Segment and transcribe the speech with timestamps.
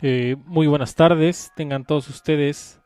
[0.00, 2.80] Eh, muy buenas tardes, tengan todos ustedes.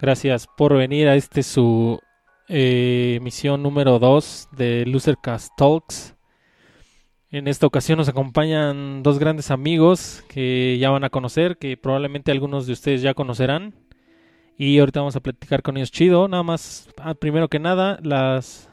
[0.00, 2.00] Gracias por venir a este su
[2.48, 6.16] eh, emisión número 2 de Losercast Talks.
[7.30, 12.32] En esta ocasión nos acompañan dos grandes amigos que ya van a conocer, que probablemente
[12.32, 13.74] algunos de ustedes ya conocerán.
[14.56, 16.26] Y ahorita vamos a platicar con ellos chido.
[16.28, 18.70] Nada más, ah, primero que nada, las,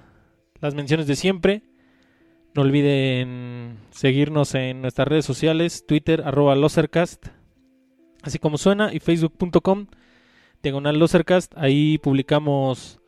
[0.62, 1.64] las menciones de siempre.
[2.54, 7.41] No olviden seguirnos en nuestras redes sociales, Twitter, arroba Losercast,
[8.22, 9.88] así como suena, y facebook.com,
[10.64, 11.54] diagonal Losercast.
[11.58, 13.00] Ahí publicamos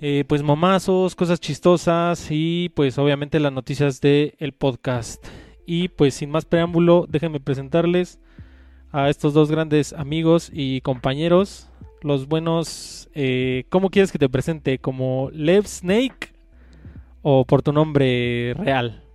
[0.00, 5.24] eh, pues momazos, cosas chistosas y pues obviamente las noticias del el podcast.
[5.66, 8.20] Y pues sin más preámbulo, déjenme presentarles
[8.92, 11.68] a estos dos grandes amigos y compañeros,
[12.02, 13.08] los buenos...
[13.14, 14.78] Eh, ¿Cómo quieres que te presente?
[14.78, 16.34] ¿Como Lev Snake
[17.22, 19.05] o por tu nombre real?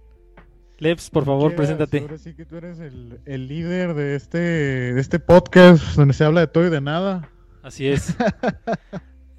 [0.81, 1.99] Levs, por favor, preséntate.
[1.99, 6.23] Ahora sí que tú eres el, el líder de este, de este podcast donde se
[6.23, 7.29] habla de todo y de nada.
[7.61, 8.15] Así es.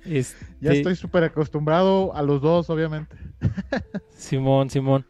[0.05, 3.17] Este, ya estoy súper acostumbrado a los dos, obviamente.
[4.11, 5.07] Simón, Simón.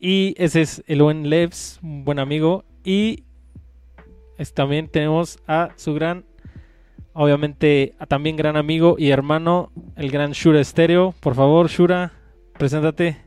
[0.00, 2.64] Y ese es el buen Levs, un buen amigo.
[2.82, 3.24] Y
[4.54, 6.24] también tenemos a su gran,
[7.12, 11.12] obviamente, a también gran amigo y hermano, el gran Shura Estéreo.
[11.20, 12.12] Por favor, Shura,
[12.54, 13.25] preséntate.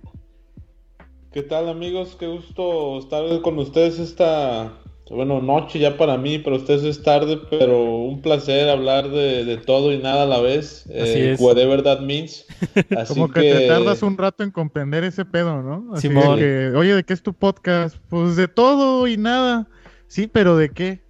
[1.32, 2.16] ¿Qué tal amigos?
[2.20, 4.74] Qué gusto estar con ustedes esta
[5.12, 9.92] bueno, noche ya para mí, para ustedes es tarde, pero un placer hablar de, todo
[9.92, 10.86] y nada a la vez.
[10.88, 12.46] Así eh, Whatever that means.
[13.08, 15.94] Como que, te tardas un rato en comprender ese pedo, ¿no?
[15.94, 17.98] Así Que, oye, ¿de qué es tu podcast?
[18.10, 19.68] Pues de todo y nada.
[20.08, 21.02] Sí, pero ¿de qué?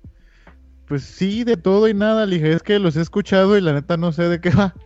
[0.88, 2.26] Pues sí, de todo y nada.
[2.26, 4.74] Le dije, es que los he escuchado y la neta no sé de qué va.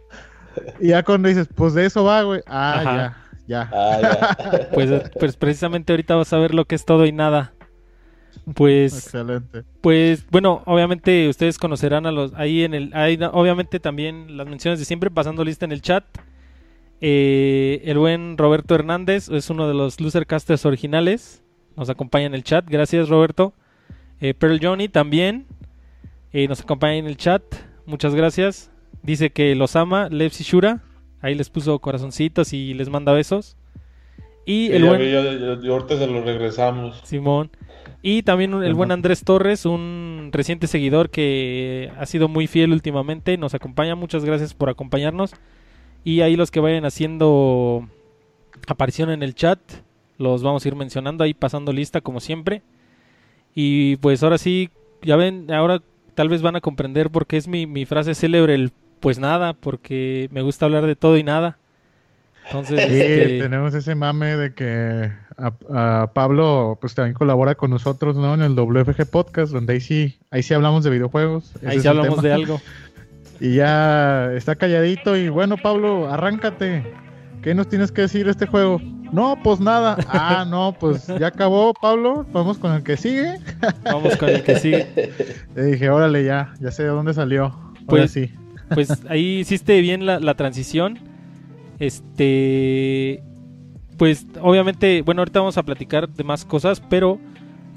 [0.79, 2.41] Y ya cuando dices, pues de eso va, güey.
[2.45, 3.22] Ah, ya.
[3.47, 3.69] Ya.
[3.73, 4.69] Ah, ya.
[4.73, 7.53] pues, pues precisamente ahorita vas a ver lo que es todo y nada.
[8.55, 9.63] Pues, Excelente.
[9.81, 14.79] Pues bueno, obviamente ustedes conocerán a los ahí en el, hay, obviamente también las menciones
[14.79, 16.03] de siempre pasando lista en el chat.
[16.99, 21.43] Eh, el buen Roberto Hernández es uno de los Losercasters originales,
[21.75, 23.53] nos acompaña en el chat, gracias Roberto.
[24.21, 25.45] Eh, Pearl Johnny también
[26.31, 27.43] eh, nos acompaña en el chat,
[27.85, 28.71] muchas gracias.
[29.01, 30.81] Dice que los ama, Levsi Shura,
[31.23, 33.57] ahí les puso corazoncitos y les manda besos.
[34.45, 35.01] Y el buen...
[35.67, 37.01] ahorita se lo regresamos.
[37.03, 37.49] Simón.
[38.01, 43.37] Y también el buen Andrés Torres, un reciente seguidor que ha sido muy fiel últimamente,
[43.37, 43.95] nos acompaña.
[43.95, 45.31] Muchas gracias por acompañarnos.
[46.03, 47.87] Y ahí los que vayan haciendo
[48.67, 49.59] aparición en el chat,
[50.17, 52.61] los vamos a ir mencionando ahí pasando lista como siempre.
[53.55, 54.69] Y pues ahora sí,
[55.01, 55.81] ya ven, ahora
[56.13, 58.73] tal vez van a comprender por qué es mi, mi frase célebre el
[59.03, 61.57] pues nada, porque me gusta hablar de todo y nada.
[62.45, 68.33] Entonces, este, tenemos ese mame de que a, Pablo pues también colabora con nosotros, ¿no?
[68.33, 71.51] En el WFG Podcast, donde ahí sí, ahí sí hablamos de videojuegos.
[71.65, 72.61] Ahí sí hablamos de algo.
[73.39, 76.85] Y ya está calladito y bueno, Pablo, arráncate.
[77.41, 78.79] ¿Qué nos tienes que decir de este juego?
[79.11, 79.97] No, pues nada.
[80.07, 82.25] Ah, no, pues ya acabó, Pablo.
[82.31, 83.39] Vamos con el que sigue.
[83.83, 85.11] Vamos con el que sigue.
[85.55, 87.53] Le dije, órale, ya, ya sé de dónde salió.
[87.85, 88.31] pues sí.
[88.73, 90.99] Pues ahí hiciste bien la, transición
[91.79, 93.23] este,
[93.97, 97.19] pues obviamente, bueno, ahorita vamos a platicar de más cosas, pero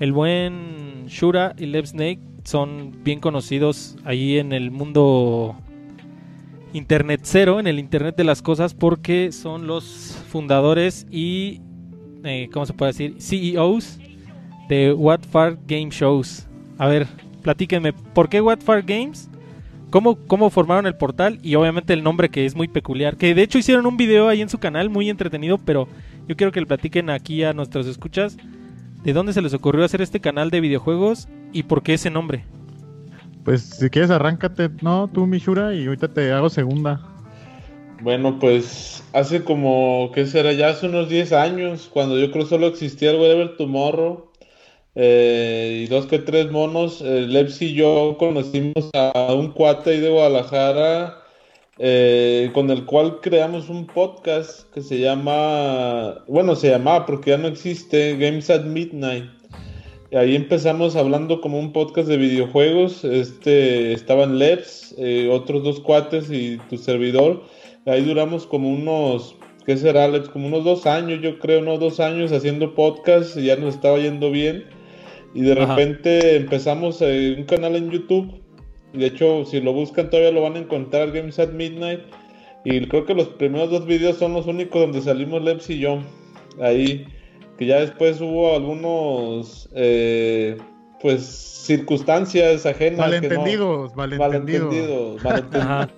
[0.00, 5.56] el buen Shura y Lev Snake son bien conocidos ahí en el mundo
[6.72, 11.60] internet cero, en el internet de las cosas, porque son los fundadores y,
[12.24, 13.16] eh, ¿cómo se puede decir?
[13.18, 13.98] CEOs
[14.68, 16.46] de What Far Game Shows.
[16.78, 17.06] A ver,
[17.42, 19.30] platíquenme, ¿por qué What Far Games?
[19.90, 23.16] Cómo, cómo formaron el portal y obviamente el nombre que es muy peculiar.
[23.16, 25.88] Que de hecho hicieron un video ahí en su canal muy entretenido, pero
[26.28, 28.36] yo quiero que le platiquen aquí a nuestros escuchas
[29.02, 32.44] de dónde se les ocurrió hacer este canal de videojuegos y por qué ese nombre.
[33.44, 35.08] Pues si quieres arráncate, ¿no?
[35.08, 37.00] Tú, Mishura, y ahorita te hago segunda.
[38.02, 40.52] Bueno, pues hace como, ¿qué será?
[40.52, 44.32] Ya hace unos 10 años, cuando yo creo solo existía el Whatever Tomorrow
[44.96, 47.00] eh, y dos que tres monos.
[47.04, 47.28] Eh,
[47.60, 51.22] y yo conocimos a un cuate de Guadalajara
[51.78, 57.38] eh, con el cual creamos un podcast que se llama, bueno, se llamaba porque ya
[57.38, 59.26] no existe, Games at Midnight.
[60.10, 63.04] Y ahí empezamos hablando como un podcast de videojuegos.
[63.04, 67.42] Este estaban Lebs, eh, otros dos cuates y tu servidor.
[67.84, 70.28] Ahí duramos como unos, ¿qué será, Alex?
[70.30, 73.98] Como unos dos años, yo creo, unos dos años haciendo podcast y ya nos estaba
[73.98, 74.64] yendo bien.
[75.36, 78.40] Y de repente empezamos eh, un canal en YouTube.
[78.94, 82.00] De hecho, si lo buscan todavía lo van a encontrar, Games at Midnight.
[82.64, 85.98] Y creo que los primeros dos videos son los únicos donde salimos Leps y yo.
[86.58, 87.06] Ahí.
[87.58, 89.68] Que ya después hubo algunos...
[89.74, 90.56] Eh,
[91.02, 93.00] pues circunstancias ajenas.
[93.00, 95.22] Malentendidos, malentendidos.
[95.22, 95.90] Malentendidos,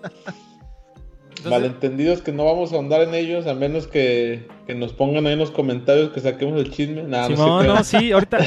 [1.48, 5.38] malentendidos que no vamos a ahondar en ellos a menos que, nos pongan ahí en
[5.38, 7.02] los comentarios que saquemos el chisme.
[7.02, 8.38] no, no, sí, ahorita,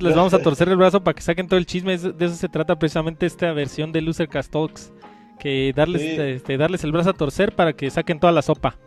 [0.00, 1.96] les vamos a torcer el brazo para que saquen todo el chisme.
[1.98, 4.92] De eso se trata precisamente esta versión de Loser Cast Talks.
[5.38, 8.78] Que darles, este, darles el brazo a torcer para que saquen toda la sopa.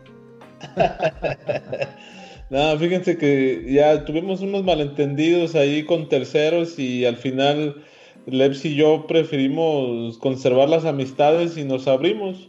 [2.50, 7.84] no, fíjense que ya tuvimos unos malentendidos ahí con terceros y al final
[8.30, 12.48] Leps y yo preferimos conservar las amistades y nos abrimos.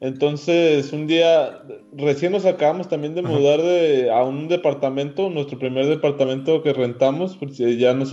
[0.00, 1.62] Entonces, un día,
[1.96, 7.36] recién nos acabamos también de mudar de, a un departamento, nuestro primer departamento que rentamos,
[7.36, 8.12] porque ya nos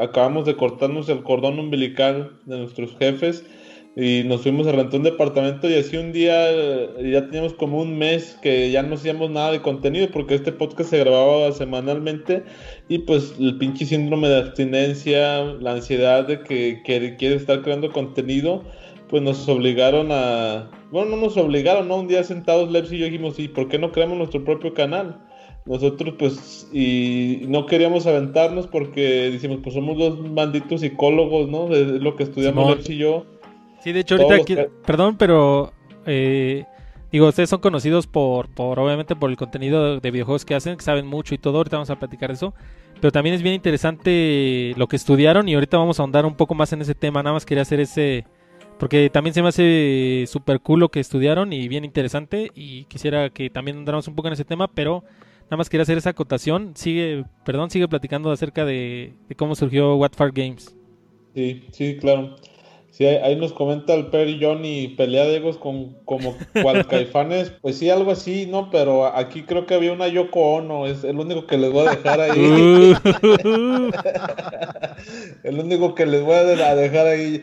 [0.00, 3.44] acabamos de cortarnos el cordón umbilical de nuestros jefes
[3.96, 6.50] y nos fuimos a rentar un departamento y así un día
[7.00, 10.90] ya teníamos como un mes que ya no hacíamos nada de contenido porque este podcast
[10.90, 12.42] se grababa semanalmente
[12.88, 17.92] y pues el pinche síndrome de abstinencia, la ansiedad de que, que quiere estar creando
[17.92, 18.64] contenido
[19.08, 20.70] pues nos obligaron a...
[20.90, 21.96] Bueno, no nos obligaron, ¿no?
[21.96, 25.20] Un día sentados Leps y yo dijimos, ¿y por qué no creamos nuestro propio canal?
[25.66, 31.72] Nosotros pues y no queríamos aventarnos porque decimos, pues somos dos banditos psicólogos, ¿no?
[31.74, 33.24] Es lo que estudiamos Leps y yo.
[33.82, 34.56] Sí, de hecho ahorita, aquí,
[34.86, 35.72] perdón, pero...
[36.06, 36.64] Eh,
[37.10, 40.82] digo, ustedes son conocidos por, por, obviamente, por el contenido de videojuegos que hacen, que
[40.82, 42.54] saben mucho y todo, ahorita vamos a platicar de eso.
[43.00, 46.54] Pero también es bien interesante lo que estudiaron y ahorita vamos a ahondar un poco
[46.54, 47.22] más en ese tema.
[47.22, 48.24] Nada más quería hacer ese,
[48.78, 52.50] porque también se me hace súper cool lo que estudiaron y bien interesante.
[52.54, 55.04] Y quisiera que también andáramos un poco en ese tema, pero
[55.44, 56.72] nada más quería hacer esa acotación.
[56.76, 60.76] Sigue, perdón, sigue platicando acerca de, de cómo surgió What Far Games.
[61.34, 62.36] Sí, sí, claro.
[62.96, 67.76] Sí, ahí nos comenta el Perry Johnny pelea de egos con como cual caifanes, pues
[67.76, 68.70] sí, algo así, ¿no?
[68.70, 71.90] Pero aquí creo que había una Yoko Ono, es el único que les voy a
[71.90, 72.94] dejar ahí.
[75.42, 77.42] el único que les voy a dejar ahí.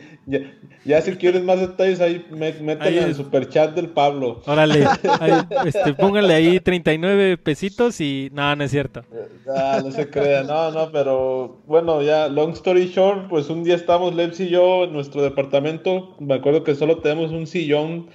[0.85, 4.41] Ya, si quieres más detalles ahí, métanle en el super chat del Pablo.
[4.45, 4.87] Órale,
[5.65, 9.03] este, pónganle ahí 39 pesitos y nada, no, es cierto.
[9.53, 13.75] Ah, no se crea, no, no, pero bueno, ya, long story short, pues un día
[13.75, 18.09] estamos Leps y yo en nuestro departamento departamento, me acuerdo que solo tenemos un sillón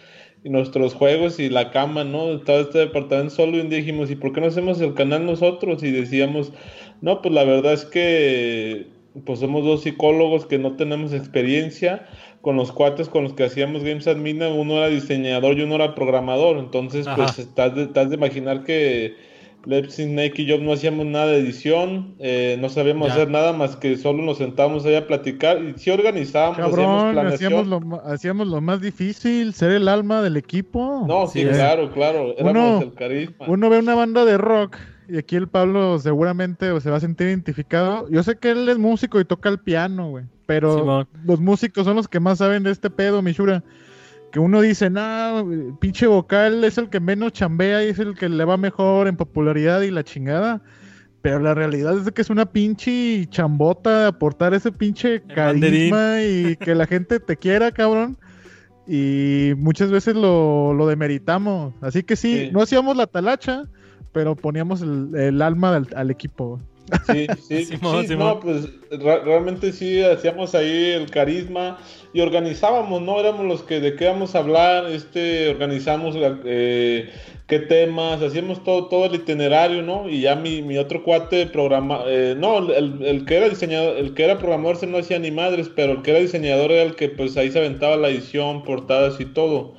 [0.44, 2.32] y nuestros juegos y la cama, ¿no?
[2.32, 5.26] Estaba este departamento solo y un día dijimos, ¿y por qué no hacemos el canal
[5.26, 5.82] nosotros?
[5.82, 6.52] Y decíamos,
[7.00, 8.86] no, pues la verdad es que
[9.24, 12.06] pues somos dos psicólogos que no tenemos experiencia
[12.42, 15.94] con los cuates con los que hacíamos Games Admin, uno era diseñador y uno era
[15.94, 19.16] programador, entonces pues estás de imaginar que
[19.66, 23.76] Lepsin, Snake y yo no hacíamos nada de edición, eh, no sabíamos hacer nada más
[23.76, 28.60] que solo nos sentábamos ahí a platicar y sí organizábamos, Cabrón, hacíamos, lo, hacíamos lo
[28.60, 31.04] más difícil, ser el alma del equipo.
[31.06, 33.46] No, sí, claro, claro, éramos el carisma.
[33.48, 34.76] Uno ve una banda de rock
[35.08, 38.08] y aquí el Pablo seguramente se va a sentir identificado.
[38.08, 41.96] Yo sé que él es músico y toca el piano, güey, pero los músicos son
[41.96, 43.64] los que más saben de este pedo, Mishura
[44.32, 48.28] que uno dice, no, pinche vocal es el que menos chambea y es el que
[48.28, 50.62] le va mejor en popularidad y la chingada.
[51.22, 56.74] Pero la realidad es que es una pinche chambota aportar ese pinche carisma y que
[56.74, 58.16] la gente te quiera, cabrón.
[58.86, 61.74] Y muchas veces lo, lo demeritamos.
[61.80, 63.64] Así que sí, no hacíamos la talacha,
[64.12, 66.60] pero poníamos el, alma al equipo.
[67.06, 67.64] Sí, sí,
[68.06, 71.78] sí, no, pues realmente sí hacíamos ahí el carisma
[72.12, 73.18] y organizábamos, ¿no?
[73.18, 77.10] Éramos los que de qué vamos a hablar, este, organizamos eh,
[77.46, 80.08] qué temas, hacíamos todo, todo el itinerario, ¿no?
[80.08, 84.14] Y ya mi, mi otro cuate programa, eh, no, el, el, que era diseñador, el
[84.14, 86.94] que era programador se no hacía ni madres, pero el que era diseñador era el
[86.94, 89.74] que pues ahí se aventaba la edición, portadas y todo.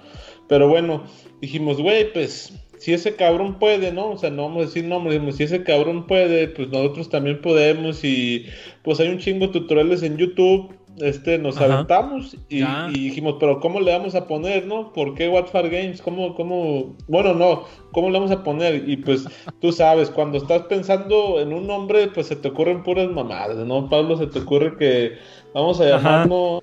[0.48, 1.04] Pero bueno,
[1.42, 4.12] dijimos, güey, pues si ese cabrón puede, ¿no?
[4.12, 8.04] O sea, no vamos a decir nombres, si ese cabrón puede, pues nosotros también podemos
[8.04, 8.46] y
[8.84, 12.64] pues hay un chingo de tutoriales en YouTube, este, nos aventamos y,
[12.94, 14.94] dijimos, pero ¿cómo le vamos a poner, no?
[14.94, 16.02] ¿Por qué What Games?
[16.02, 18.88] ¿Cómo, cómo, bueno, no, ¿cómo le vamos a poner?
[18.88, 19.26] Y pues
[19.62, 23.90] tú sabes, cuando estás pensando en un nombre, pues se te ocurren puras mamadas, ¿no?
[23.90, 25.14] Pablo, se te ocurre que
[25.54, 26.60] vamos a llamarnos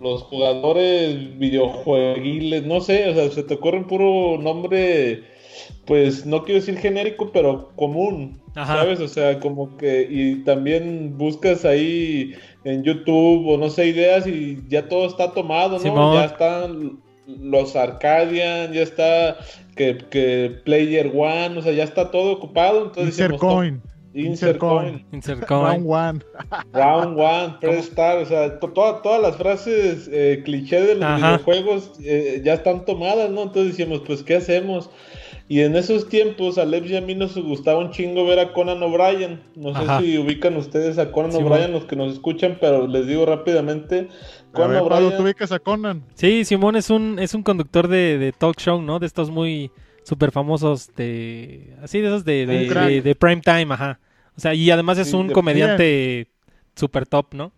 [0.00, 5.24] los jugadores videojueguiles, no sé, o sea, se te ocurre un puro nombre,
[5.86, 9.00] pues no quiero decir genérico, pero común, ¿sabes?
[9.00, 12.34] O sea, como que, y también buscas ahí
[12.66, 16.14] en YouTube o no sé, ideas y ya todo está tomado, ¿no?
[16.14, 19.36] Ya están los Arcadian, ya está
[19.76, 23.38] que, que, Player One, o sea, ya está todo ocupado, entonces...
[23.38, 23.80] Coin.
[24.14, 25.04] Insert coin.
[25.12, 26.20] Round one.
[26.72, 28.22] Round one, press start.
[28.22, 33.42] O sea, todas las frases eh, cliché de los videojuegos eh, ya están tomadas, ¿no?
[33.42, 34.88] Entonces decimos, pues, ¿qué hacemos?
[35.48, 38.52] Y en esos tiempos a Lev y a mí nos gustaba un chingo ver a
[38.52, 39.40] Conan O'Brien.
[39.54, 43.24] No sé si ubican ustedes a Conan O'Brien, los que nos escuchan, pero les digo
[43.26, 44.08] rápidamente.
[44.52, 45.16] Conan O'Brien...
[45.16, 46.02] ¿tú ubicas a Conan?
[46.14, 48.98] Sí, Simón es un, es un conductor de, talk show, ¿no?
[48.98, 49.70] De estos muy
[50.02, 51.76] súper famosos de...
[51.80, 52.46] Así de esos de,
[53.02, 54.00] de, prime time, ajá.
[54.36, 56.28] O sea, y además es un comediante
[56.74, 57.52] super top, ¿no?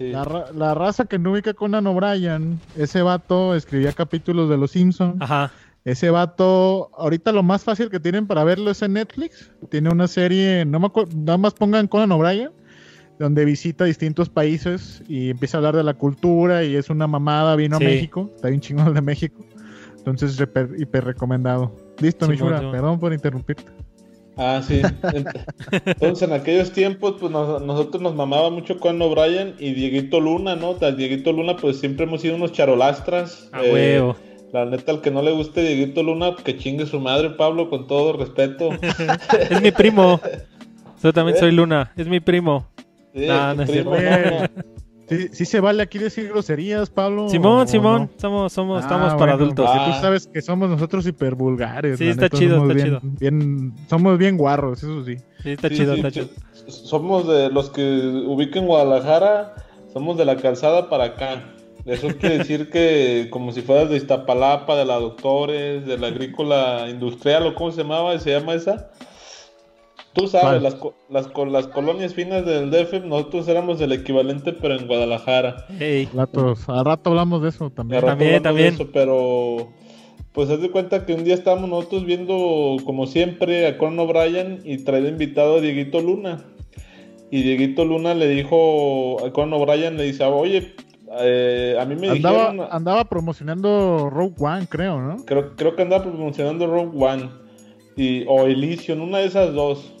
[0.00, 4.72] La, la, raza que no ubica a Conan O'Brien, ese vato escribía capítulos de Los
[4.72, 5.16] Simpsons.
[5.20, 5.52] Ajá.
[5.84, 9.50] Ese vato, ahorita lo más fácil que tienen para verlo es en Netflix.
[9.68, 12.50] Tiene una serie, no me acuerdo, nada más pongan Conan O'Brien,
[13.18, 17.56] donde visita distintos países y empieza a hablar de la cultura y es una mamada,
[17.56, 19.44] vino a México, está bien chingón de México.
[19.96, 21.74] Entonces, hiper, recomendado.
[22.00, 23.70] Listo, mi chura, perdón por interrumpirte.
[24.36, 24.82] Ah, sí.
[25.84, 30.74] Entonces, en aquellos tiempos, pues nosotros nos mamaba mucho Conan O'Brien y Dieguito Luna, ¿no?
[30.74, 33.48] Dieguito Luna, pues siempre hemos sido unos charolastras.
[33.52, 34.16] A huevo
[34.52, 37.86] la neta, al que no le guste Dieguito Luna, que chingue su madre, Pablo, con
[37.86, 38.70] todo respeto.
[39.50, 40.20] es mi primo.
[41.02, 42.66] Yo también soy Luna, es mi primo.
[45.08, 47.28] Sí, sí, se vale aquí decir groserías, Pablo.
[47.28, 49.68] Simón, Simón, somos, somos, ah, estamos para adultos.
[49.70, 51.98] Tú sabes que somos nosotros hiper vulgares.
[51.98, 53.00] Sí, está chido, está chido.
[53.02, 55.16] Bien, somos bien guarros, eso sí.
[55.42, 56.28] Sí, está chido, está chido.
[56.68, 59.54] Somos de los que ubiquen Guadalajara,
[59.92, 61.42] somos de la calzada para acá.
[61.84, 66.86] Eso quiere decir que como si fueras de Iztapalapa, de la Doctores, de la Agrícola
[66.88, 68.90] Industrial, o cómo se llamaba, se llama esa.
[70.12, 70.76] Tú sabes, las,
[71.08, 75.66] las, las, colonias finas del DF, nosotros éramos el equivalente, pero en Guadalajara.
[75.78, 76.08] Hey.
[76.14, 78.04] a rato hablamos de eso también.
[78.04, 78.74] También, también.
[78.74, 79.68] Eso, pero
[80.32, 84.60] pues haz de cuenta que un día estábamos nosotros viendo, como siempre, a Conan O'Brien
[84.64, 86.44] y trae invitado a Dieguito Luna.
[87.30, 90.74] Y Dieguito Luna le dijo a Conan O'Brien, le dice, oye,
[91.20, 92.68] eh, a mí me andaba, dijeron...
[92.70, 95.16] Andaba promocionando Rogue One, creo, ¿no?
[95.24, 97.30] Creo, creo que andaba promocionando Rogue One.
[97.96, 99.92] Y, o Elysium, una de esas dos.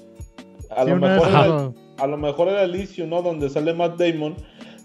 [0.70, 3.22] A, lo, mejor era, a lo mejor era Elysium, ¿no?
[3.22, 4.36] Donde sale Matt Damon.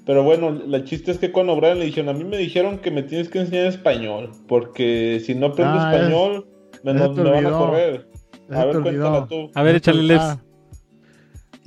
[0.05, 2.91] Pero bueno, la chiste es que cuando Brian le dijeron, a mí me dijeron que
[2.91, 4.31] me tienes que enseñar español.
[4.48, 6.48] Porque si no aprendo ah, español,
[6.84, 8.07] me, me, van a correr.
[8.50, 9.50] A ver, cuéntala tú.
[9.53, 10.38] A ver, échale ah,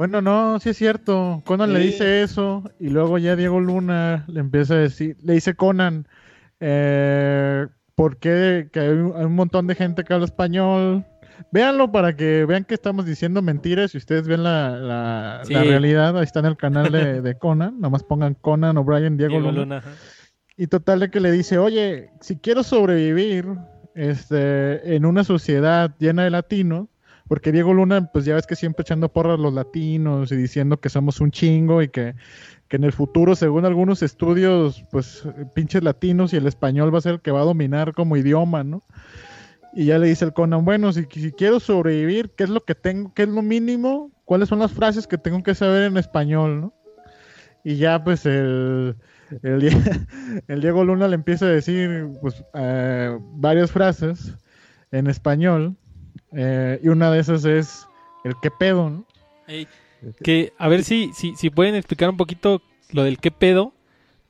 [0.00, 1.42] bueno, no, sí es cierto.
[1.44, 5.56] Conan le dice eso y luego ya Diego Luna le empieza a decir, le dice
[5.56, 6.08] Conan,
[6.58, 7.66] eh,
[7.96, 11.04] ¿por qué que hay un, montón de gente que habla español?
[11.52, 16.16] Véanlo para que vean que estamos diciendo mentiras y ustedes ven la, realidad.
[16.16, 17.78] Ahí está en el canal de, Conan.
[17.78, 19.82] Nomás pongan Conan o Brian Diego, Luna.
[20.56, 23.44] y total de que le dice, oye, si quiero sobrevivir
[23.94, 26.88] este, en una sociedad llena de latinos,
[27.30, 30.88] porque Diego Luna, pues ya ves que siempre echando porras los latinos y diciendo que
[30.88, 32.16] somos un chingo y que,
[32.70, 35.22] en el futuro, según algunos estudios, pues
[35.54, 38.64] pinches latinos y el español va a ser el que va a dominar como idioma,
[38.64, 38.82] ¿no?
[39.72, 42.74] Y ya le dice el Conan, bueno, si, si quiero sobrevivir, ¿qué es lo que
[42.74, 44.10] tengo, qué es lo mínimo?
[44.24, 46.74] ¿Cuáles son las frases que tengo que saber en español, no?
[47.62, 48.96] Y ya pues el,
[49.44, 49.60] el,
[50.60, 54.34] Diego Luna le empieza a decir pues eh, varias frases
[54.90, 55.76] en español
[56.32, 57.86] eh, y una de esas es
[58.24, 59.04] el qué pedo, ¿no?
[60.22, 63.72] que a ver si, si, si pueden explicar un poquito lo del qué pedo,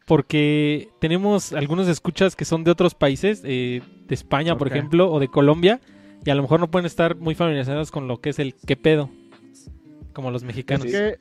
[0.06, 5.20] porque tenemos algunos escuchas que son de otros países, eh, de España, por ejemplo, o
[5.20, 5.80] de Colombia,
[6.24, 8.76] y a lo mejor no pueden estar muy familiarizados con lo que es el qué
[8.76, 9.10] pedo,
[10.12, 10.86] como los mexicanos.
[10.86, 11.18] Es que,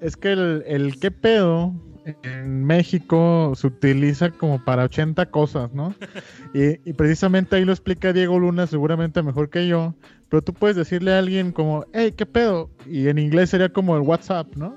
[0.00, 1.74] es que el, el qué pedo
[2.22, 5.94] en México se utiliza como para 80 cosas, ¿no?
[6.54, 9.94] Y, precisamente ahí lo explica Diego Luna, seguramente mejor que yo.
[10.28, 12.70] Pero tú puedes decirle a alguien como, hey, ¿qué pedo?
[12.86, 14.76] Y en inglés sería como el WhatsApp, ¿no?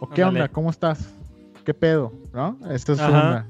[0.00, 1.14] O qué onda, ¿cómo estás?
[1.64, 2.12] ¿Qué pedo?
[2.32, 2.58] ¿No?
[2.70, 3.46] Esta es una.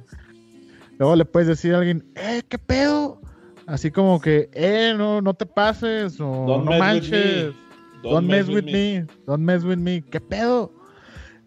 [0.99, 3.21] Luego le puedes decir a alguien, hey, ¿qué pedo?
[3.67, 7.55] Así como que, eh, no, no te pases, o no manches.
[8.03, 9.07] Don't, mess, with, me.
[9.27, 10.03] Don't mess with me.
[10.03, 10.73] ¿Qué pedo?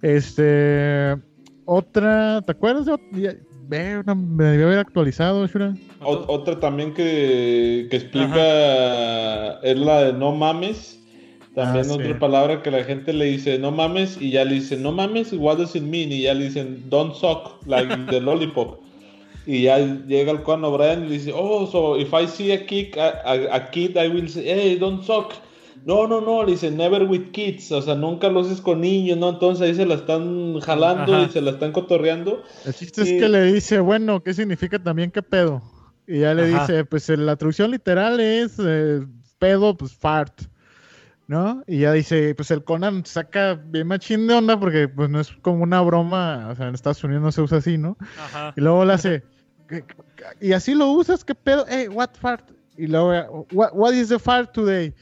[0.02, 1.18] Este
[1.66, 2.86] otra, ¿te acuerdas?
[2.86, 5.76] De, me debió haber actualizado, Shura.
[6.02, 11.02] Otra también que, que explica es la de no mames.
[11.56, 14.76] También ah, otra palabra que la gente le dice no mames y ya le dice
[14.76, 16.12] no mames, what does it mean?
[16.12, 18.82] Y ya le dicen don't suck, like the lollipop.
[19.48, 22.66] Y ya llega el Conan O'Brien y le dice, oh, so if I see a,
[22.66, 25.34] kick, a, kid, I will say, hey, don't suck.
[25.86, 29.20] No, no, no, le dice never with kids, o sea, nunca lo haces con niños,
[29.20, 29.30] ¿no?
[29.30, 32.44] Entonces ahí se la están jalando y se la están cotorreando.
[32.66, 35.62] El chiste es que le dice, bueno, ¿qué significa también qué pedo?
[36.08, 39.06] Y ya le dice, pues la traducción literal es eh,
[39.38, 40.42] pedo, pues fart,
[41.28, 41.64] ¿no?
[41.68, 45.32] Y ya dice, pues el Conan saca bien machín de onda porque pues no es
[45.44, 47.96] como una broma, o sea, en Estados Unidos no se usa así, ¿no?
[48.18, 48.54] Ajá.
[48.58, 49.24] Y luego le hace,
[50.42, 51.66] y así lo usas, ¿qué pedo?
[51.70, 52.56] Hey, what fart?
[52.78, 54.94] y luego, what, is the fart today?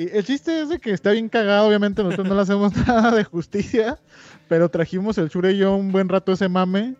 [0.00, 3.10] Y el chiste es de que está bien cagado, obviamente nosotros no le hacemos nada
[3.10, 3.98] de justicia,
[4.48, 6.94] pero trajimos el Shure y yo un buen rato ese mame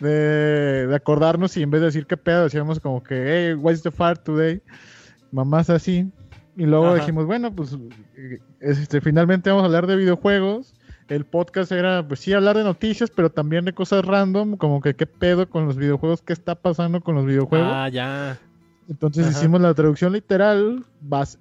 [0.00, 3.82] de, acordarnos y en vez de decir qué pedo, decíamos como que, hey, what is
[3.82, 4.62] the fart today?
[5.30, 6.10] Mamás así.
[6.56, 7.76] Y luego dijimos, bueno, pues
[8.60, 10.72] este, finalmente vamos a hablar de videojuegos.
[11.08, 14.96] El podcast era, pues sí, hablar de noticias, pero también de cosas random, como que
[14.96, 17.68] qué pedo con los videojuegos, qué está pasando con los videojuegos.
[17.70, 18.38] Ah, ya.
[18.88, 20.86] Entonces hicimos la traducción literal,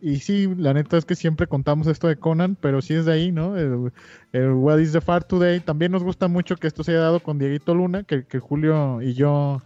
[0.01, 3.13] y sí, la neta es que siempre contamos esto de Conan, pero sí es de
[3.13, 3.56] ahí, ¿no?
[3.56, 5.62] El, What is the Far Today.
[5.62, 9.01] También nos gusta mucho que esto se haya dado con Dieguito Luna, que, que Julio
[9.01, 9.62] y yo,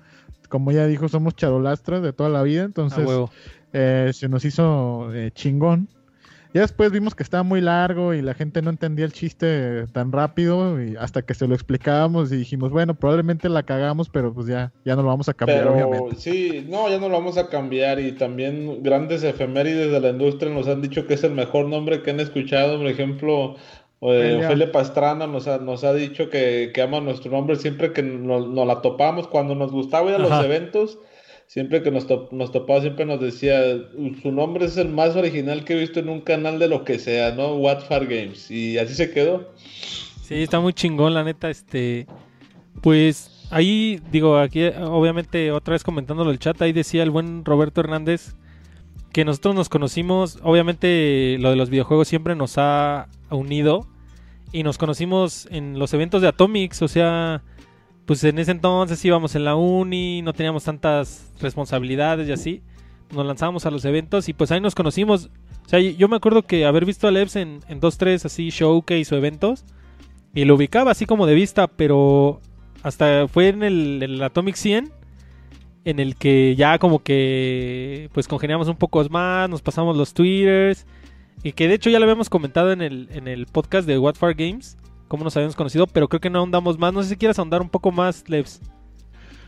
[0.47, 3.09] como ya dijo, somos charolastras de toda la vida, entonces
[3.73, 5.89] eh, se nos hizo eh, chingón.
[6.53, 10.11] Ya después vimos que estaba muy largo y la gente no entendía el chiste tan
[10.11, 14.47] rápido y hasta que se lo explicábamos y dijimos, bueno, probablemente la cagamos, pero pues
[14.47, 17.47] ya, ya no lo vamos a cambiar, pero, Sí, no, ya no lo vamos a
[17.47, 21.67] cambiar y también grandes efemérides de la industria nos han dicho que es el mejor
[21.67, 23.55] nombre que han escuchado, por ejemplo,
[24.01, 28.03] eh, Ofelia Pastrana nos ha, nos ha dicho que, que ama nuestro nombre siempre que
[28.03, 30.99] nos, la topamos, cuando nos gustaba ir a los eventos
[31.51, 33.59] siempre que nos, nos topaba, siempre nos decía,
[34.21, 36.97] su nombre es el más original que he visto en un canal de lo que
[36.97, 37.55] sea, ¿no?
[37.55, 38.49] What Far Games.
[38.49, 39.51] Y así se quedó.
[40.21, 42.07] Sí, está muy chingón, la neta, este...
[42.79, 47.81] Pues ahí, digo, aquí obviamente otra vez comentándolo el chat, ahí decía el buen Roberto
[47.81, 48.33] Hernández
[49.11, 53.87] que nosotros nos conocimos, obviamente lo de los videojuegos siempre nos ha unido
[54.53, 57.43] y nos conocimos en los eventos de Atomics, o sea,
[58.05, 62.61] pues en ese entonces íbamos en la uni, no teníamos tantas responsabilidades y así.
[63.13, 65.29] Nos lanzábamos a los eventos y pues ahí nos conocimos.
[65.65, 68.49] O sea, yo me acuerdo que haber visto a Lebs en, en dos, tres así
[68.49, 69.65] showcase o eventos
[70.33, 72.39] y lo ubicaba así como de vista, pero
[72.83, 74.91] hasta fue en el, Atomic 100
[75.83, 80.85] en el que ya como que pues congeniamos un poco más, nos pasamos los twitters
[81.43, 84.15] y que de hecho ya lo habíamos comentado en el, en el podcast de What
[84.15, 84.77] Far Games
[85.11, 86.93] cómo nos habíamos conocido, pero creo que no ahondamos más.
[86.93, 88.61] No sé si quieres ahondar un poco más, Levs.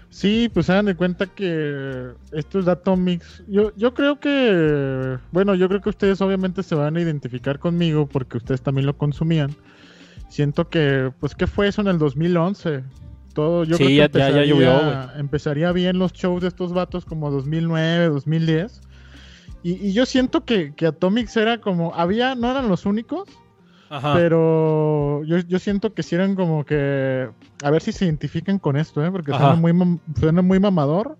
[0.09, 3.45] Sí, pues se dan de cuenta que esto es Atomics.
[3.47, 8.07] Yo, yo creo que, bueno, yo creo que ustedes obviamente se van a identificar conmigo
[8.07, 9.55] porque ustedes también lo consumían.
[10.27, 12.83] Siento que, pues, ¿qué fue eso en el 2011?
[13.33, 18.81] Todo, yo creo que empezaría, empezaría bien los shows de estos vatos como 2009, 2010.
[19.63, 23.29] Y, y yo siento que, que Atomics era como, había, no eran los únicos,
[24.01, 27.29] pero yo, yo siento que si eran como que.
[27.63, 29.11] A ver si se identifican con esto, ¿eh?
[29.11, 31.17] Porque suena muy, suena muy mamador.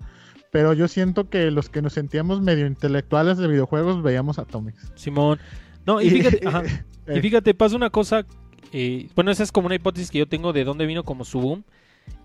[0.52, 4.92] Pero yo siento que los que nos sentíamos medio intelectuales de videojuegos veíamos Atomics.
[4.94, 5.40] Simón.
[5.86, 6.42] No, y fíjate,
[7.16, 8.26] y fíjate pasa una cosa.
[8.72, 11.42] Eh, bueno, esa es como una hipótesis que yo tengo de dónde vino como su
[11.42, 11.64] boom.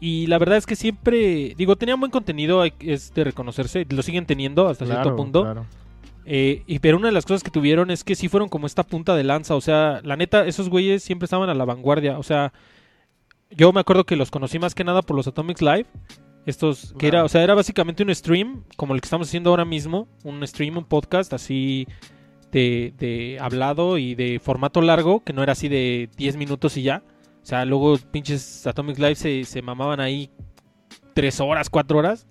[0.00, 4.26] Y la verdad es que siempre, digo, tenían buen contenido, es de reconocerse, lo siguen
[4.26, 5.42] teniendo hasta cierto punto.
[5.42, 5.66] Claro.
[6.30, 8.82] Eh, y, pero una de las cosas que tuvieron es que sí fueron como esta
[8.82, 9.54] punta de lanza.
[9.54, 12.18] O sea, la neta, esos güeyes siempre estaban a la vanguardia.
[12.18, 12.52] O sea,
[13.50, 15.86] yo me acuerdo que los conocí más que nada por los Atomics Live.
[16.44, 19.64] Estos, que era, o sea, era básicamente un stream, como el que estamos haciendo ahora
[19.64, 20.06] mismo.
[20.22, 21.88] Un stream, un podcast así
[22.52, 26.82] de, de hablado y de formato largo, que no era así de 10 minutos y
[26.82, 27.02] ya.
[27.42, 30.30] O sea, luego pinches Atomics Live se, se mamaban ahí
[31.14, 32.26] 3 horas, 4 horas.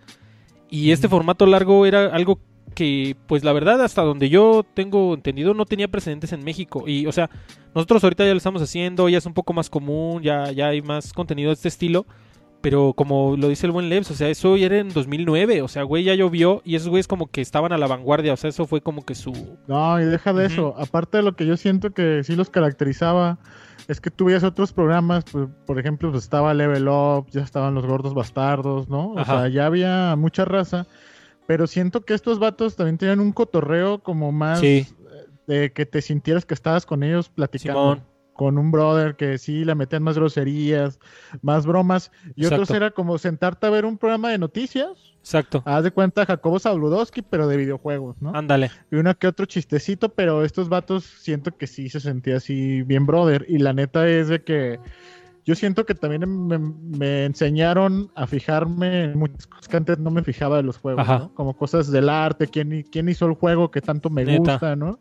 [0.69, 2.39] Y este formato largo era algo
[2.75, 6.83] que pues la verdad hasta donde yo tengo entendido no tenía precedentes en México.
[6.87, 7.29] Y o sea
[7.73, 10.81] nosotros ahorita ya lo estamos haciendo ya es un poco más común ya ya hay
[10.81, 12.05] más contenido de este estilo.
[12.59, 15.67] Pero como lo dice el buen Lebs o sea eso ya era en 2009 o
[15.67, 18.49] sea güey ya llovió y esos güeyes como que estaban a la vanguardia o sea
[18.49, 20.75] eso fue como que su no y deja de eso.
[20.77, 23.37] Aparte de lo que yo siento que sí los caracterizaba
[23.87, 27.85] es que tú otros programas, pues, por ejemplo, pues estaba Level Up, ya estaban los
[27.85, 29.13] gordos bastardos, ¿no?
[29.13, 30.85] O sea, ya había mucha raza
[31.47, 36.45] pero siento que estos vatos también tenían un cotorreo como más de que te sintieras
[36.45, 38.03] que estabas con ellos platicando.
[38.33, 40.99] Con un brother que sí le metían más groserías,
[41.41, 42.11] más bromas.
[42.35, 44.91] Y otros era como sentarte a ver un programa de noticias.
[45.21, 45.63] Exacto.
[45.65, 48.35] Haz de cuenta Jacobo Sabludowski, pero de videojuegos, ¿no?
[48.35, 48.69] Ándale.
[48.91, 53.07] Y uno que otro chistecito, pero estos vatos siento que sí se sentía así bien
[53.07, 53.43] brother.
[53.49, 54.79] Y la neta es de que
[55.47, 56.25] yo siento que también
[56.99, 61.07] me, enseñaron a fijarme en muchas cosas que antes no me fijaba de los juegos,
[61.07, 61.33] ¿no?
[61.35, 64.99] Como cosas del arte, quién, quién hizo el juego que tanto me gusta, ¿no?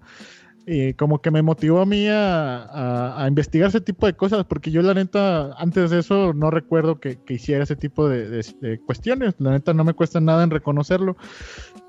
[0.65, 4.83] Y como que me motivó a mí a, investigar ese tipo de cosas, porque yo
[4.83, 9.35] la neta, antes de eso, no recuerdo que, hiciera ese tipo de, cuestiones.
[9.39, 11.17] La neta no me cuesta nada en reconocerlo.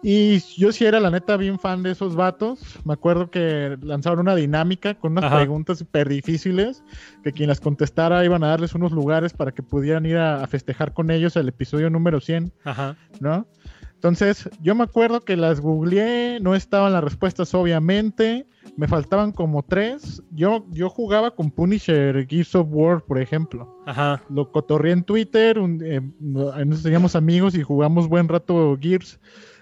[0.03, 2.60] Y yo sí era la neta bien fan de esos vatos.
[2.86, 6.83] Me acuerdo que lanzaron una dinámica con unas preguntas súper difíciles,
[7.23, 10.93] que quien las contestara iban a darles unos lugares para que pudieran ir a, festejar
[10.93, 12.95] con ellos el episodio número 100, Ajá.
[13.19, 13.47] ¿no?
[13.95, 19.63] Entonces, yo me acuerdo que las googleé, no estaban las respuestas obviamente, me faltaban como
[19.63, 20.21] tres.
[20.29, 23.81] Yo, yo jugaba con Punisher, Gears of War, por ejemplo.
[23.88, 24.21] Ajá.
[24.29, 29.19] Lo cotorré en Twitter, eh, nos teníamos amigos y jugamos buen rato Gears.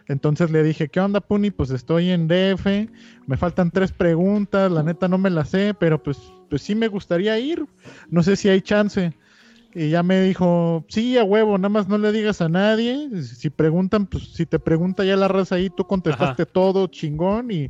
[0.07, 1.51] Entonces le dije, ¿qué onda, Puni?
[1.51, 2.65] Pues estoy en DF,
[3.25, 6.87] me faltan tres preguntas, la neta no me las sé, pero pues, pues sí me
[6.87, 7.65] gustaría ir.
[8.09, 9.13] No sé si hay chance.
[9.73, 13.21] Y ya me dijo, sí, a huevo, nada más no le digas a nadie.
[13.23, 17.69] Si preguntan, pues si te pregunta ya la raza ahí, tú contestaste todo chingón y,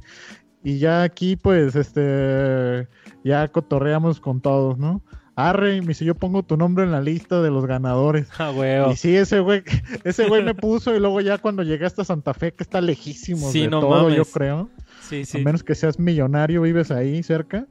[0.63, 2.87] y ya aquí pues este
[3.23, 5.01] ya cotorreamos con todos, ¿no?
[5.35, 8.27] Arre, me dice, yo pongo tu nombre en la lista de los ganadores.
[8.39, 8.89] Ah.
[8.91, 9.63] Y sí, ese güey,
[10.03, 13.51] ese güey me puso y luego ya cuando llegué hasta Santa Fe, que está lejísimo
[13.51, 14.69] de todo, yo creo.
[15.01, 15.39] Sí, sí.
[15.39, 17.65] A menos que seas millonario, vives ahí cerca.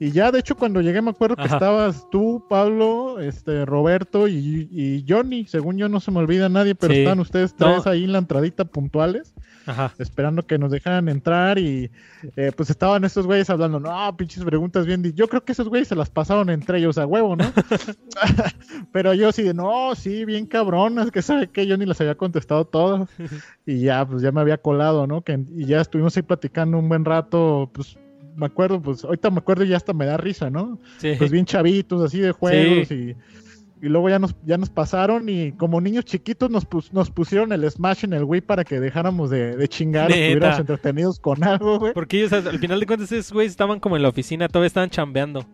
[0.00, 5.04] Y ya, de hecho, cuando llegué me acuerdo que estabas tú, Pablo, este, Roberto y,
[5.08, 5.46] Johnny.
[5.46, 8.64] Según yo no se me olvida nadie, pero están ustedes tres ahí en la entradita
[8.64, 9.34] puntuales.
[9.98, 11.90] Esperando que nos dejaran entrar y
[12.36, 15.02] eh, pues estaban estos güeyes hablando, no, pinches preguntas bien.
[15.14, 17.44] Yo creo que esos güeyes se las pasaron entre ellos a huevo, ¿no?
[18.92, 22.14] pero yo sí de, no, sí, bien cabronas, que sabe que yo ni las había
[22.14, 23.10] contestado todas.
[23.66, 25.22] y ya, pues ya me había colado, ¿no?
[25.22, 27.98] Que, y ya estuvimos ahí platicando un buen rato, pues
[28.38, 30.78] me acuerdo, pues ahorita me acuerdo y ya hasta me da risa, ¿no?
[31.00, 33.16] Pues bien chavitos, así de juegos y,
[33.82, 37.68] y, luego ya nos, ya nos pasaron y como niños chiquitos nos, nos pusieron el
[37.68, 41.92] Smash en el Wii para que dejáramos de, de chingar, estuviéramos entretenidos con algo, güey.
[41.92, 44.90] Porque ellos al final de cuentas esos güeyes estaban como en la oficina, todavía estaban
[44.90, 45.44] chambeando.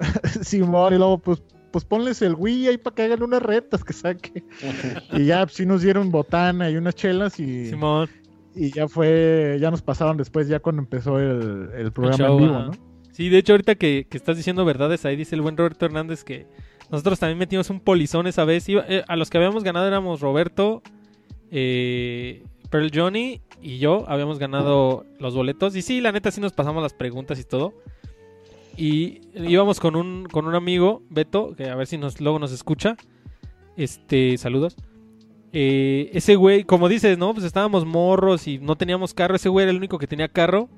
[0.42, 3.92] Simón, y luego pues pues ponles el Wii ahí para que hagan unas retas que
[3.92, 4.42] saque.
[5.12, 8.08] y ya, pues, sí nos dieron botana y unas chelas y, Simón
[8.56, 12.70] y ya fue, ya nos pasaron después, ya cuando empezó el, programa en vivo, ¿no?
[13.12, 16.46] Sí, de hecho, ahorita que, estás diciendo verdades, ahí dice el buen Roberto Hernández que
[16.90, 18.66] nosotros también metimos un polizón esa vez.
[18.68, 20.82] Eh, a los que habíamos ganado éramos Roberto,
[21.50, 24.04] eh, Pearl Johnny y yo.
[24.08, 25.74] Habíamos ganado los boletos.
[25.76, 27.74] Y sí, la neta, sí nos pasamos las preguntas y todo.
[28.76, 32.52] Y íbamos con un, con un amigo, Beto, que a ver si nos, luego nos
[32.52, 32.96] escucha.
[33.76, 34.76] Este, saludos.
[35.58, 37.32] Eh, ese güey, como dices, ¿no?
[37.32, 39.36] Pues estábamos morros y no teníamos carro.
[39.36, 40.68] Ese güey era el único que tenía carro.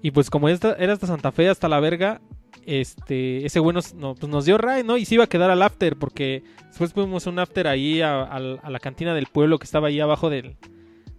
[0.00, 2.22] Y pues como esta, era hasta Santa Fe, hasta la verga,
[2.64, 4.96] este, ese güey nos, no, pues nos dio ray, ¿no?
[4.96, 8.78] Y se iba a quedar al after, porque después fuimos un after ahí a, la
[8.80, 10.56] cantina del pueblo que estaba ahí abajo del,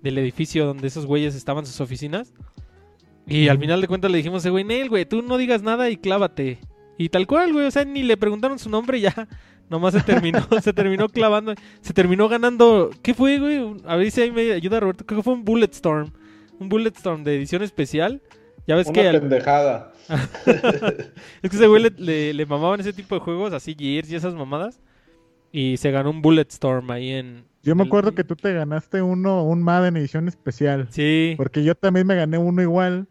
[0.02, 2.34] edificio donde esos güeyes estaban sus oficinas.
[3.28, 5.97] Y al final de cuentas le dijimos, güey, Nel, güey, tú no digas nada y
[5.97, 6.58] clávate.
[6.97, 9.28] Y tal cual, güey, o sea, ni le preguntaron su nombre ya
[9.73, 12.91] Nomás se terminó, se terminó clavando, se terminó ganando.
[13.01, 13.75] ¿Qué fue, güey?
[13.88, 15.03] A ver si ahí me ayuda Roberto.
[15.03, 16.12] Creo que fue un Bulletstorm.
[16.59, 18.21] Un Bulletstorm de edición especial.
[18.67, 19.19] Ya ves Una que.
[19.19, 19.91] pendejada.
[21.41, 24.36] es que ese güey le, le, mamaban ese tipo de juegos, así Gears y esas
[24.36, 24.79] mamadas.
[25.51, 27.45] Y se ganó un Bulletstorm ahí en.
[27.63, 30.88] Yo me acuerdo que tú te ganaste uno, un Madden edición especial.
[30.91, 31.33] Sí.
[31.36, 33.07] Porque yo también me gané uno igual.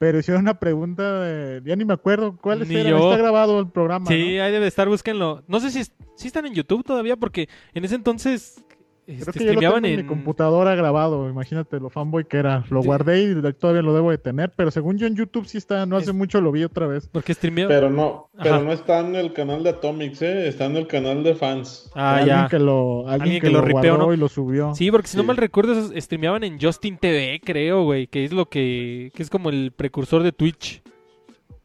[0.00, 2.70] Pero hicieron una pregunta, de, ya ni me acuerdo cuál es.
[2.70, 4.06] Está grabado el programa.
[4.06, 5.44] Sí, ahí debe estar, búsquenlo.
[5.46, 5.84] No sé si,
[6.16, 8.64] si están en YouTube todavía, porque en ese entonces
[9.06, 9.96] Creo este, que yo lo tengo en...
[9.96, 12.64] mi computadora grabado, imagínate lo fanboy que era.
[12.70, 15.86] Lo guardé y todavía lo debo de tener, pero según yo en YouTube sí está,
[15.86, 17.08] no hace mucho lo vi otra vez.
[17.10, 17.68] Porque streameó.
[17.68, 21.22] Pero no, pero no está en el canal de Atomics, eh, está en el canal
[21.24, 21.90] de fans.
[21.94, 22.48] Ah, alguien ya.
[22.48, 24.74] Que lo, alguien, que, lo, ripeó, y lo subió.
[24.74, 28.48] Sí, porque si no mal recuerdo, streameaban en Justin TV, creo, güey, que es lo
[28.48, 30.82] que, que es como el precursor de Twitch.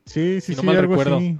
[0.05, 1.39] Sí, sí, sí, algo así.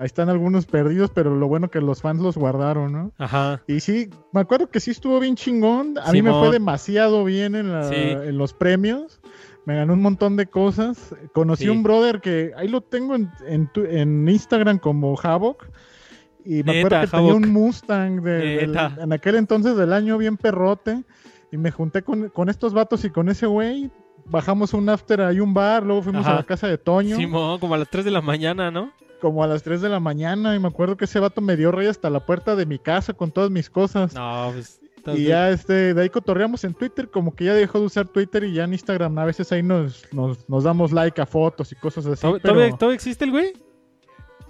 [0.00, 3.12] Ahí están algunos perdidos, pero lo bueno que los fans los guardaron, ¿no?
[3.18, 3.60] Ajá.
[3.66, 5.98] Y sí, me acuerdo que sí estuvo bien chingón.
[6.02, 9.20] A mí me fue demasiado bien en, los premios.
[9.66, 11.14] Me ganó un montón de cosas.
[11.34, 15.68] Conocí un brother que ahí lo tengo en, en, Instagram como Havoc.
[16.46, 21.04] Y me acuerdo que tenía un Mustang de, en aquel entonces del año bien perrote.
[21.52, 23.90] Y me junté con, con estos vatos y con ese güey.
[24.24, 25.82] Bajamos un after ahí, un bar.
[25.82, 27.16] Luego fuimos a la casa de Toño.
[27.16, 28.92] Sí, como a las 3 de la mañana, ¿no?
[29.20, 31.70] Como a las 3 de la mañana y me acuerdo que ese vato me dio
[31.70, 34.14] rey hasta la puerta de mi casa con todas mis cosas.
[34.14, 34.80] No, pues...
[35.06, 38.44] Y ya este, de ahí cotorreamos en Twitter, como que ya dejó de usar Twitter
[38.44, 42.04] y ya en Instagram a veces ahí nos, nos, damos like a fotos y cosas
[42.06, 42.26] así.
[42.42, 43.54] ¿Todavía, existe el güey?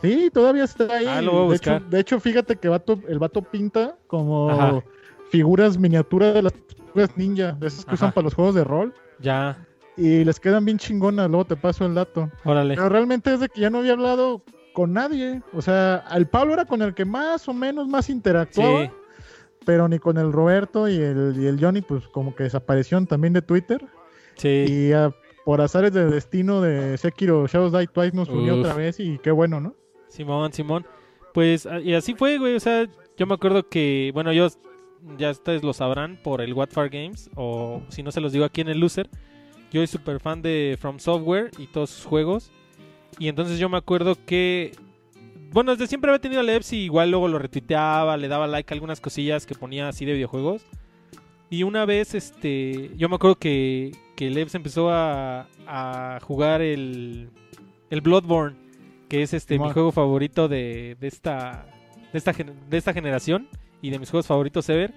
[0.02, 1.06] Sí, todavía está ahí.
[1.06, 1.82] Ah, lo voy a buscar.
[1.82, 2.68] De, hecho, de hecho, fíjate que
[3.08, 4.82] el vato pinta como
[5.30, 8.94] figuras miniaturas de las figuras ninja, de esas que usan para los juegos de rol.
[9.20, 9.66] Ya.
[9.96, 12.30] Y les quedan bien chingonas, luego te paso el dato.
[12.44, 12.74] Órale.
[12.74, 14.42] Pero realmente es de que ya no había hablado
[14.80, 15.42] con nadie.
[15.52, 18.90] O sea, al Pablo era con el que más o menos más interactuaba.
[19.66, 23.34] Pero ni con el Roberto y el, y el Johnny, pues como que desaparecieron también
[23.34, 23.84] de Twitter.
[24.36, 24.64] Sí.
[24.66, 25.14] Y ah,
[25.44, 29.30] por azares de destino de Sekiro Shadows Die Twice nos unió otra vez y qué
[29.30, 29.74] bueno, ¿no?
[30.08, 30.86] Simón, Simón.
[31.34, 32.56] Pues, y así fue, güey.
[32.56, 32.88] O sea,
[33.18, 34.48] yo me acuerdo que, bueno, yo
[35.18, 38.62] ya ustedes lo sabrán por el What Games, o si no se los digo aquí
[38.62, 39.10] en el Loser.
[39.70, 42.50] Yo soy súper fan de From Software y todos sus juegos.
[43.18, 44.72] Y entonces yo me acuerdo que.
[45.52, 48.74] Bueno, desde siempre había tenido Lebs y igual luego lo retuiteaba, le daba like a
[48.74, 50.64] algunas cosillas que ponía así de videojuegos.
[51.50, 52.90] Y una vez, este.
[52.96, 57.30] Yo me acuerdo que, que Lebs empezó a, a jugar el.
[57.90, 58.56] El Bloodborne,
[59.08, 61.66] que es este mi juego favorito de, de esta.
[62.12, 63.48] De esta, de esta generación
[63.82, 64.92] y de mis juegos favoritos ever.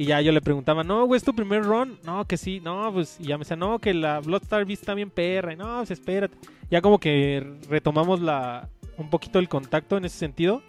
[0.00, 1.98] Y ya yo le preguntaba, no, güey, ¿es tu primer run?
[2.04, 4.94] No, que sí, no, pues, y ya me decía, no, que la Bloodstar Beast está
[4.94, 6.38] bien perra, y no, pues espérate.
[6.70, 10.62] Ya como que retomamos la un poquito el contacto en ese sentido.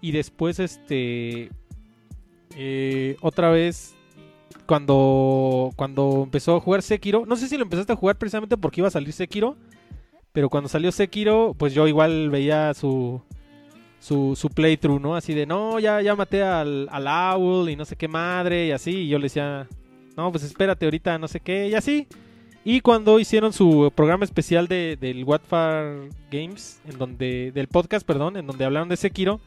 [0.00, 1.50] Y después, este,
[2.56, 3.94] eh, otra vez,
[4.64, 8.80] cuando, cuando empezó a jugar Sekiro, no sé si lo empezaste a jugar precisamente porque
[8.80, 9.58] iba a salir Sekiro,
[10.32, 13.20] pero cuando salió Sekiro, pues yo igual veía su,
[14.00, 15.16] su, su playthrough, ¿no?
[15.16, 18.70] Así de, no, ya, ya maté al, al Owl y no sé qué madre y
[18.72, 18.90] así.
[18.90, 19.66] Y yo le decía,
[20.16, 22.06] no, pues espérate ahorita, no sé qué, y así.
[22.64, 25.42] Y cuando hicieron su programa especial de, del What
[26.30, 29.40] Games, en donde, del podcast, perdón, en donde hablaron de Sekiro,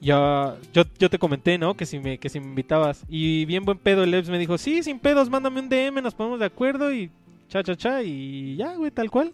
[0.00, 1.76] ya, yo, yo te comenté, ¿no?
[1.76, 3.04] Que si, me, que si me invitabas.
[3.08, 6.14] Y bien buen pedo, el Evs me dijo, sí, sin pedos, mándame un DM, nos
[6.14, 7.10] ponemos de acuerdo y
[7.48, 9.32] cha, cha, cha, y ya, güey, tal cual.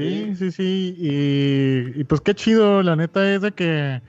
[0.00, 0.94] Sí, sí, sí.
[0.98, 4.02] Y, pues qué chido, la neta es de que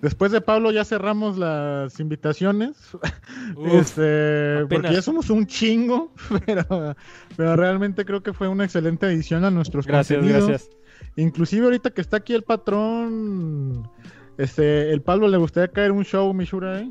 [0.00, 2.76] después de Pablo ya cerramos las invitaciones.
[3.72, 6.12] este, porque ya somos un chingo,
[6.46, 6.96] pero,
[7.36, 10.70] pero, realmente creo que fue una excelente edición a nuestros gracias, Gracias.
[11.16, 13.88] Inclusive ahorita que está aquí el patrón,
[14.38, 16.90] este, el Pablo le gustaría caer un show, Mishura, ¿eh?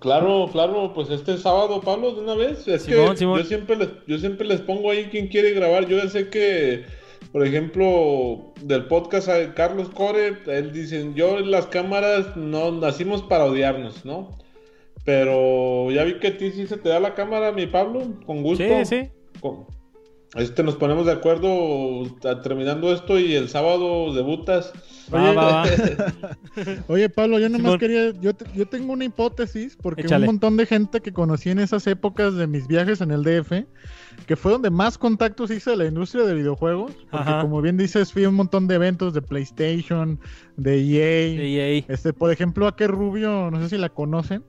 [0.00, 2.66] Claro, claro, pues este sábado, Pablo, de una vez.
[2.66, 5.86] Es que yo siempre les, yo siempre les pongo ahí quien quiere grabar.
[5.86, 6.86] Yo ya sé que
[7.32, 13.22] por ejemplo, del podcast a Carlos Core, él dice, yo en las cámaras no nacimos
[13.22, 14.36] para odiarnos, ¿no?
[15.04, 18.42] Pero ya vi que a ti sí se te da la cámara, mi Pablo, con
[18.42, 18.64] gusto.
[18.84, 19.10] Sí, sí.
[20.36, 22.04] Este, nos ponemos de acuerdo
[22.44, 24.72] terminando esto y el sábado debutas.
[26.86, 31.00] Oye, Pablo, yo nomás quería, yo, yo tengo una hipótesis, porque un montón de gente
[31.00, 33.64] que conocí en esas épocas de mis viajes en el DF,
[34.26, 38.12] que fue donde más contactos hice de la industria de videojuegos, porque como bien dices,
[38.12, 40.18] fui a un montón de eventos de PlayStation,
[40.56, 41.84] de EA, EA.
[41.88, 44.44] este, por ejemplo, a qué Rubio, no sé si la conocen,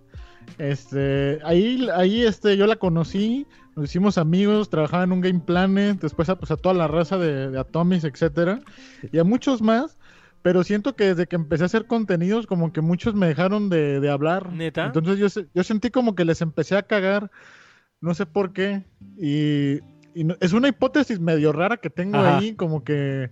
[0.58, 6.00] este, ahí, ahí, este, yo la conocí, nos hicimos amigos, trabajaba en un Game Planet,
[6.00, 8.62] después a, pues, a toda la raza de, de Atomis, etcétera,
[9.12, 9.98] y a muchos más.
[10.44, 14.10] Pero siento que desde que empecé a hacer contenidos, como que muchos me dejaron de,
[14.10, 14.52] hablar.
[14.52, 14.88] ¿Neta?
[14.88, 17.30] Entonces yo, yo sentí como que les empecé a cagar,
[18.02, 18.84] no sé por qué.
[19.18, 19.80] Y,
[20.42, 23.30] es una hipótesis medio rara que tengo ahí, como que,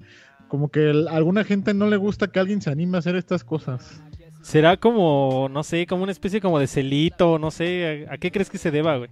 [0.47, 3.43] como que a alguna gente no le gusta que alguien se anime a hacer estas
[3.43, 4.01] cosas.
[4.41, 8.49] Será como, no sé, como una especie como de celito, no sé, ¿a, qué crees
[8.49, 9.09] que se deba, güey?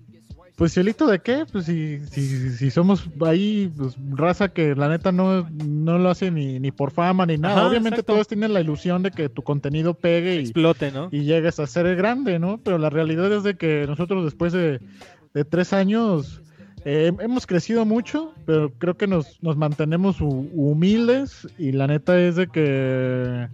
[0.55, 5.11] Pues cielito de qué, pues si, si, si somos ahí, pues raza que la neta
[5.11, 7.67] no, no lo hace ni, ni por fama ni nada.
[7.67, 11.09] Obviamente todos tienen la ilusión de que tu contenido pegue y explote, ¿no?
[11.11, 12.59] Y llegues a ser grande, ¿no?
[12.63, 14.79] Pero la realidad es de que nosotros después de,
[15.49, 16.41] tres años
[16.85, 22.35] eh, hemos crecido mucho, pero creo que nos, nos mantenemos humildes y la neta es
[22.35, 23.49] de que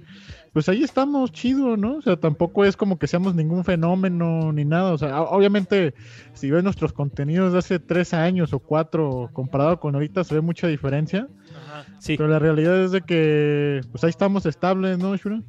[0.54, 1.96] pues ahí estamos chido, ¿no?
[1.96, 4.94] O sea, tampoco es como que seamos ningún fenómeno ni nada.
[4.94, 5.96] O sea, obviamente,
[6.34, 10.42] si ves nuestros contenidos de hace tres años o cuatro comparado con ahorita, se ve
[10.42, 11.28] mucha diferencia.
[11.50, 12.16] Ajá, sí.
[12.18, 15.42] Pero la realidad es de que, pues ahí estamos estables, ¿no, Shura?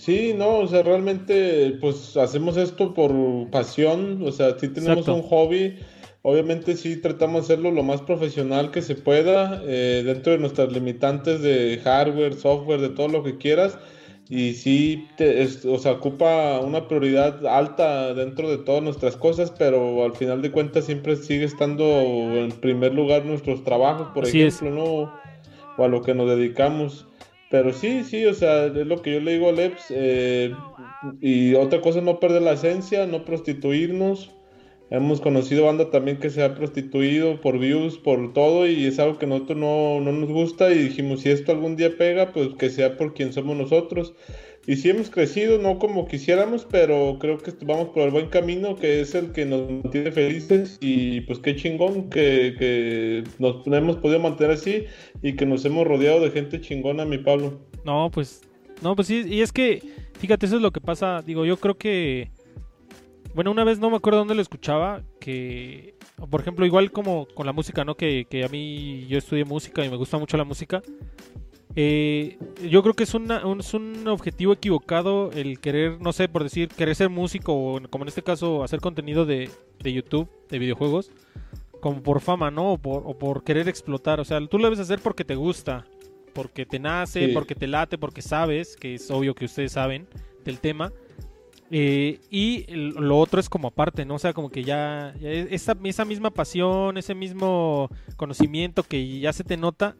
[0.00, 3.12] Sí, no, o sea, realmente, pues hacemos esto por
[3.50, 4.22] pasión.
[4.24, 5.76] O sea, sí tenemos un hobby.
[6.22, 10.72] Obviamente sí tratamos de hacerlo lo más profesional que se pueda, eh, dentro de nuestras
[10.72, 13.78] limitantes de hardware, software, de todo lo que quieras
[14.30, 20.04] y sí, te, o sea, ocupa una prioridad alta dentro de todas nuestras cosas, pero
[20.04, 25.12] al final de cuentas siempre sigue estando en primer lugar nuestros trabajos, por ejemplo, ¿no?
[25.76, 27.08] O a lo que nos dedicamos.
[27.50, 29.86] Pero sí, sí, o sea, es lo que yo le digo a Leps.
[29.90, 30.54] Eh,
[31.20, 34.30] y otra cosa, no perder la esencia, no prostituirnos.
[34.90, 39.18] Hemos conocido banda también que se ha prostituido por views, por todo, y es algo
[39.18, 40.72] que nosotros no, no, nos gusta.
[40.72, 44.14] Y dijimos, si esto algún día pega, pues que sea por quien somos nosotros.
[44.66, 48.76] Y sí hemos crecido, no como quisiéramos, pero creo que vamos por el buen camino,
[48.76, 50.78] que es el que nos mantiene felices.
[50.80, 54.84] Y pues qué chingón que, que nos hemos podido mantener así
[55.22, 57.60] y que nos hemos rodeado de gente chingona, mi Pablo.
[57.84, 58.42] No, pues,
[58.82, 59.82] no, pues sí, y es que,
[60.18, 61.22] fíjate, eso es lo que pasa.
[61.22, 62.30] Digo, yo creo que
[63.34, 65.94] bueno, una vez no me acuerdo dónde lo escuchaba, que,
[66.30, 67.94] por ejemplo, igual como con la música, ¿no?
[67.94, 70.82] Que, que a mí yo estudié música y me gusta mucho la música.
[71.76, 72.36] Eh,
[72.68, 76.42] yo creo que es, una, un, es un objetivo equivocado el querer, no sé, por
[76.42, 80.58] decir, querer ser músico o como en este caso hacer contenido de, de YouTube, de
[80.58, 81.10] videojuegos,
[81.80, 82.72] como por fama, ¿no?
[82.72, 84.20] O por, o por querer explotar.
[84.20, 85.86] O sea, tú lo debes hacer porque te gusta,
[86.32, 90.08] porque te nace, porque te late, porque sabes, que es obvio que ustedes saben
[90.44, 90.92] del tema.
[91.72, 94.16] Eh, y lo otro es como aparte, ¿no?
[94.16, 99.44] O sea, como que ya, esa, esa, misma pasión, ese mismo conocimiento que ya se
[99.44, 99.94] te nota,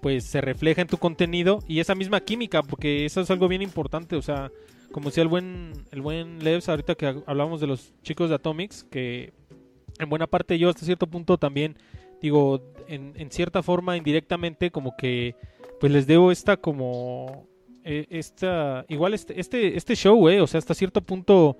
[0.00, 3.62] pues se refleja en tu contenido y esa misma química, porque eso es algo bien
[3.62, 4.50] importante, o sea,
[4.92, 8.84] como decía el buen, el buen Levs ahorita que hablamos de los chicos de Atomics,
[8.84, 9.32] que
[9.98, 11.76] en buena parte yo hasta cierto punto también,
[12.20, 15.34] digo, en, en cierta forma indirectamente como que
[15.80, 17.46] pues les debo esta como
[17.88, 21.56] eh, esta, igual este, este, este show, eh, o sea, hasta cierto punto,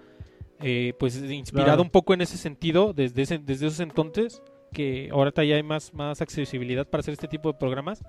[0.59, 5.45] eh, pues inspirado un poco en ese sentido, desde, ese, desde esos entonces, que ahorita
[5.45, 8.03] ya hay más, más accesibilidad para hacer este tipo de programas.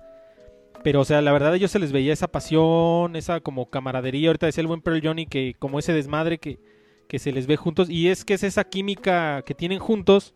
[0.82, 4.28] Pero, o sea, la verdad, a ellos se les veía esa pasión, esa como camaradería.
[4.28, 6.60] Ahorita decía el buen Pearl Johnny que como ese desmadre que,
[7.08, 7.90] que se les ve juntos.
[7.90, 10.34] Y es que es esa química que tienen juntos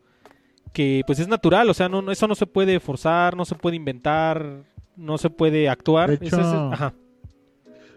[0.73, 1.71] que pues es natural.
[1.71, 4.65] O sea, no, eso no se puede forzar, no se puede inventar,
[4.97, 6.19] no se puede actuar.
[6.73, 6.95] ajá.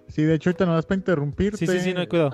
[0.07, 1.57] Sí, de hecho, ahorita no das para interrumpirte.
[1.57, 2.31] Sí, sí, sí, no hay cuidado.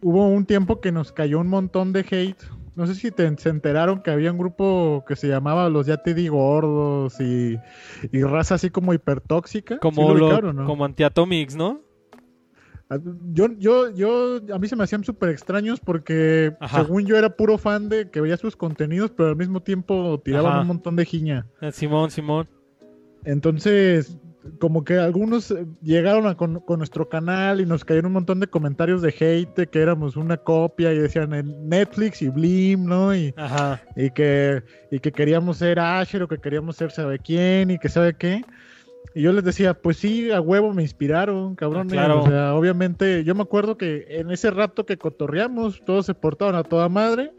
[0.00, 2.42] Hubo un tiempo que nos cayó un montón de hate.
[2.78, 5.96] No sé si te, se enteraron que había un grupo que se llamaba Los Ya
[5.96, 7.58] Te Digo Gordos y,
[8.12, 9.78] y raza así como hipertóxica.
[9.78, 10.64] Como, ¿no?
[10.64, 11.82] como Antiatomics, ¿no?
[12.88, 12.98] Ah,
[13.32, 17.58] yo, yo, yo, a mí se me hacían súper extraños porque según yo era puro
[17.58, 21.46] fan de que veía sus contenidos, pero al mismo tiempo tiraban un montón de jiña.
[21.60, 22.48] Eh, Simón, Simón.
[23.24, 24.18] Entonces,
[24.58, 29.02] como que algunos eh, llegaron con, nuestro canal y nos cayeron un montón de comentarios
[29.02, 33.14] de hate que éramos una copia y decían en Netflix y Blim, ¿no?
[33.14, 33.34] Y,
[33.96, 37.88] y que y que queríamos ser Asher o que queríamos ser sabe quién y que
[37.88, 38.42] sabe qué.
[39.14, 41.88] Y yo les decía, pues sí, a huevo me inspiraron, cabrón.
[41.98, 46.14] Ah, o sea, obviamente, yo me acuerdo que en ese rato que cotorreamos, todos se
[46.14, 47.32] portaban a toda madre.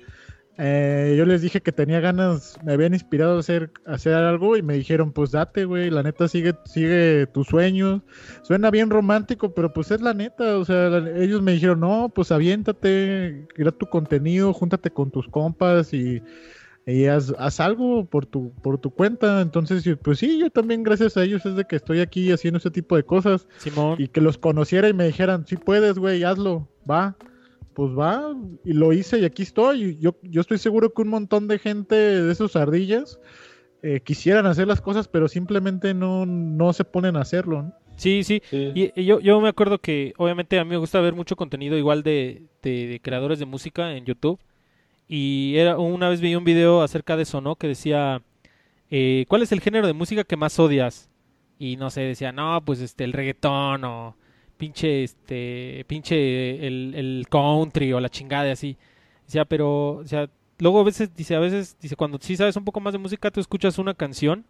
[0.61, 4.61] Eh, yo les dije que tenía ganas, me habían inspirado a hacer, hacer algo y
[4.61, 8.01] me dijeron, pues date, güey, la neta sigue, sigue tus sueños.
[8.41, 12.33] Suena bien romántico, pero pues es la neta, o sea, ellos me dijeron, no, pues
[12.33, 16.21] aviéntate, crea tu contenido, júntate con tus compas y,
[17.07, 19.39] haz, algo por tu, por tu cuenta.
[19.39, 22.69] Entonces, pues sí, yo también gracias a ellos es de que estoy aquí haciendo ese
[22.69, 23.47] tipo de cosas.
[23.97, 27.15] Y que los conociera y me dijeran, sí puedes, güey, hazlo, va
[27.73, 29.97] pues va, y lo hice y aquí estoy.
[29.99, 33.19] Yo, yo estoy seguro que un montón de gente de esos ardillas
[33.81, 37.73] eh, quisieran hacer las cosas, pero simplemente no, no se ponen a hacerlo.
[37.95, 38.41] Sí, sí.
[38.51, 42.03] Y, yo, yo me acuerdo que obviamente a mí me gusta ver mucho contenido igual
[42.03, 44.39] de, de, creadores de música en YouTube.
[45.07, 47.55] Y era una vez vi un video acerca de eso, ¿no?
[47.55, 48.21] Que decía,
[48.89, 51.09] eh, ¿cuál es el género de música que más odias?
[51.57, 54.15] Y no sé, decía, no, pues este, el reggaetón o
[54.59, 58.77] pinche, este, pinche el, el country o la chingada y así.
[59.25, 62.65] sea, pero, o sea, luego a veces, dice, a veces, dice, cuando sí sabes un
[62.65, 64.45] poco más de música, tú escuchas una canción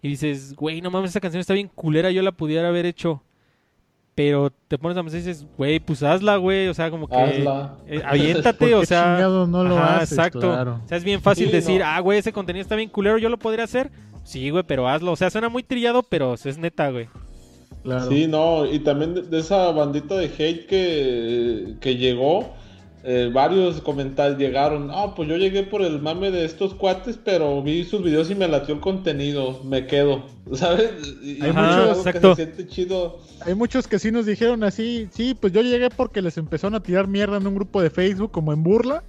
[0.00, 3.22] y dices, güey, no mames, esa canción está bien culera, yo la pudiera haber hecho.
[4.14, 7.16] Pero te pones a pensar y dices, güey, pues hazla, güey, o sea, como que...
[7.16, 7.78] Hazla.
[7.88, 9.18] Eh, aviéntate, o sea...
[9.18, 10.52] no lo haces, exacto.
[10.52, 13.38] O sea, es bien fácil decir, ah, güey, ese contenido está bien culero, yo lo
[13.38, 13.90] podría hacer.
[14.22, 15.10] Sí, güey, pero hazlo.
[15.10, 17.08] O sea, suena muy trillado, pero es neta, güey.
[18.08, 22.54] Sí, no, y también de, esa bandita de hate que, que llegó,
[23.02, 27.62] eh, varios comentarios llegaron, ah, pues yo llegué por el mame de estos cuates, pero
[27.62, 30.92] vi sus videos y me latió el contenido, me quedo, ¿sabes?
[31.42, 33.18] hay muchos, que se siente chido.
[33.44, 36.82] Hay muchos que sí nos dijeron así, sí, pues yo llegué porque les empezaron a
[36.82, 39.02] tirar mierda en un grupo de Facebook como en burla,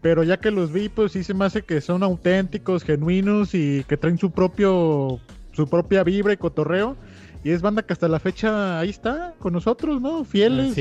[0.00, 3.82] pero ya que los vi, pues sí se me hace que son auténticos, genuinos y
[3.88, 5.18] que traen su propio,
[5.50, 6.96] su propia vibra y cotorreo
[7.44, 10.24] y es banda que hasta la fecha ahí está con nosotros, ¿no?
[10.24, 10.76] Fieles.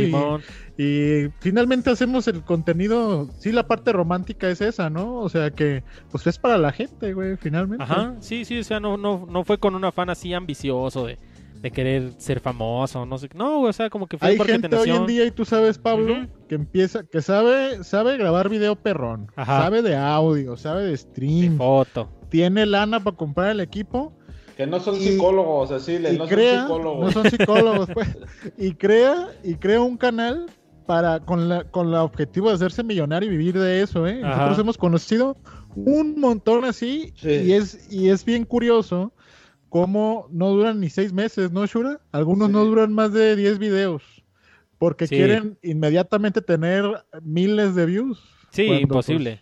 [0.78, 3.30] Y, finalmente hacemos el contenido.
[3.40, 5.16] Sí, la parte romántica es esa, ¿no?
[5.20, 7.84] O sea que, pues es para la gente, güey, finalmente.
[7.84, 11.18] Ajá, sí, sí, o sea, no, no, no fue con un afán así ambicioso de,
[11.62, 13.30] de querer ser famoso, no sé.
[13.36, 16.28] No, o sea, como que fue Hay gente hoy en día, y tú sabes, Pablo,
[16.48, 21.58] que empieza, que sabe, sabe grabar video perrón, sabe de audio, sabe de stream.
[21.58, 22.10] foto.
[22.30, 24.14] Tiene lana para comprar el equipo
[24.62, 27.06] que no son psicólogos, así no son psicólogos.
[27.06, 28.08] No son psicólogos, pues.
[28.60, 30.46] Y crea, y crea un canal
[30.86, 34.22] para, con la, con el objetivo de hacerse millonario y vivir de eso, ¿eh?
[34.22, 35.36] Nosotros hemos conocido
[35.76, 39.14] un montón así, y es, y es bien curioso
[39.70, 42.00] cómo no duran ni seis meses, ¿no, Shura?
[42.12, 44.04] Algunos no duran más de 10 videos,
[44.78, 46.84] porque quieren inmediatamente tener
[47.24, 48.22] miles de views.
[48.52, 49.42] Sí, imposible.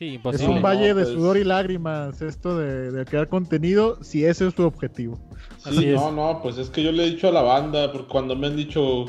[0.00, 4.46] Sí, Es un valle de pues sudor y lágrimas esto de, crear contenido, si ese
[4.46, 5.18] es su objetivo.
[5.58, 8.34] Sí, no, no, pues es que yo le he dicho a la banda, porque cuando
[8.34, 9.04] me han dicho,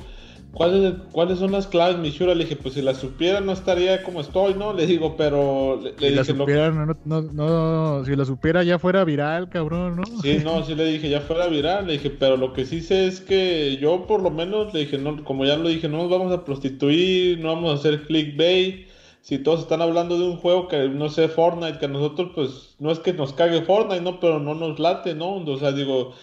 [0.52, 4.20] ¿cuáles, ¿cuáles son las claves, mi Le dije, pues si las supiera no estaría como
[4.20, 4.74] estoy, ¿no?
[4.74, 5.80] Le digo, pero...
[5.98, 10.04] Le, si la supiera, no, no, no, si la supiera ya fuera viral, cabrón, ¿no?
[10.22, 13.08] Sí, no, sí le dije, ya fuera viral, le dije, pero lo que sí sé
[13.08, 16.10] es que yo por lo menos, le dije, no, como ya lo dije, no nos
[16.10, 18.91] vamos a prostituir, no vamos a hacer clickbait
[19.22, 22.76] si todos están hablando de un juego que no sé, Fortnite, que a nosotros pues
[22.80, 24.20] no es que nos cague Fortnite, ¿no?
[24.20, 25.36] Pero no nos late, ¿no?
[25.36, 26.14] O sea, digo,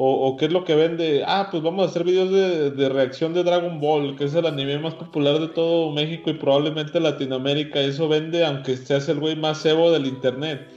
[0.00, 3.42] o, qué es lo que vende, ah, pues vamos a hacer videos de, reacción de
[3.42, 8.08] Dragon Ball, que es el anime más popular de todo México y probablemente Latinoamérica, eso
[8.08, 10.68] vende aunque seas el güey más cebo del internet.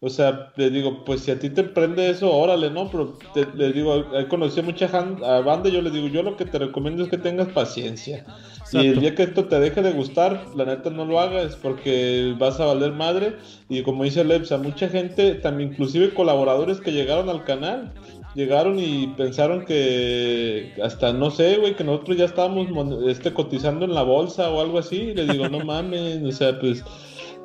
[0.00, 2.90] O sea, le digo, pues si a ti te prende eso, órale, ¿no?
[2.90, 3.18] Pero
[3.54, 7.02] le digo, he conocido mucha banda y yo le digo, yo lo que te recomiendo
[7.02, 8.26] es que tengas paciencia.
[8.72, 12.34] Y el día que esto te deje de gustar, la neta no lo hagas porque
[12.38, 13.36] vas a valer madre.
[13.68, 17.92] Y como dice Leps, a mucha gente, también inclusive colaboradores que llegaron al canal,
[18.34, 22.68] llegaron y pensaron que hasta no sé, güey, que nosotros ya estábamos
[23.08, 24.96] este, cotizando en la bolsa o algo así.
[24.96, 26.84] Y les digo, no mames, o sea, pues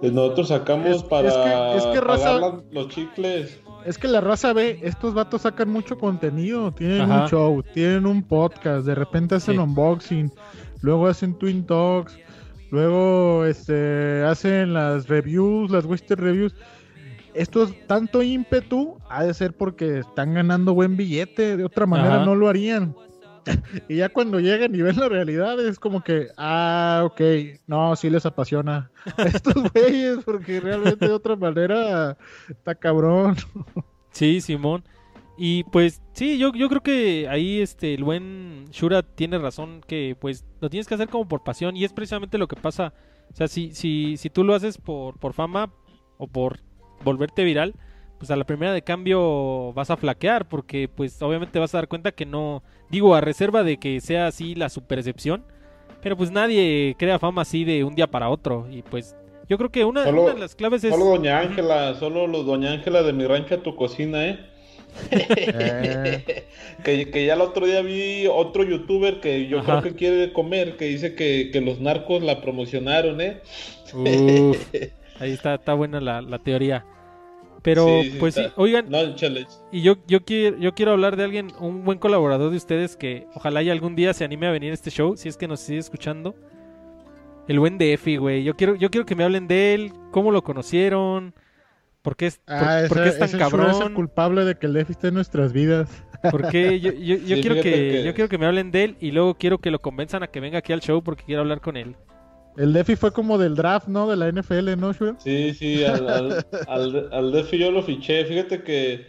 [0.02, 2.02] nosotros sacamos para es que,
[2.72, 3.60] los chicles.
[3.86, 8.24] Es que la raza ve, estos vatos sacan mucho contenido, tienen un show, tienen un
[8.24, 10.32] podcast, de repente hacen unboxing,
[10.84, 12.20] luego hacen Twin Talks,
[12.70, 16.56] luego este, hacen las reviews, las Western Reviews.
[17.34, 22.24] Esto es tanto ímpetu, ha de ser porque están ganando buen billete, de otra manera
[22.24, 22.96] no lo harían.
[23.90, 27.22] y ya cuando llegan y ven la realidad es como que, ah, ok,
[27.66, 32.18] no, sí les apasiona a estos güeyes porque realmente de otra manera
[32.48, 33.36] está cabrón.
[34.12, 34.84] sí, Simón.
[35.38, 40.16] Y pues sí, yo, yo creo que ahí este el buen Shura tiene razón que
[40.20, 42.94] pues lo tienes que hacer como por pasión y es precisamente lo que pasa.
[43.32, 45.74] O sea, si, si, si tú lo haces por, por fama
[46.18, 46.60] o por
[47.04, 47.74] volverte viral,
[48.20, 51.88] pues a la primera de cambio vas a flaquear porque pues obviamente vas a dar
[51.88, 55.46] cuenta que no, digo a reserva de que sea así la superexcepción,
[56.02, 59.16] pero pues nadie crea fama así de un día para otro y pues
[59.50, 60.92] yo creo que una, de las claves es...
[60.92, 64.53] Solo Doña Ángela, solo los Doña Ángela de mi rancho a tu cocina, ¿eh?
[66.84, 70.86] que, ya el otro día vi otro youtuber que yo creo que quiere comer, que
[70.86, 73.42] dice que, los narcos la promocionaron, ¿eh?
[75.20, 76.86] ahí está, está buena la, la teoría.
[77.64, 78.90] Pero pues sí, oigan,
[79.72, 83.26] y yo, yo, quiero, yo quiero hablar de alguien, un buen colaborador de ustedes que
[83.36, 85.62] ojalá y algún día se anime a venir a este show, si es que nos
[85.62, 86.36] sigue escuchando.
[87.48, 88.44] El buen Defi, güey.
[88.44, 91.34] Yo quiero, yo quiero que me hablen de él, cómo lo conocieron,
[92.04, 93.72] por qué es, ah, es tan cabrón.
[93.72, 95.90] Es el culpable de que el Defi esté en nuestras vidas.
[96.32, 99.36] Porque yo, yo, yo quiero que, yo quiero que me hablen de él y luego
[99.36, 101.96] quiero que lo convenzan a que venga aquí al show porque quiero hablar con él.
[102.58, 104.08] El Defi fue como del draft, ¿no?
[104.08, 108.26] De la NFL, ¿no, Sí, sí, al, al, Defi yo lo fiché.
[108.26, 109.08] Fíjate que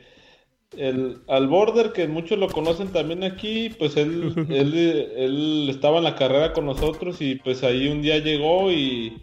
[0.78, 4.74] el, al Border, que muchos lo conocen también aquí, pues él, él,
[5.16, 9.20] él, estaba en la carrera con nosotros y pues ahí un día llegó y,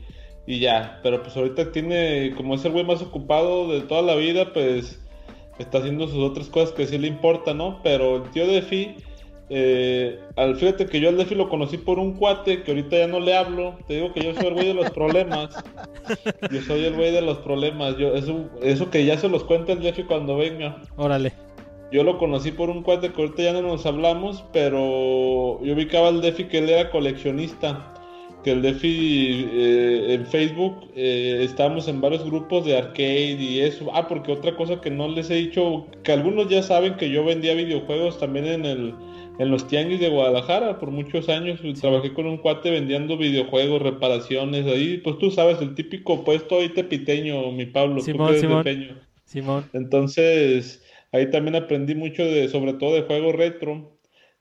[0.52, 1.00] y ya.
[1.04, 5.00] Pero pues ahorita tiene, como es el güey más ocupado de toda la vida, pues
[5.60, 7.80] está haciendo sus otras cosas que sí le importan, ¿no?
[7.84, 8.96] Pero el tío Defi
[9.54, 13.08] eh, al, fíjate que yo al Defi lo conocí por un cuate que ahorita ya
[13.08, 13.78] no le hablo.
[13.86, 15.62] Te digo que yo soy el güey de los problemas.
[16.50, 17.98] Yo soy el güey de los problemas.
[17.98, 20.82] Yo, eso, eso que ya se los cuenta el Defi cuando venga.
[20.96, 21.34] Órale.
[21.92, 26.08] Yo lo conocí por un cuate que ahorita ya no nos hablamos, pero yo ubicaba
[26.08, 27.94] al Defi que él era coleccionista.
[28.44, 33.90] Que el Defi eh, en Facebook eh, estábamos en varios grupos de arcade y eso.
[33.94, 37.24] Ah, porque otra cosa que no les he dicho, que algunos ya saben que yo
[37.24, 38.94] vendía videojuegos también en el
[39.42, 41.60] en los tianguis de Guadalajara por muchos años.
[41.80, 46.70] Trabajé con un cuate vendiendo videojuegos, reparaciones, ahí, pues tú sabes, el típico puesto ahí
[46.70, 48.64] tepiteño, mi Pablo, Simón, Simón,
[49.26, 49.66] Simón.
[49.74, 53.98] Entonces, ahí también aprendí mucho de, sobre todo de juegos retro.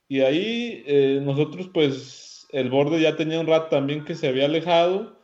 [0.06, 4.46] Y ahí eh, nosotros, pues, el borde ya tenía un rato también que se había
[4.46, 5.20] alejado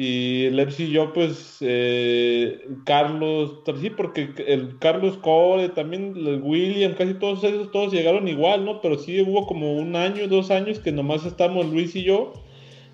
[0.00, 6.94] y Lepsi y yo, pues, eh, Carlos, sí, porque el Carlos Core, también el William,
[6.94, 8.80] casi todos esos, todos llegaron igual, ¿no?
[8.80, 12.32] Pero sí hubo como un año, dos años que nomás estamos Luis y yo.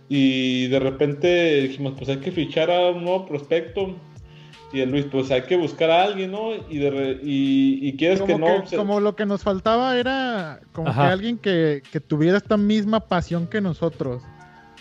[0.09, 3.95] Y de repente dijimos, pues hay que fichar a un nuevo prospecto.
[4.75, 6.53] Y el Luis, pues hay que buscar a alguien, ¿no?
[6.69, 8.65] Y, de y, quieres que no.
[8.75, 13.47] Como lo que nos faltaba era como que alguien que, que tuviera esta misma pasión
[13.47, 14.25] que nosotros.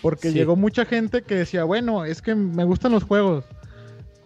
[0.02, 3.44] Porque llegó mucha gente que decía, bueno, es que me gustan los juegos,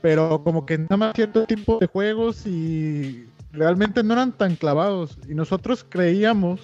[0.00, 5.18] pero como que nada más cierto tipo de juegos y realmente no eran tan clavados.
[5.28, 6.60] Y nosotros creíamos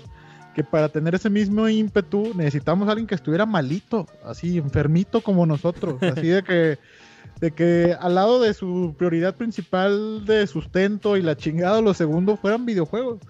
[0.55, 5.45] que para tener ese mismo ímpetu necesitamos a alguien que estuviera malito, así enfermito como
[5.45, 6.79] nosotros, así de que
[7.41, 12.37] de que al lado de su prioridad principal de sustento y la chingada, lo segundo
[12.37, 13.21] fueran videojuegos.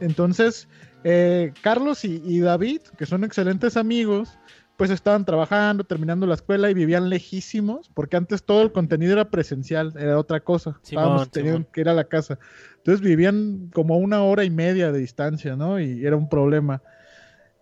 [0.00, 0.68] Entonces,
[1.04, 4.38] eh, Carlos y, David, que son excelentes amigos,
[4.76, 9.30] pues estaban trabajando, terminando la escuela y vivían lejísimos, porque antes todo el contenido era
[9.30, 10.78] presencial, era otra cosa.
[10.82, 12.38] Estábamos teniendo que ir a la casa.
[12.76, 15.80] Entonces vivían como una hora y media de distancia, ¿no?
[15.80, 16.80] Y era un problema.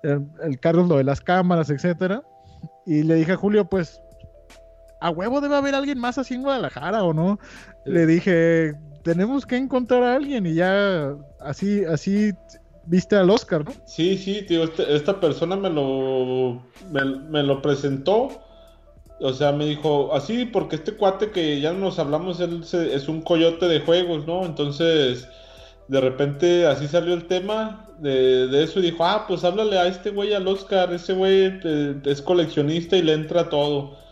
[0.03, 2.23] El, Carlos lo de las cámaras, etcétera.
[2.85, 4.01] Y le dije a Julio, pues,
[5.07, 7.39] a huevo debe haber alguien más así en Guadalajara, ¿o no?
[7.85, 12.33] Le dije, tenemos que encontrar a alguien y ya así, así
[12.87, 13.73] viste al Oscar, ¿no?
[13.85, 18.31] Sí, sí, tío, este, esta persona me lo, me, lo presentó.
[19.21, 23.23] O sea, me dijo, así, porque este cuate que ya nos hablamos, él es un
[23.23, 24.45] coyote de juegos, ¿no?
[24.45, 25.27] Entonces,
[25.89, 29.87] de repente así salió el tema de, de eso y dijo, ah, pues háblale a
[29.87, 34.06] este güey, al Oscar, ese güey eh, es coleccionista y le entra todo.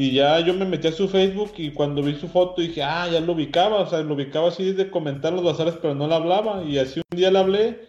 [0.00, 3.06] Y ya yo me metí a su Facebook y cuando vi su foto dije, ah,
[3.12, 6.14] ya lo ubicaba, o sea, lo ubicaba así de comentar los bazares, pero no le
[6.14, 6.64] hablaba.
[6.64, 7.80] Y así un día le hablé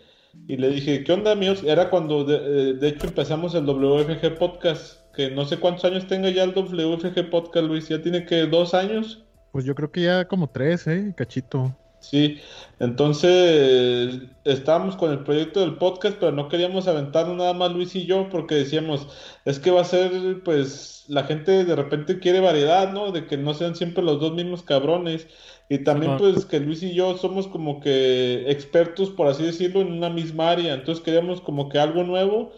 [0.45, 1.63] y le dije, ¿qué onda, míos?
[1.65, 6.29] Era cuando de, eh, hecho empezamos el WFG Podcast, que no sé cuántos años tenga
[6.29, 9.23] ya el WFG Podcast, Luis, ya tiene que dos años.
[9.53, 11.13] Pues yo creo que ya como tres, ¿eh?
[11.15, 11.73] Cachito.
[12.01, 12.39] Sí,
[12.79, 18.05] entonces estábamos con el proyecto del podcast, pero no queríamos aventarlo nada más Luis y
[18.05, 19.07] yo, porque decíamos,
[19.45, 23.11] es que va a ser, pues, la gente de repente quiere variedad, ¿no?
[23.11, 25.27] De que no sean siempre los dos mismos cabrones.
[25.69, 29.91] Y también, pues, que Luis y yo somos como que expertos, por así decirlo, en
[29.93, 30.73] una misma área.
[30.73, 32.51] Entonces queríamos como que algo nuevo.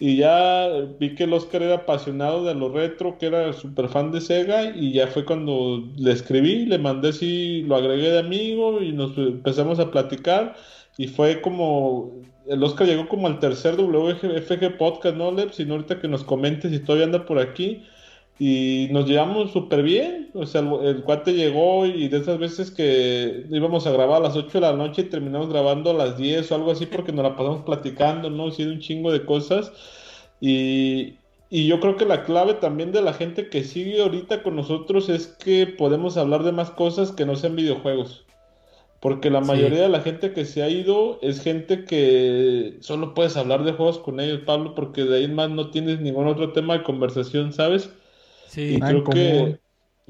[0.00, 0.68] Y ya
[1.00, 4.76] vi que el Oscar era apasionado de lo retro, que era súper fan de Sega.
[4.76, 9.16] Y ya fue cuando le escribí, le mandé si lo agregué de amigo y nos
[9.18, 10.54] empezamos a platicar.
[10.96, 12.12] Y fue como.
[12.46, 15.52] El Oscar llegó como al tercer WFG podcast, ¿no, Lep?
[15.52, 17.84] Si no, ahorita que nos comentes si todavía anda por aquí.
[18.38, 20.30] Y nos llevamos súper bien.
[20.34, 24.36] O sea, el, cuate llegó y de esas veces que íbamos a grabar a las
[24.36, 27.24] 8 de la noche y terminamos grabando a las 10 o algo así porque nos
[27.24, 28.50] la pasamos platicando, ¿no?
[28.50, 29.72] Sí, un chingo de cosas.
[30.40, 31.14] Y,
[31.50, 35.08] y yo creo que la clave también de la gente que sigue ahorita con nosotros
[35.08, 38.24] es que podemos hablar de más cosas que no sean videojuegos.
[39.00, 43.36] Porque la mayoría de la gente que se ha ido es gente que solo puedes
[43.36, 46.52] hablar de juegos con ellos, Pablo, porque de ahí en más no tienes ningún otro
[46.52, 47.90] tema de conversación, ¿sabes?
[48.48, 49.60] Sí, y creo que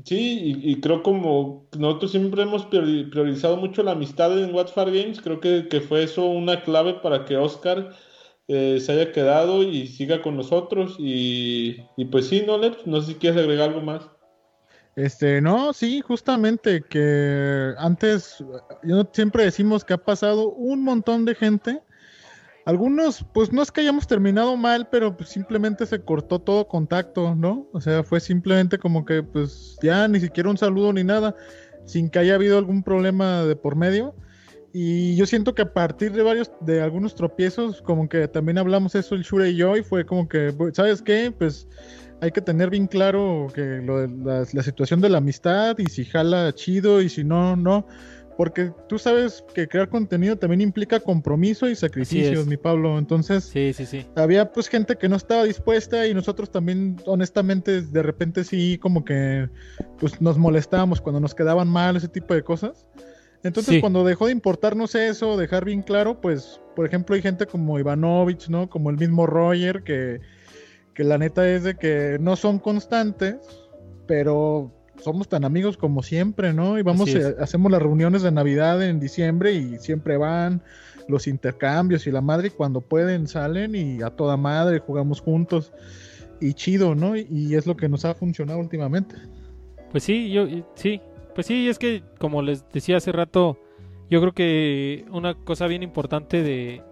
[0.05, 5.41] sí, y, creo como nosotros siempre hemos priorizado mucho la amistad en Watch Games, creo
[5.41, 7.91] que, fue eso una clave para que Oscar
[8.47, 10.97] eh, se haya quedado y siga con nosotros.
[10.99, 14.09] Y, pues sí, no, no sé si quieres agregar algo más.
[14.97, 18.43] Este, no, sí, justamente que antes,
[18.83, 21.83] yo siempre decimos que ha pasado un montón de gente
[22.69, 27.35] algunos, pues no es que hayamos terminado mal, pero pues simplemente se cortó todo contacto,
[27.35, 27.67] ¿no?
[27.73, 31.35] O sea, fue simplemente como que pues ya ni siquiera un saludo ni nada,
[31.87, 34.15] sin que haya habido algún problema de por medio.
[34.75, 38.95] Y yo siento que a partir de varios, de algunos tropiezos, como que también hablamos
[38.95, 41.33] eso el Shure y yo, y fue como que, ¿sabes qué?
[41.39, 41.67] Pues
[42.21, 45.87] hay que tener bien claro que lo de la, la situación de la amistad y
[45.87, 47.87] si jala chido y si no, no
[48.39, 52.97] porque tú sabes que crear contenido también implica compromiso y sacrificios, mi Pablo.
[52.97, 54.07] Entonces, sí, sí, sí.
[54.15, 59.05] había pues gente que no estaba dispuesta y nosotros también, honestamente, de repente sí, como
[59.05, 59.49] que
[59.99, 62.87] pues nos molestábamos cuando nos quedaban mal, ese tipo de cosas.
[63.43, 67.81] Entonces, cuando dejó de importarnos eso, dejar bien claro, pues, por ejemplo, hay gente como
[67.81, 68.71] Ivanovich, ¿no?
[68.71, 70.21] Como el mismo Roger, que,
[70.95, 73.37] que la neta es de que no son constantes,
[74.07, 76.79] pero somos tan amigos como siempre, ¿no?
[76.79, 80.63] Y vamos, eh, hacemos las reuniones de Navidad en diciembre y siempre van
[81.09, 85.73] los intercambios y la madre cuando pueden salen y a toda madre jugamos juntos
[86.41, 87.17] y chido, ¿no?
[87.17, 89.17] Y, es lo que nos ha funcionado últimamente.
[89.91, 91.01] Pues sí, yo sí,
[91.35, 93.59] pues sí, es que como les decía hace rato,
[94.11, 96.83] yo creo que una cosa bien importante de,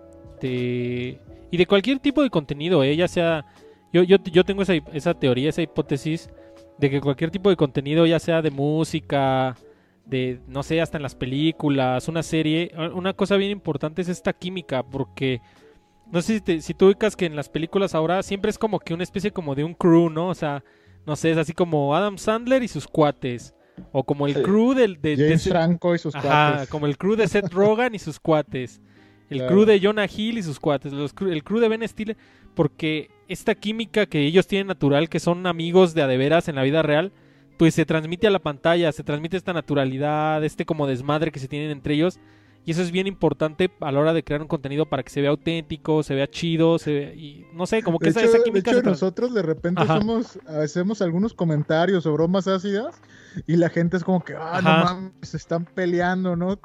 [0.40, 2.96] de y de cualquier tipo de contenido, ¿eh?
[2.96, 3.44] ya sea,
[3.92, 6.30] yo, yo, yo tengo esa, esa teoría, esa hipótesis
[6.78, 9.56] de que cualquier tipo de contenido, ya sea de música,
[10.04, 14.32] de, no sé, hasta en las películas, una serie, una cosa bien importante es esta
[14.32, 15.40] química, porque
[16.12, 18.94] no sé si, si tú ubicas que en las películas ahora siempre es como que
[18.94, 20.28] una especie como de un crew, ¿no?
[20.28, 20.62] O sea,
[21.06, 23.54] no sé, es así como Adam Sandler y sus cuates.
[23.92, 27.28] O como el crew del, de, James Franco y sus Ajá, como el crew de
[27.28, 28.80] Seth Rogen y sus cuates.
[29.28, 30.92] El crew de Jonah Hill y sus cuates.
[30.92, 32.16] el crew de Ben Stiller.
[32.54, 36.82] Porque esta química que ellos tienen natural, que son amigos de adeveras en la vida
[36.82, 37.12] real,
[37.58, 41.48] pues se transmite a la pantalla, se transmite esta naturalidad, este como desmadre que se
[41.48, 42.18] tienen entre ellos.
[42.66, 45.20] Y eso es bien importante a la hora de crear un contenido para que se
[45.20, 48.80] vea auténtico, se vea chido, se y no sé, como que esa, esa, química de
[48.80, 53.00] hecho, nosotros de repente somos, hacemos algunos comentarios o bromas ácidas
[53.46, 56.58] y la gente es como que, ah, no mames, se están peleando, ¿no?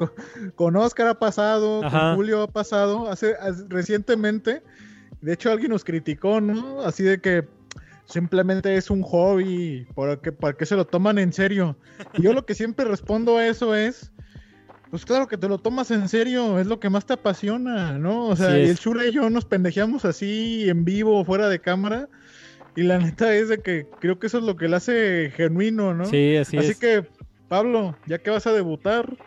[0.55, 3.35] Con, Oscar ha pasado, con Julio ha pasado, hace,
[3.69, 4.63] recientemente,
[5.21, 6.81] de hecho alguien nos criticó, ¿no?
[6.81, 7.47] Así de que
[8.05, 11.77] simplemente es un hobby, ¿para qué, para qué se lo toman en serio?
[12.13, 14.11] Y yo lo que siempre respondo a eso es
[14.91, 18.27] pues claro que te lo tomas en serio, es lo que más te apasiona, ¿no?
[18.27, 22.09] O sea, y el Shura y yo nos pendejeamos así en vivo, fuera de cámara.
[22.75, 25.93] Y la neta es de que creo que eso es lo que le hace genuino,
[25.93, 26.05] ¿no?
[26.05, 26.65] Sí, así, es.
[26.65, 27.05] Así que,
[27.47, 29.17] Pablo, ya que vas a debutar,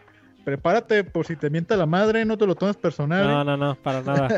[0.45, 3.26] prepárate por si te mienta la madre, no te lo tomes personal.
[3.26, 3.45] No, ¿eh?
[3.45, 4.28] no, no, para nada.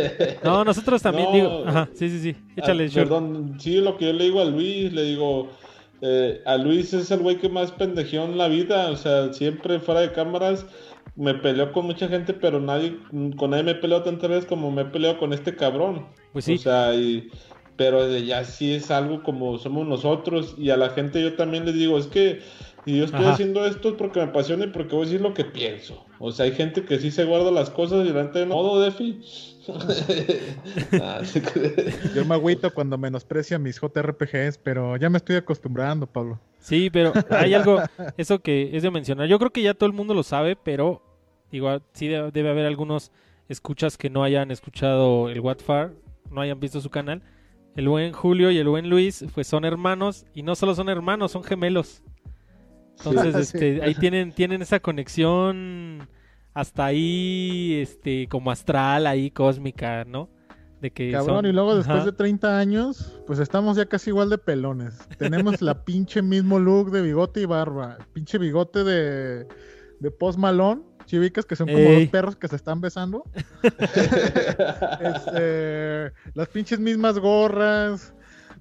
[0.44, 1.64] no, nosotros también digo.
[1.66, 2.36] Ajá, sí, sí, sí.
[2.56, 5.50] Échale, ah, Perdón, sí, lo que yo le digo a Luis, le digo
[6.02, 9.78] eh, a Luis es el güey que más pendejeó en la vida, o sea, siempre
[9.80, 10.64] fuera de cámaras
[11.16, 12.96] me peleó con mucha gente, pero nadie,
[13.36, 16.06] con nadie me peleó tantas veces como me he peleado con este cabrón.
[16.32, 16.54] Pues sí.
[16.54, 16.92] O sea,
[17.76, 21.74] pero ya sí es algo como somos nosotros y a la gente yo también les
[21.74, 22.40] digo, es que
[22.86, 25.44] y yo estoy haciendo esto porque me apasiona y porque voy a decir lo que
[25.44, 26.04] pienso.
[26.18, 29.20] O sea, hay gente que sí se guarda las cosas y delante de todo, Defi.
[32.14, 36.40] yo me agüito cuando menosprecia mis JRPGs, pero ya me estoy acostumbrando, Pablo.
[36.58, 37.80] Sí, pero hay algo,
[38.16, 39.28] eso que es de mencionar.
[39.28, 41.02] Yo creo que ya todo el mundo lo sabe, pero
[41.52, 43.12] igual sí debe, haber algunos
[43.48, 45.92] escuchas que no hayan escuchado el Watfar,
[46.30, 47.22] no hayan visto su canal.
[47.76, 51.32] El buen Julio y el buen Luis pues son hermanos y no solo son hermanos,
[51.32, 52.02] son gemelos.
[53.04, 56.08] Entonces, este, ahí tienen, tienen esa conexión
[56.54, 60.28] hasta ahí, este, como astral, ahí cósmica, ¿no?
[60.80, 64.38] De que Cabrón, y luego después de 30 años, pues estamos ya casi igual de
[64.38, 64.98] pelones.
[65.18, 67.98] Tenemos la pinche mismo look de bigote y barba.
[68.14, 69.46] Pinche bigote de,
[70.00, 70.88] de post malón.
[71.04, 73.24] Chivicas que son como dos perros que se están besando.
[75.00, 78.14] Este, las pinches mismas gorras.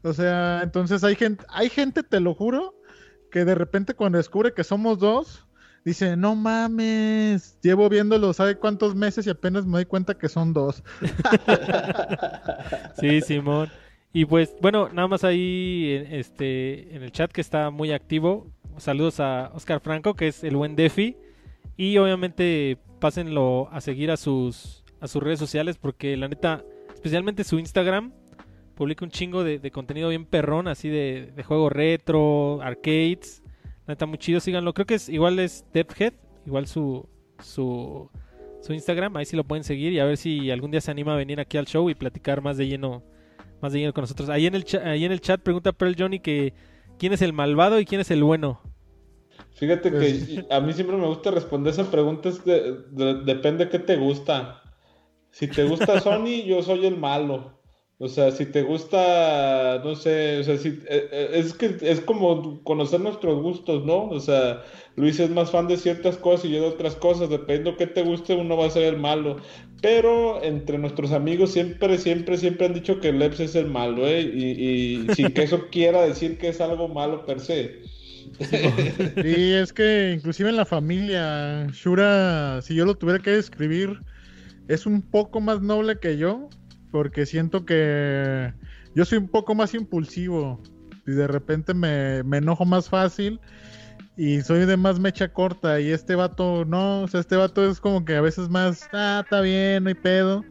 [0.04, 2.74] O sea, entonces hay gente, hay gente, te lo juro,
[3.30, 5.46] que de repente cuando descubre que somos dos,
[5.86, 10.54] dice, no mames, llevo viéndolo sabe cuántos meses y apenas me doy cuenta que son
[10.54, 10.84] dos.
[13.00, 13.70] sí, Simón.
[14.12, 18.48] Y pues, bueno, nada más ahí este, en el chat que está muy activo.
[18.78, 21.16] Saludos a Oscar Franco, que es el buen Defi.
[21.78, 26.64] Y obviamente pásenlo a seguir a sus, a sus redes sociales porque la neta,
[26.94, 28.14] especialmente su Instagram,
[28.80, 33.44] publica un chingo de, contenido bien perrón, así de, de juego retro, arcades.
[33.86, 34.74] Está muy chido, síganlo.
[34.74, 36.14] Creo que es igual es Depthhead,
[36.46, 37.06] igual su,
[37.44, 38.10] su,
[38.62, 39.18] su Instagram.
[39.18, 41.42] Ahí sí lo pueden seguir y a ver si algún día se anima a venir
[41.42, 43.04] aquí al show y platicar más de lleno,
[43.62, 44.30] más de lleno con nosotros.
[44.30, 46.54] Ahí en el, ahí en el chat pregunta Pearl Johnny que
[46.98, 48.62] quién es el malvado y quién es el bueno.
[49.56, 52.30] Fíjate que pues a mí siempre me gusta responder esa pregunta,
[53.26, 54.64] depende de qué te gusta.
[55.32, 57.59] Si te gusta Sony, yo soy el malo.
[58.02, 62.00] O sea, si te gusta, no sé, o sea, si, eh, eh, es que es
[62.00, 64.06] como conocer nuestros gustos, ¿no?
[64.06, 64.64] O sea,
[64.95, 67.88] Luis es más fan de ciertas cosas y yo de otras cosas, dependiendo de qué
[67.88, 69.36] te guste, uno va a ser el malo.
[69.82, 74.22] Pero entre nuestros amigos siempre, siempre, siempre han dicho que Leps es el malo, ¿eh?
[74.22, 77.82] Y, y sin que eso quiera decir que es algo malo per se.
[79.22, 84.00] Sí, es que inclusive en la familia, Shura, si yo lo tuviera que describir,
[84.70, 86.47] es un poco más noble que yo,
[86.92, 88.54] porque siento que
[88.96, 90.62] yo soy un poco más impulsivo
[91.06, 93.40] y de repente me, enojo más fácil
[94.18, 97.80] y soy de más mecha corta y este vato no, o sea, este vato es
[97.80, 100.44] como que a veces más, ah, está bien, no hay pedo.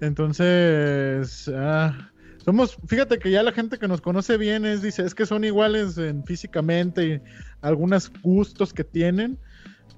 [0.00, 2.10] Entonces, ah,
[2.44, 5.44] somos, fíjate que ya la gente que nos conoce bien es, dice, es que son
[5.44, 7.20] iguales en físicamente y
[7.60, 9.38] algunos gustos que tienen,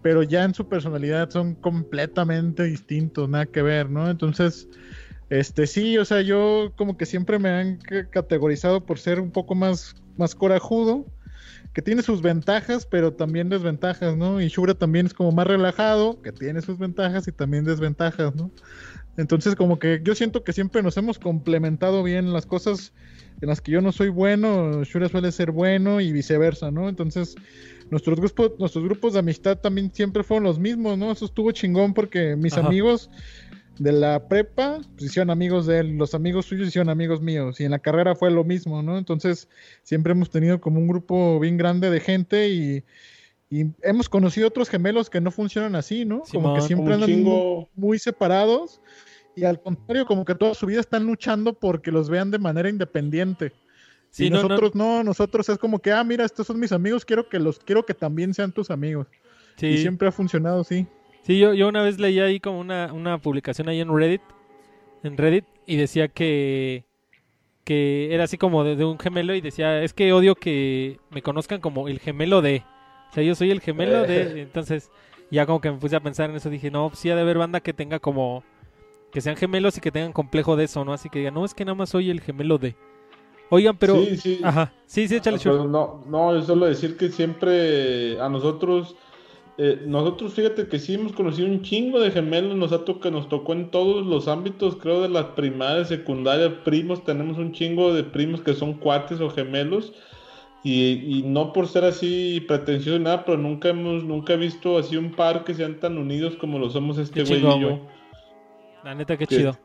[0.03, 4.09] pero ya en su personalidad son completamente distintos, nada que ver, ¿no?
[4.09, 4.69] Entonces,
[5.31, 7.79] este, sí, o sea, yo como que siempre me han
[8.11, 11.07] categorizado por ser un poco más, más corajudo,
[11.72, 14.41] que tiene sus ventajas, pero también desventajas, ¿no?
[14.41, 18.51] Y Shura también es como más relajado, que tiene sus ventajas y también desventajas, ¿no?
[19.16, 22.93] Entonces, como que yo siento que siempre nos hemos complementado bien las cosas
[23.41, 26.89] en las que yo no soy bueno, Shura suele ser bueno y viceversa, ¿no?
[26.89, 27.35] Entonces,
[27.91, 31.12] nuestros grupos, nuestros grupos de amistad también siempre fueron los mismos, ¿no?
[31.12, 33.11] Eso estuvo chingón porque mis amigos
[33.79, 37.64] de la prepa, pues hicieron amigos de él, los amigos suyos hicieron amigos míos, y
[37.64, 38.99] en la carrera fue lo mismo, ¿no?
[38.99, 39.49] Entonces,
[39.83, 42.85] siempre hemos tenido como un grupo bien grande de gente y,
[43.51, 46.22] hemos conocido otros gemelos que no funcionan así, ¿no?
[46.31, 47.24] como que siempre andan
[47.74, 48.83] muy, separados
[49.35, 52.68] y al contrario, como que toda su vida están luchando porque los vean de manera
[52.68, 53.55] independiente.
[54.11, 57.26] Sí, y nosotros no, nosotros es como que, ah, mira, estos son mis amigos, quiero
[57.31, 59.07] que los, quiero que también sean tus amigos.
[59.57, 59.68] Sí.
[59.68, 60.87] Y siempre ha funcionado así.
[61.29, 64.22] Sí, yo, yo una vez leí ahí como una, una publicación ahí en Reddit,
[65.03, 66.87] en Reddit, y decía que,
[67.64, 71.61] que era así como de, un gemelo y decía, es que odio que me conozcan
[71.61, 72.64] como el gemelo de...
[73.11, 74.41] O sea, yo soy el gemelo de...
[74.41, 74.91] Entonces,
[75.31, 77.20] ya como que me puse a pensar en eso, dije, no, pues sí ha de
[77.20, 78.43] haber banda que tenga como...
[79.12, 80.95] Que sean gemelos y que tengan complejo de eso, ¿no?
[80.95, 82.74] Así que digan, no, es que nada más soy el gemelo de...
[83.51, 83.97] Oigan, pero...
[83.97, 84.41] Sí, sí.
[84.43, 84.72] Ajá.
[84.87, 88.97] Sí, sí, échale ah, No, no, es solo decir que siempre a nosotros...
[89.61, 93.29] Eh, nosotros, fíjate que sí hemos conocido un chingo de gemelos, nos, ha que nos
[93.29, 98.05] tocó en todos los ámbitos, creo, de las primarias, secundarias, primos, tenemos un chingo de
[98.05, 99.93] primos que son cuates o gemelos,
[100.63, 104.97] y, no por ser así pretencioso ni nada, pero nunca hemos, nunca he visto así
[104.97, 107.81] un par que sean tan unidos como lo somos este güey y yo.
[108.85, 109.57] La neta, qué chido.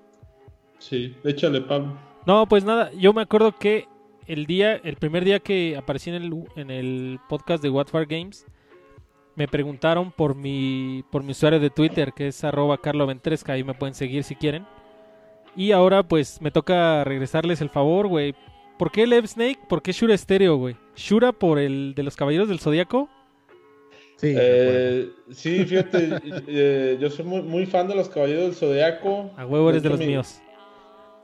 [0.79, 1.97] Sí, échale, Pablo.
[2.25, 3.87] No, pues nada, yo me acuerdo que
[4.27, 8.07] el día, el primer día que aparecí en el, en el podcast de What for
[8.07, 8.45] Games,
[9.35, 13.73] me preguntaron por mi, por mi usuario de Twitter, que es arroba carloventresca, ahí me
[13.73, 14.65] pueden seguir si quieren.
[15.55, 18.35] Y ahora pues me toca regresarles el favor, güey.
[18.77, 19.59] ¿Por qué Lev Snake?
[19.69, 20.75] ¿Por qué Shura Stereo, güey?
[20.95, 23.09] ¿Shura por el de los Caballeros del Zodíaco?
[24.17, 29.31] Sí, eh, sí fíjate, eh, yo soy muy, muy, fan de los Caballeros del Zodíaco.
[29.37, 30.41] A huevo eres de, los míos.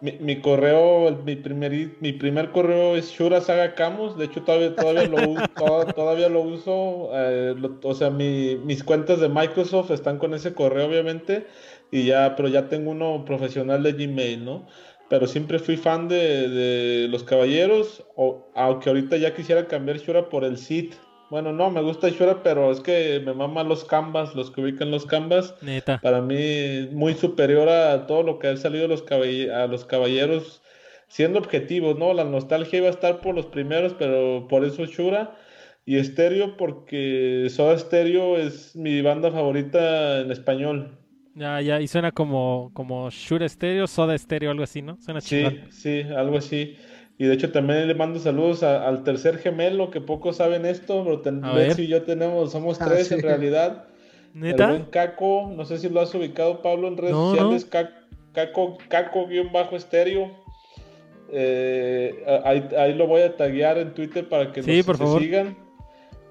[0.02, 4.18] Mi, correo, mi primer, mi primer correo es Shura Saga Camus.
[4.18, 5.18] De hecho, todavía, todavía, lo,
[5.94, 7.10] todavía lo uso.
[7.14, 11.48] Eh, o sea, mis cuentas de Microsoft están con ese correo, obviamente.
[11.92, 14.68] Y ya, pero ya tengo uno profesional de Gmail, ¿no?
[15.10, 18.06] Pero siempre fui fan de, de los caballeros.
[18.16, 20.96] O, aunque ahorita ya quisiera cambiar Shura por el Sith.
[21.30, 24.90] Bueno, no, me gusta Shura, pero es que me mama los canvas, los que ubican
[24.90, 25.56] los canvas.
[25.62, 26.00] Neta.
[26.02, 30.64] Para mí, muy superior a todo lo que ha salido los a los caballeros,
[31.08, 32.14] siendo objetivos, ¿no?
[32.14, 35.36] La nostalgia iba a estar por los primeros, pero por eso Shura.
[35.86, 41.00] Y Estéreo, porque Soda Stereo es mi banda favorita en español.
[41.36, 44.98] Ya, ya, y suena como, como Shura Stereo, Soda Stereo, algo así, ¿no?
[45.02, 46.76] Suena Sí, sí, algo así.
[47.20, 51.74] Y de hecho también le mando saludos al tercer gemelo, que pocos saben esto, pero
[51.78, 53.88] y yo tenemos, somos ah, tres en realidad.
[54.34, 54.64] ¿Neta?
[54.64, 59.28] El buen Caco, no sé si lo has ubicado Pablo en redes sociales, Caco, Caco,
[59.28, 60.32] guion bajo estéreo.
[61.30, 65.58] Eh, ahí, lo voy a taguear en Twitter para que nos sigan.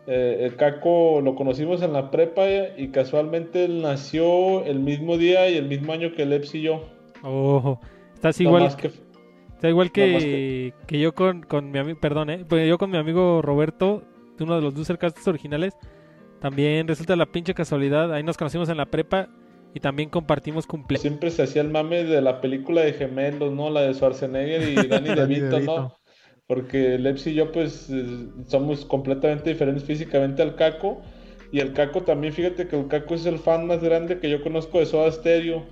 [0.07, 2.47] Eh, el Caco lo conocimos en la prepa
[2.79, 6.89] y casualmente él nació el mismo día y el mismo año que Leps y yo.
[7.23, 7.79] Oh,
[8.15, 8.75] estás igual.
[8.75, 8.91] que
[9.59, 11.01] Está igual que, que...
[11.01, 12.45] yo con, con mi amigo, perdón, ¿eh?
[12.49, 14.05] Pues yo con mi amigo Roberto,
[14.39, 15.75] uno de los Losercasts originales,
[16.41, 19.29] también resulta la pinche casualidad, ahí nos conocimos en la prepa
[19.75, 21.03] y también compartimos cumpleaños.
[21.03, 23.69] Siempre se hacía el mame de la película de gemelos, ¿no?
[23.69, 25.93] La de Schwarzenegger y Danny DeVito, ¿no?
[26.47, 27.93] Porque Leps y yo pues
[28.47, 31.03] somos completamente diferentes físicamente al Caco
[31.51, 34.41] y el Caco también, fíjate que el Caco es el fan más grande que yo
[34.41, 35.67] conozco de Soda Stereo.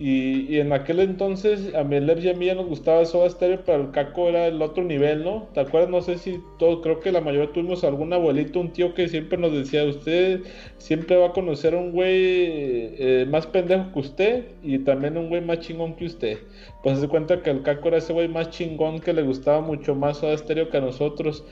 [0.00, 3.82] Y, en aquel entonces a Melep y a mí ya nos gustaba Soda Stereo, pero
[3.82, 5.48] el Caco era el otro nivel, ¿no?
[5.54, 5.90] ¿Te acuerdas?
[5.90, 9.38] No sé si todo, creo que la mayoría tuvimos algún abuelito, un tío que siempre
[9.38, 10.42] nos decía, usted
[10.76, 15.30] siempre va a conocer a un güey eh, más pendejo que usted y también un
[15.30, 16.38] güey más chingón que usted.
[16.84, 19.96] Pues se cuenta que el Caco era ese güey más chingón que le gustaba mucho
[19.96, 21.44] más Soda Stereo que a nosotros.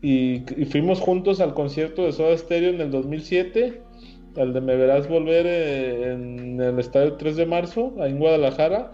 [0.00, 3.82] Y, y fuimos juntos al concierto de Soda Stereo en el 2007
[4.36, 8.92] al de Me Verás Volver eh, en el estadio 3 de marzo, ahí en Guadalajara.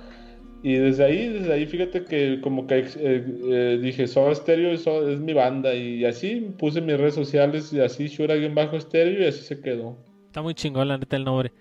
[0.63, 4.87] Y desde ahí, desde ahí, fíjate que como que eh, eh, dije, Soda Stereo es,
[4.87, 5.75] es, mi banda.
[5.75, 9.97] Y así puse mis redes sociales y así, Shura-Bajo Stereo y así se quedó.
[10.27, 11.53] Está muy chingón la neta el nombre.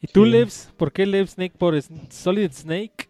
[0.00, 0.72] ¿Y tú, Levs?
[0.76, 1.80] ¿Por qué Lev Snake por
[2.10, 3.08] Solid Snake?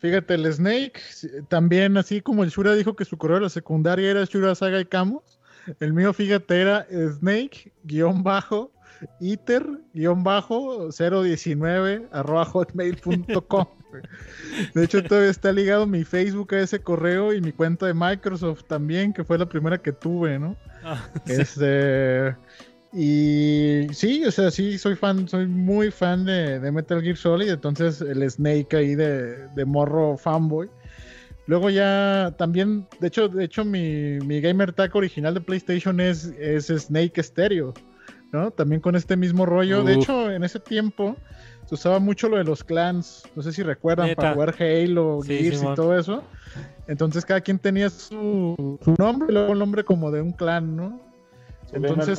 [0.00, 1.00] Fíjate, el Snake,
[1.48, 4.80] también así como el Shura dijo que su correo de la secundaria era Shura Saga
[4.80, 5.40] y Camus,
[5.80, 6.86] el mío, fíjate, era
[7.18, 8.70] Snake, guion bajo,
[9.20, 13.66] iter-019 arroba hotmail.com.
[14.74, 18.64] De hecho, todavía está ligado mi Facebook a ese correo y mi cuenta de Microsoft
[18.64, 20.56] también, que fue la primera que tuve, ¿no?
[20.84, 22.36] Ah, este.
[22.92, 28.00] Y sí, o sea, sí, soy fan, soy muy fan de, Metal Gear Solid, entonces
[28.00, 30.70] el Snake ahí de, de, morro fanboy.
[31.46, 36.26] Luego ya también, de hecho, de hecho mi, mi gamer tag original de PlayStation es,
[36.38, 37.74] es Snake Stereo.
[38.32, 38.50] ¿No?
[38.50, 39.82] También con este mismo rollo.
[39.82, 41.16] De hecho, en ese tiempo
[41.66, 43.24] se usaba mucho lo de los clans.
[43.34, 46.22] No sé si recuerdan, para jugar Halo, Gears y todo eso.
[46.86, 50.76] Entonces cada quien tenía su, su nombre y luego el nombre como de un clan,
[50.76, 51.00] ¿no?
[51.72, 52.18] Entonces,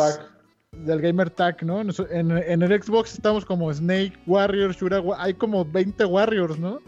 [0.71, 1.81] del Gamer Tag, ¿no?
[1.81, 6.79] En, el Xbox estamos como Snake Warrior, Shura, hay como 20 Warriors, ¿no?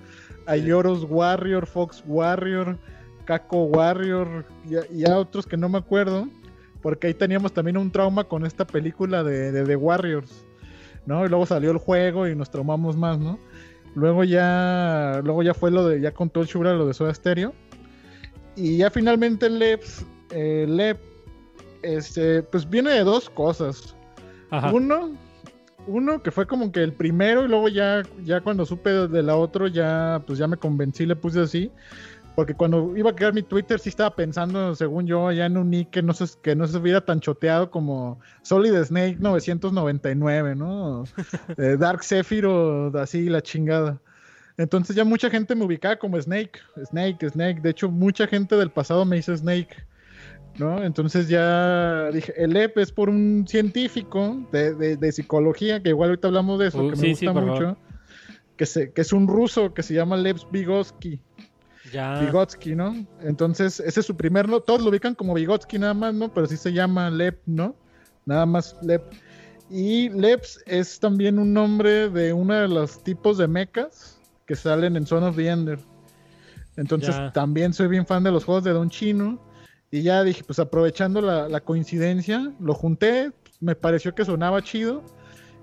[0.45, 2.78] Hay Oros Warrior, Fox Warrior,
[3.26, 6.28] Kako Warrior y, y otros que no me acuerdo
[6.82, 10.45] porque ahí teníamos también un trauma con esta película de, The Warriors.
[11.05, 11.25] ¿no?
[11.25, 13.39] Y luego salió el juego y nos traumamos más, ¿no?
[13.95, 17.53] Luego ya, luego ya fue lo de, ya contó el Shura lo de Soda Stereo.
[18.55, 20.99] Y ya finalmente el LEPS, eh, LEP,
[21.84, 23.95] este, pues viene de dos cosas.
[24.73, 25.11] Uno,
[25.88, 29.38] uno que fue como que el primero y luego ya, ya cuando supe de la
[29.38, 31.71] otra ya, pues ya me convencí, le puse así.
[32.36, 35.69] Porque cuando iba a crear mi Twitter sí estaba pensando, según yo, ya en un
[35.69, 41.03] nick que no se, que no se hubiera tan choteado como Solid Snake 999, ¿no?
[41.57, 43.99] Eh, Dark Sephiroth, así la chingada.
[44.57, 47.61] Entonces ya mucha gente me ubicaba como Snake, Snake, Snake.
[47.61, 49.75] De hecho, mucha gente del pasado me hizo Snake.
[50.57, 50.84] ¿no?
[50.84, 56.59] Entonces ya dije, el EP es por un científico de, psicología, que igual ahorita hablamos
[56.59, 57.77] de eso, uh, que me gusta mucho,
[58.57, 61.19] que, se, que es un ruso que se llama Lev Vygotsky.
[61.91, 63.05] Vygotsky, ¿no?
[63.21, 64.59] Entonces, ese es su primer, ¿no?
[64.59, 66.33] todos lo ubican como Vygotsky nada más, ¿no?
[66.33, 67.75] Pero sí se llama Lev, ¿no?
[68.25, 69.01] Nada más Lev.
[69.69, 74.97] Y Leps es también un nombre de uno de los tipos de mechas que salen
[74.97, 75.79] en Son of the Ender.
[76.75, 79.41] Entonces, también soy bien fan de los juegos de Don Chino.
[79.89, 85.03] Y ya dije, pues aprovechando la, coincidencia, lo junté, me pareció que sonaba chido.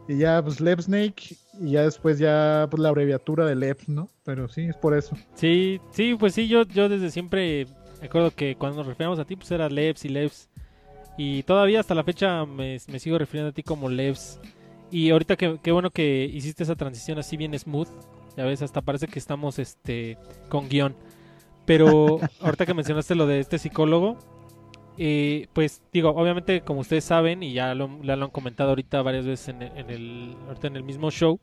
[0.06, 4.09] Y ya, pues Lep Snake, y ya después ya, pues la abreviatura de Lep, ¿no?
[4.24, 5.16] Pero sí, es por eso.
[5.34, 7.66] Sí, sí, pues sí, yo, yo desde siempre,
[8.00, 10.48] me acuerdo que cuando nos referíamos a ti, pues era Leps y Leps.
[11.16, 14.40] Y todavía hasta la fecha me, sigo refiriendo a ti como Leps.
[14.90, 17.88] Y ahorita que, qué bueno que hiciste esa transición así bien smooth.
[18.36, 20.16] Ya ves, hasta parece que estamos este
[20.48, 20.94] con guion.
[21.66, 24.16] Pero ahorita que mencionaste lo de este psicólogo,
[25.01, 29.49] eh, pues digo, obviamente como ustedes saben y ya lo, han comentado ahorita varias veces
[29.49, 31.38] en, el, mismo show,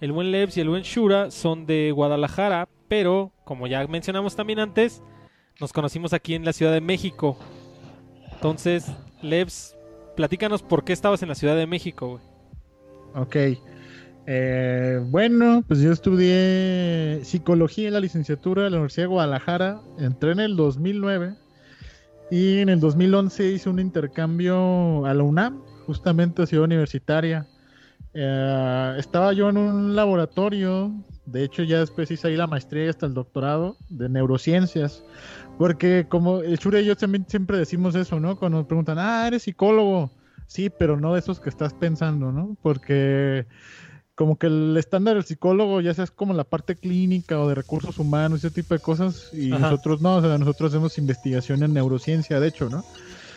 [0.00, 4.58] el buen Lebs y el buen Shura son de Guadalajara, pero como ya mencionamos también
[4.58, 5.04] antes,
[5.60, 7.38] nos conocimos aquí en la Ciudad de México.
[8.32, 8.90] Entonces,
[9.22, 9.76] Lebs,
[10.16, 12.22] platícanos por qué estabas en la Ciudad de México, güey.
[13.14, 13.36] Ok.
[14.26, 19.80] Eh, bueno, pues yo estudié psicología en la licenciatura de la Universidad de Guadalajara.
[19.98, 21.34] Entré en el 2009
[22.30, 27.46] y en el 2011 hice un intercambio a la UNAM, justamente a Ciudad Universitaria.
[28.14, 30.92] Eh, estaba yo en un laboratorio,
[31.26, 35.04] de hecho ya después hice ahí la maestría y hasta el doctorado de neurociencias,
[35.58, 38.36] porque como el Chure y yo también siempre decimos eso, ¿no?
[38.36, 40.10] Cuando nos preguntan, ah, eres psicólogo,
[40.46, 42.56] sí, pero no de esos que estás pensando, ¿no?
[42.62, 43.46] Porque
[44.20, 47.54] como que el estándar del psicólogo ya sea es como la parte clínica o de
[47.54, 51.72] recursos humanos, ese tipo de cosas, y nosotros no, o sea, nosotros hacemos investigación en
[51.72, 52.84] neurociencia, de hecho, ¿no?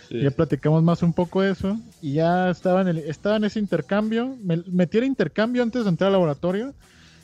[0.09, 3.59] Ya platicamos más un poco de eso, y ya estaba en, el, estaba en ese
[3.59, 6.73] intercambio, me metí el intercambio antes de entrar al laboratorio,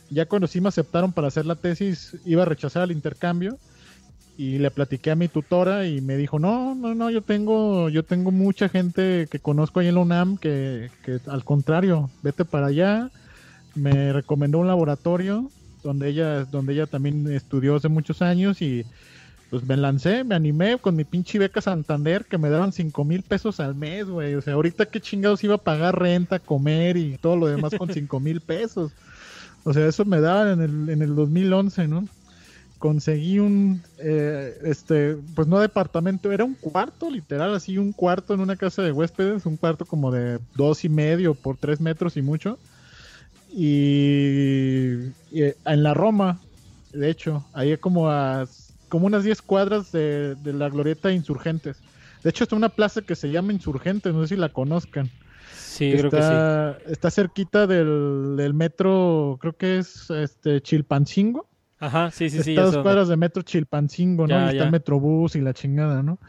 [0.10, 3.58] ya cuando sí me aceptaron para hacer la tesis, iba a rechazar el intercambio,
[4.38, 8.04] y le platiqué a mi tutora y me dijo, no, no, no, yo tengo, yo
[8.04, 12.68] tengo mucha gente que conozco ahí en la UNAM que, que al contrario, vete para
[12.68, 13.12] allá,
[13.76, 15.50] me recomendó un laboratorio
[15.84, 18.86] donde ella, donde ella también estudió hace muchos años y
[19.50, 23.24] pues me lancé, me animé con mi pinche beca Santander que me daban cinco mil
[23.24, 24.36] pesos al mes, güey.
[24.36, 27.90] O sea, ahorita qué chingados iba a pagar renta, comer y todo lo demás con
[27.94, 28.92] cinco mil pesos.
[29.64, 32.08] O sea, eso me daban en el, en el 2011, ¿no?
[32.78, 38.40] Conseguí un, eh, este, pues no departamento, era un cuarto, literal, así un cuarto en
[38.40, 42.22] una casa de huéspedes, un cuarto como de dos y medio por tres metros y
[42.22, 42.58] mucho
[43.52, 46.40] y, eh, en la Roma,
[46.94, 48.46] de hecho, ahí como a
[48.90, 51.78] como unas 10 cuadras de, la glorieta Insurgentes.
[52.24, 55.10] De hecho, está una plaza que se llama Insurgentes, no sé si la conozcan.
[55.56, 56.92] Sí, creo que sí.
[56.92, 61.48] Está cerquita del, metro, creo que es este Chilpancingo.
[61.80, 62.52] Ajá, sí, sí, sí.
[62.52, 64.48] Está dos cuadras de metro Chilpancingo, ¿no?
[64.48, 66.20] y está el Metrobús y la chingada, ¿no?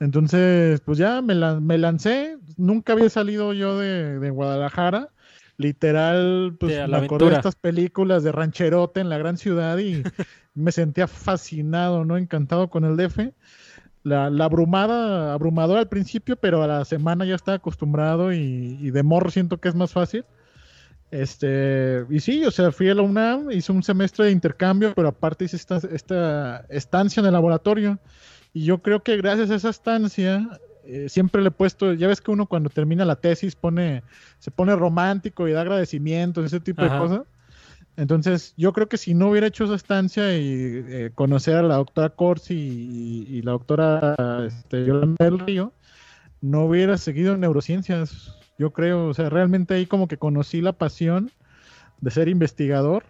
[0.00, 2.38] Entonces, pues ya me, me lancé.
[2.56, 5.10] Nunca había salido yo de, de Guadalajara
[5.58, 10.02] literal, pues me acordé de estas películas de rancherote en la gran ciudad y
[10.54, 12.16] me sentía fascinado, ¿no?
[12.16, 13.32] Encantado con el DF.
[14.04, 19.02] La, la, abrumada, abrumadora al principio, pero a la semana ya estaba acostumbrado y, de
[19.02, 20.24] morro siento que es más fácil.
[21.10, 25.08] Este, y sí, o sea, fui a la UNAM, hice un semestre de intercambio, pero
[25.08, 27.98] aparte hice esta, esta estancia en el laboratorio.
[28.54, 30.48] Y yo creo que gracias a esa estancia
[30.90, 34.02] eh, siempre le he puesto, ya ves que uno cuando termina la tesis pone,
[34.38, 37.20] se pone romántico y da agradecimientos, ese tipo de cosas.
[37.98, 41.76] Entonces, yo creo que si no hubiera hecho esa estancia y eh, conocer a la
[41.76, 44.16] doctora Corsi y, la doctora
[44.46, 45.74] este, Yolanda del Río,
[46.40, 48.34] no hubiera seguido en neurociencias.
[48.58, 51.30] Yo creo, o sea, realmente ahí como que conocí la pasión
[52.00, 53.04] de ser investigador,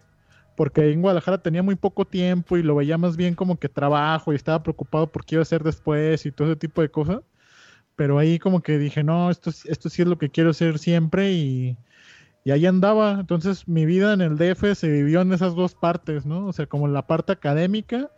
[0.57, 4.33] porque en Guadalajara tenía muy poco tiempo y lo veía más bien como que trabajo
[4.33, 7.21] y estaba preocupado por qué iba a hacer después y todo ese tipo de cosas
[7.99, 11.33] pero ahí como que dije, no, esto, esto sí es lo que quiero hacer siempre
[11.33, 11.75] y,
[12.45, 13.17] y ahí andaba.
[13.19, 16.47] Entonces mi vida en el DF se vivió en esas dos partes, ¿no?
[16.47, 18.09] O sea, como la parte académica,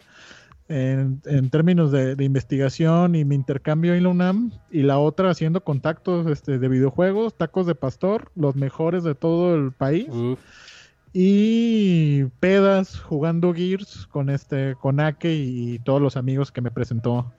[0.67, 6.27] en, términos de, investigación y mi intercambio en la UNAM, y la otra haciendo contactos
[6.27, 10.09] este, de videojuegos, tacos de pastor, los mejores de todo el país.
[11.13, 17.33] Y pedas jugando Gears con este con Ake y todos los amigos que me presentó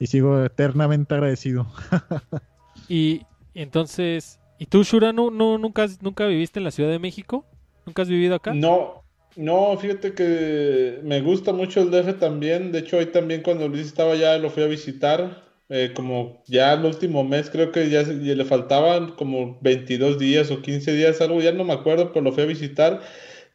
[0.00, 1.66] y sigo eternamente agradecido.
[2.88, 3.22] y
[3.54, 7.44] entonces ¿Y tú, Shura, no, nunca, nunca viviste en la Ciudad de México?
[7.86, 8.52] ¿Nunca has vivido acá?
[8.52, 9.04] No,
[9.36, 12.72] no, fíjate que me gusta mucho el DF también.
[12.72, 15.47] De hecho, hoy también cuando Luis estaba allá lo fui a visitar.
[15.70, 20.62] Eh, como ya el último mes, creo que ya, le faltaban como 22 días o
[20.62, 23.00] 15 días, algo, ya no me acuerdo, pero lo fui a visitar.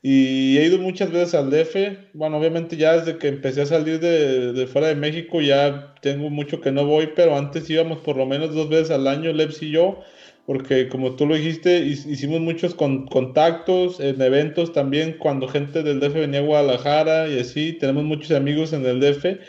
[0.02, 2.12] Y he ido muchas veces al DF.
[2.14, 6.30] Bueno, obviamente ya desde que empecé a salir de, de, fuera de México ya tengo
[6.30, 9.62] mucho que no voy, pero antes íbamos por lo menos dos veces al año, Leps
[9.64, 10.04] y yo
[10.46, 16.16] porque como tú lo dijiste, hicimos muchos contactos en eventos también cuando gente del DF
[16.16, 19.40] venía a Guadalajara y así, tenemos muchos amigos en el DF,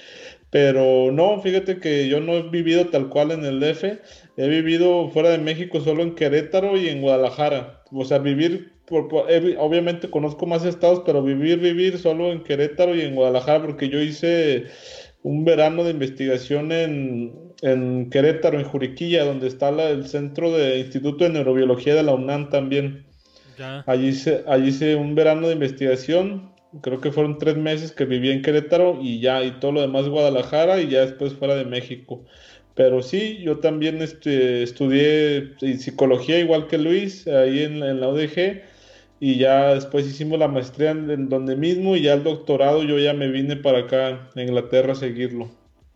[0.54, 3.98] pero no, fíjate que yo no he vivido tal cual en el DF,
[4.36, 10.10] he vivido fuera de México solo en Querétaro y en Guadalajara, o sea, vivir, obviamente
[10.10, 14.66] conozco más estados, pero vivir, vivir solo en Querétaro y en Guadalajara, porque yo hice
[15.24, 21.24] un verano de investigación en, en Querétaro, en Juriquilla, donde está el centro de Instituto
[21.24, 23.06] de Neurobiología de la UNAM también.
[23.86, 28.30] Allí hice, allí hice un verano de investigación, creo que fueron tres meses que viví
[28.30, 32.24] en Querétaro y ya, y todo lo demás Guadalajara y ya después fuera de México.
[32.74, 38.62] Pero sí, yo también este, estudié psicología igual que Luis, ahí en, en la UDG,
[39.20, 43.14] y ya después hicimos la maestría en, donde mismo y ya el doctorado yo ya
[43.14, 45.48] me vine para acá, a Inglaterra, a seguirlo.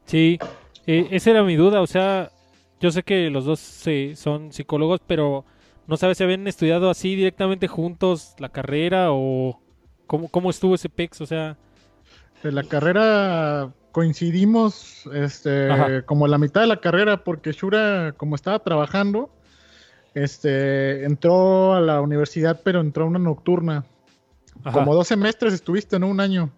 [0.07, 0.39] Sí,
[0.87, 2.31] eh, esa era mi duda, o sea,
[2.81, 3.61] yo sé que los dos
[4.14, 5.45] son psicólogos, pero
[5.87, 9.61] no sabes si habían estudiado así directamente juntos la carrera o
[10.09, 11.56] cómo, cómo estuvo ese PEX, o sea...
[12.42, 18.61] De la carrera coincidimos este, como la mitad de la carrera porque Shura, como estaba
[18.61, 19.28] trabajando,
[20.14, 23.84] este, entró a la universidad, pero entró a una nocturna.
[24.72, 26.09] Como dos semestres estuviste, ¿no?
[26.09, 26.50] Un año.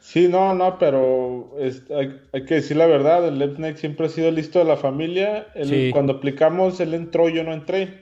[0.00, 1.54] Sí, no, no, pero
[1.96, 5.46] hay, que decir la verdad, el Lepnek siempre ha sido listo de la familia.
[5.92, 8.01] Cuando aplicamos, él entró, yo no entré.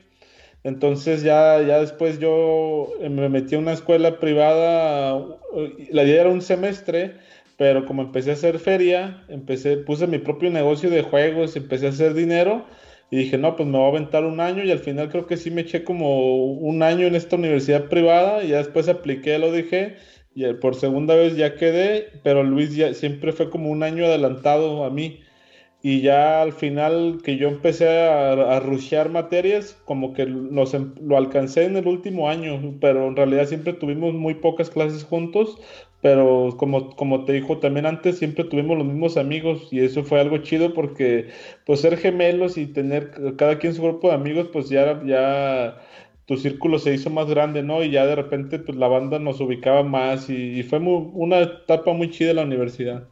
[0.62, 5.24] Entonces ya, ya después yo me metí a una escuela privada,
[5.90, 7.16] la idea era un semestre,
[7.56, 11.90] pero como empecé a hacer feria, empecé, puse mi propio negocio de juegos, empecé a
[11.90, 12.66] hacer dinero
[13.10, 15.36] y dije, no, pues me voy a aventar un año y al final creo que
[15.36, 19.52] sí me eché como un año en esta universidad privada y ya después apliqué, lo
[19.52, 19.96] dije
[20.34, 24.84] y por segunda vez ya quedé, pero Luis ya siempre fue como un año adelantado
[24.84, 25.20] a mí.
[25.82, 30.94] Y ya al final que yo empecé a, a rushear materias, como que nos, em,
[31.00, 35.58] lo alcancé en el último año, pero en realidad siempre tuvimos muy pocas clases juntos,
[36.02, 40.20] pero como, como te dijo también antes, siempre tuvimos los mismos amigos y eso fue
[40.20, 41.28] algo chido porque
[41.66, 45.78] pues ser gemelos y tener cada quien su grupo de amigos, pues ya, ya
[46.26, 47.82] tu círculo se hizo más grande, ¿no?
[47.82, 52.10] Y ya de repente pues, la banda nos ubicaba más y, fue una etapa muy
[52.10, 53.08] chida en la universidad.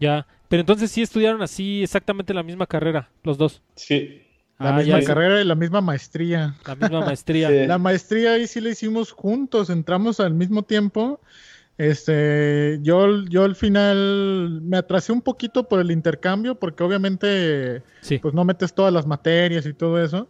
[0.00, 3.62] Ya, pero entonces sí estudiaron así exactamente la misma carrera, los dos.
[3.74, 4.22] Sí.
[4.58, 6.56] La ah, misma carrera y la misma maestría.
[6.66, 7.50] La misma maestría.
[7.66, 11.20] La maestría ahí sí la hicimos juntos, entramos al mismo tiempo.
[11.76, 17.82] Este, yo, yo al final me atrasé un poquito por el intercambio, porque obviamente
[18.22, 20.26] pues no metes todas las materias y todo eso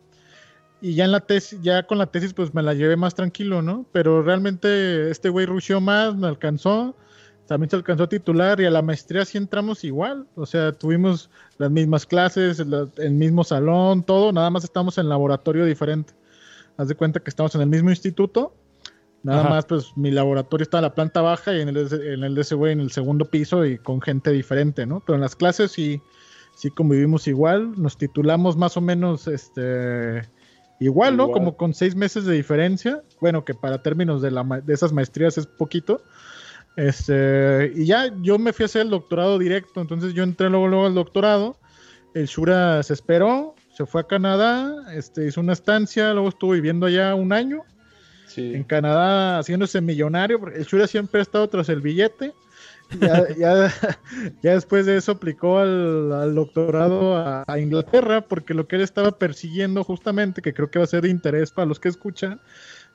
[0.81, 3.63] y ya en la tesis, ya con la tesis pues me la llevé más tranquilo,
[3.63, 3.87] ¿no?
[3.93, 6.97] Pero realmente este güey rusheó más, me alcanzó,
[7.47, 11.31] también se alcanzó a titular y a la maestría sí entramos igual, o sea, tuvimos
[11.59, 16.13] las mismas clases, el, mismo salón, todo, nada más estamos en laboratorio diferente.
[16.77, 18.55] Haz de cuenta que estamos en el mismo instituto,
[19.23, 22.35] nada más pues mi laboratorio está en la planta baja y en el, en el
[22.35, 25.01] de ese güey en el segundo piso y con gente diferente, ¿no?
[25.01, 26.03] Pero en las clases sí,
[26.55, 30.23] sí convivimos igual, nos titulamos más o menos, este
[30.79, 31.31] Igual, ¿no?
[31.31, 33.03] Como con seis meses de diferencia.
[33.21, 36.03] Bueno, que para términos de, la de esas maestrías es poquito.
[36.77, 39.81] Este, y ya yo me fui a hacer el doctorado directo.
[39.81, 41.57] Entonces yo entré luego, luego al doctorado.
[42.15, 46.87] El Shura se esperó, se fue a Canadá, este, hizo una estancia, luego estuvo viviendo
[46.87, 47.63] allá un año.
[48.37, 52.35] En Canadá haciéndose millonario, porque el Shura siempre ha estado tras el billete.
[53.01, 53.75] Ya, ya,
[54.43, 59.83] ya, después de eso aplicó al, doctorado a, Inglaterra, porque lo que él estaba persiguiendo
[59.85, 62.41] justamente, que creo que va a ser de interés para los que escuchan,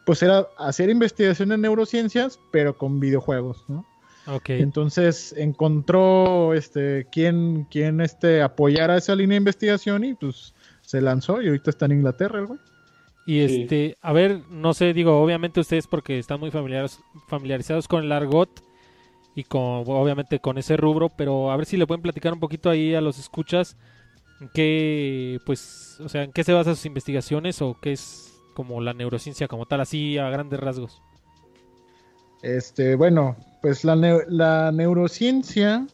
[0.05, 3.85] pues era hacer investigación en neurociencias, pero con videojuegos, ¿no?
[4.27, 4.61] Okay.
[4.61, 11.41] Entonces encontró este quien, quien este, apoyara esa línea de investigación y pues se lanzó
[11.41, 12.59] y ahorita está en Inglaterra el güey.
[13.25, 18.11] Y este, a ver, no sé, digo, obviamente ustedes porque están muy familiarizados con el
[18.11, 18.49] argot
[19.35, 22.69] y con, obviamente con ese rubro, pero a ver si le pueden platicar un poquito
[22.69, 23.77] ahí a los escuchas
[24.41, 28.81] en qué, pues, o sea, en qué se basan sus investigaciones o qué es como
[28.81, 31.01] la neurociencia como tal, así a grandes rasgos.
[32.41, 35.85] Este, bueno, pues la, la neurociencia,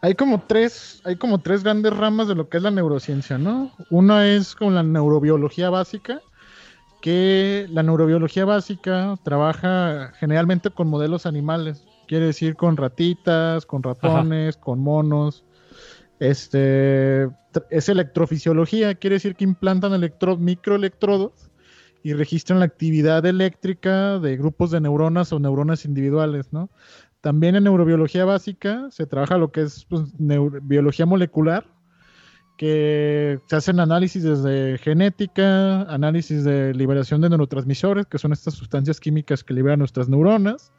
[0.00, 3.70] hay como tres, hay como tres grandes ramas de lo que es la neurociencia, ¿no?
[3.90, 6.20] Una es con la neurobiología básica,
[7.00, 14.56] que la neurobiología básica trabaja generalmente con modelos animales, quiere decir con ratitas, con ratones,
[14.56, 15.44] con monos.
[16.20, 17.28] Este
[17.70, 21.50] es electrofisiología, quiere decir que implantan electro, microelectrodos
[22.02, 26.70] y registran la actividad eléctrica de grupos de neuronas o neuronas individuales, ¿no?
[27.20, 31.66] También en neurobiología básica se trabaja lo que es pues, biología molecular,
[32.56, 38.98] que se hacen análisis desde genética, análisis de liberación de neurotransmisores, que son estas sustancias
[38.98, 40.72] químicas que liberan nuestras neuronas,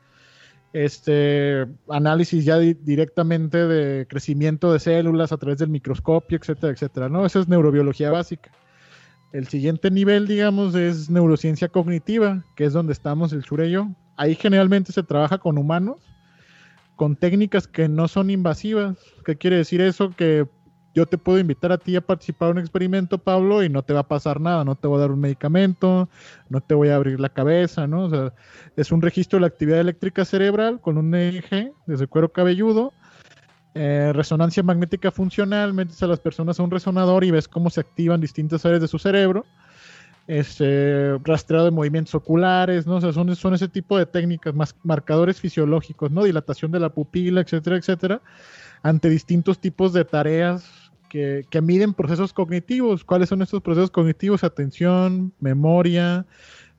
[0.74, 7.26] este análisis ya directamente de crecimiento de células a través del microscopio, etcétera, etcétera, ¿no?
[7.26, 8.52] Esa es neurobiología básica.
[9.34, 13.90] El siguiente nivel, digamos, es neurociencia cognitiva, que es donde estamos el Shure y yo.
[14.16, 15.98] Ahí generalmente se trabaja con humanos
[16.96, 18.98] con técnicas que no son invasivas.
[19.26, 20.12] ¿Qué quiere decir eso?
[20.12, 20.48] Que
[20.94, 23.94] yo te puedo invitar a ti a participar en un experimento, Pablo, y no te
[23.94, 26.08] va a pasar nada, no te voy a dar un medicamento,
[26.50, 28.06] no te voy a abrir la cabeza, ¿no?
[28.06, 28.34] O sea,
[28.76, 32.94] es un registro de la actividad eléctrica cerebral con un EEG desde cuero cabelludo,
[33.76, 37.82] eh, resonancia magnética funcional, metes a las personas a un resonador y ves cómo se
[37.82, 39.46] activan distintas áreas de su cerebro
[40.28, 42.96] este, rastreado de movimientos oculares, ¿no?
[42.96, 46.24] O sea, son, son ese tipo de técnicas, más marcadores fisiológicos, ¿no?
[46.24, 48.22] Dilatación de la pupila, etcétera, etcétera,
[48.84, 53.04] ante distintos tipos de tareas que, que miden procesos cognitivos.
[53.04, 54.44] ¿Cuáles son estos procesos cognitivos?
[54.44, 56.26] Atención, memoria,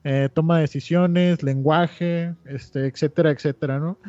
[0.03, 3.99] eh, toma de decisiones, lenguaje, este, etcétera, etcétera, ¿no?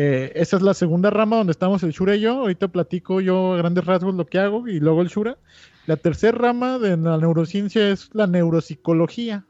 [0.00, 2.34] Eh, esa es la segunda rama donde estamos el Shura y yo.
[2.34, 5.38] Ahorita platico yo a grandes rasgos lo que hago y luego el Shura.
[5.86, 9.44] La tercera rama de la neurociencia es la neuropsicología,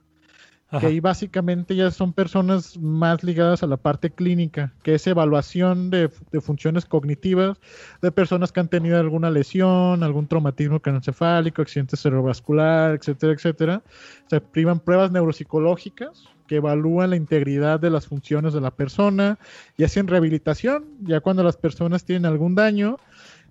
[0.80, 5.90] que ahí básicamente ya son personas más ligadas a la parte clínica, que es evaluación
[5.90, 6.09] de,
[6.40, 7.59] funciones cognitivas
[8.01, 13.82] de personas que han tenido alguna lesión, algún traumatismo craneoencefálico, accidente cerebrovascular, etcétera, etcétera.
[14.30, 19.38] Se privan pruebas neuropsicológicas que evalúan la integridad de las funciones de la persona
[19.76, 22.96] y hacen rehabilitación, ya cuando las personas tienen algún daño,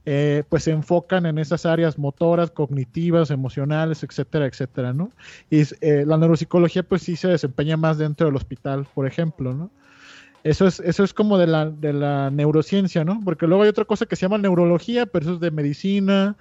[0.06, 5.12] eh, pues se enfocan en esas áreas motoras, cognitivas, emocionales, etcétera, etcétera, ¿no?
[5.50, 9.70] Y eh, la neuropsicología pues sí se desempeña más dentro del hospital, por ejemplo, ¿no?
[10.44, 13.20] Eso es, eso es como de la, de la neurociencia, ¿no?
[13.24, 16.38] Porque luego hay otra cosa que se llama neurología, pero eso es de medicina,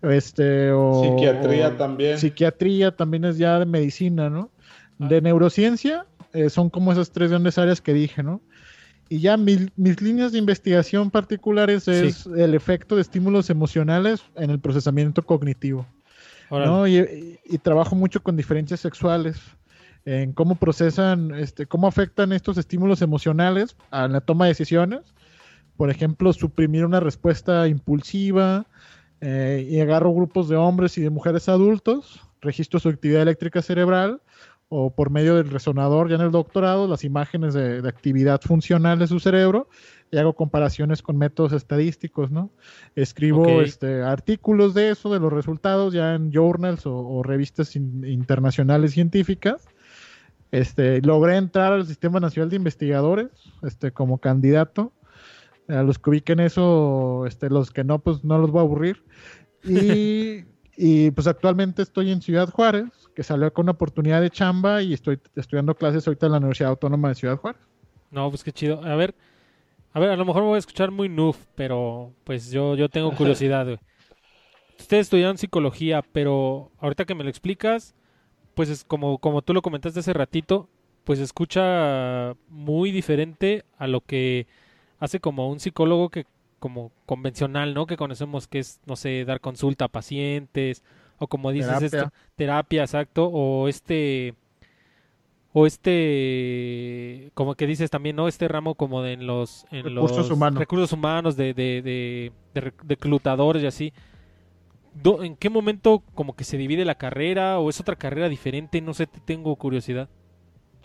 [0.00, 1.02] este, o...
[1.04, 2.18] Psiquiatría también.
[2.18, 4.50] Psiquiatría también es ya de medicina, ¿no?
[5.08, 8.40] De neurociencia eh, son como esas tres grandes áreas que dije, ¿no?
[9.08, 14.58] Y ya mis líneas de investigación particulares es el efecto de estímulos emocionales en el
[14.58, 15.86] procesamiento cognitivo.
[16.86, 19.38] Y, trabajo mucho con diferencias sexuales,
[20.04, 25.00] en cómo procesan, este, cómo afectan estos estímulos emocionales a la toma de decisiones.
[25.76, 28.66] Por ejemplo, suprimir una respuesta impulsiva
[29.20, 34.20] eh, y agarro grupos de hombres y de mujeres adultos, registro su actividad eléctrica cerebral
[34.74, 39.06] o por medio del resonador ya en el doctorado las imágenes de, actividad funcional de
[39.06, 39.68] su cerebro
[40.10, 42.50] y hago comparaciones con métodos estadísticos, ¿no?
[42.96, 49.68] Escribo este, artículos de eso, de los resultados ya en journals o, revistas internacionales científicas.
[50.52, 53.28] Este, logré entrar al Sistema Nacional de Investigadores
[53.62, 54.92] este, como candidato.
[55.68, 59.02] A los que ubiquen eso, este, los que no, pues no los voy a aburrir.
[59.64, 60.44] Y
[60.76, 64.94] Y pues actualmente estoy en Ciudad Juárez, que salió con una oportunidad de chamba y
[64.94, 67.60] estoy estudiando clases ahorita en la Universidad Autónoma de Ciudad Juárez.
[68.10, 68.82] No, pues qué chido.
[68.84, 69.14] A ver,
[69.92, 72.88] a ver, a lo mejor me voy a escuchar muy noob, pero pues yo, yo
[72.88, 73.78] tengo curiosidad, güey.
[74.78, 77.94] Ustedes estudiaron psicología, pero ahorita que me lo explicas,
[78.54, 80.68] pues es como, como tú lo comentaste hace ratito,
[81.04, 84.46] pues escucha muy diferente a lo que
[84.98, 86.26] hace como un psicólogo que
[86.62, 87.86] como convencional, ¿no?
[87.86, 90.84] Que conocemos que es, no sé, dar consulta a pacientes,
[91.18, 94.34] o como dices, terapia, esto, terapia exacto, o este,
[95.52, 98.28] o este, como que dices también, ¿no?
[98.28, 100.60] Este ramo como de en los, en recursos los humanos.
[100.60, 103.92] recursos humanos, de, de, de, de reclutadores y así.
[105.22, 108.80] ¿En qué momento como que se divide la carrera o es otra carrera diferente?
[108.80, 110.08] No sé, tengo curiosidad.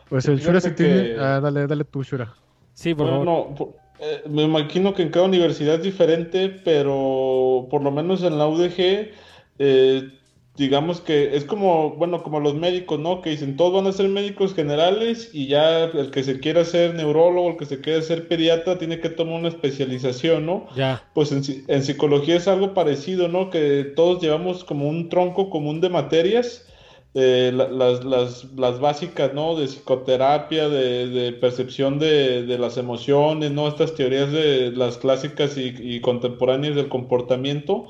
[0.10, 1.20] Pues el Shura se tiene...
[1.20, 2.34] Ah, dale, dale tú, Shura.
[2.74, 3.26] Sí, por favor.
[3.26, 8.38] No, eh, me imagino que en cada universidad es diferente, pero por lo menos en
[8.38, 9.12] la UDG,
[9.60, 10.10] eh,
[10.56, 13.22] digamos que es como, bueno, como los médicos, ¿no?
[13.22, 16.96] Que dicen, todos van a ser médicos generales y ya el que se quiera ser
[16.96, 20.68] neurólogo, el que se quiera ser pediatra, tiene que tomar una especialización, ¿no?
[20.76, 21.04] Ya.
[21.14, 23.50] Pues en, en psicología es algo parecido, ¿no?
[23.50, 26.68] Que todos llevamos como un tronco común de materias.
[27.14, 29.56] Eh, las, las, las, básicas, ¿no?
[29.56, 33.68] De psicoterapia, de, de percepción de, de, las emociones, ¿no?
[33.68, 37.88] Estas teorías de las clásicas y, y contemporáneas del comportamiento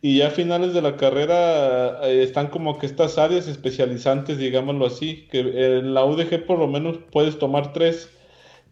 [0.00, 4.86] y ya a finales de la carrera eh, están como que estas áreas especializantes, digámoslo
[4.86, 8.10] así, que en la UDG por lo menos puedes tomar tres,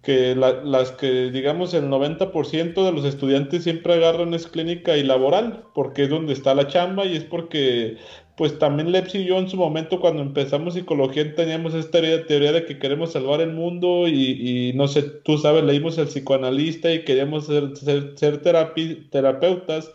[0.02, 5.64] que las que digamos el 90% de los estudiantes siempre agarran es clínica y laboral,
[5.74, 7.96] porque es donde está la chamba y es porque
[8.36, 12.66] pues también Lepsi y yo en su momento cuando empezamos psicología teníamos esta teoría de
[12.66, 17.46] que queremos salvar el mundo y, no sé, tú sabes, leímos el psicoanalista y queríamos
[17.46, 19.90] ser, ser, terapeutas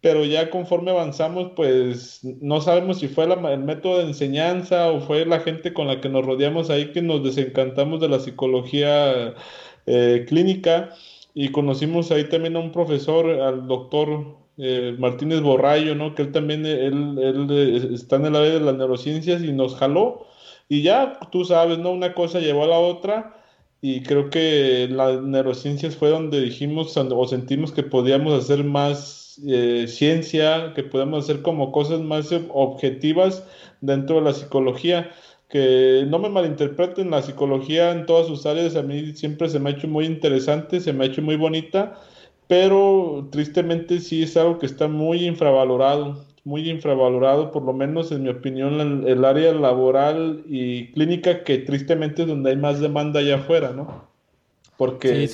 [0.00, 5.26] pero ya conforme avanzamos, pues no sabemos si fue el método de enseñanza o fue
[5.26, 9.34] la gente con la que nos rodeamos ahí que nos desencantamos de la psicología
[9.86, 10.90] eh, clínica.
[11.34, 16.14] Y conocimos ahí también a un profesor, al doctor eh, Martínez Borrayo, ¿no?
[16.14, 17.16] Que él también, él,
[17.50, 20.26] eh, está en el área de las neurociencias y nos jaló
[20.68, 21.92] y ya, tú sabes, ¿no?
[21.92, 23.36] Una cosa llevó a la otra
[23.80, 29.86] y creo que las neurociencias fue donde dijimos o sentimos que podíamos hacer más eh,
[29.88, 33.44] ciencia, que podemos hacer como cosas más objetivas
[33.80, 35.10] dentro de la psicología.
[35.48, 39.70] Que no me malinterpreten, la psicología en todas sus áreas a mí siempre se me
[39.70, 41.98] ha hecho muy interesante, se me ha hecho muy bonita,
[42.48, 48.22] pero tristemente sí es algo que está muy infravalorado, muy infravalorado, por lo menos en
[48.22, 53.20] mi opinión, el, el área laboral y clínica, que tristemente es donde hay más demanda
[53.20, 54.08] allá afuera, ¿no?
[54.78, 55.28] Porque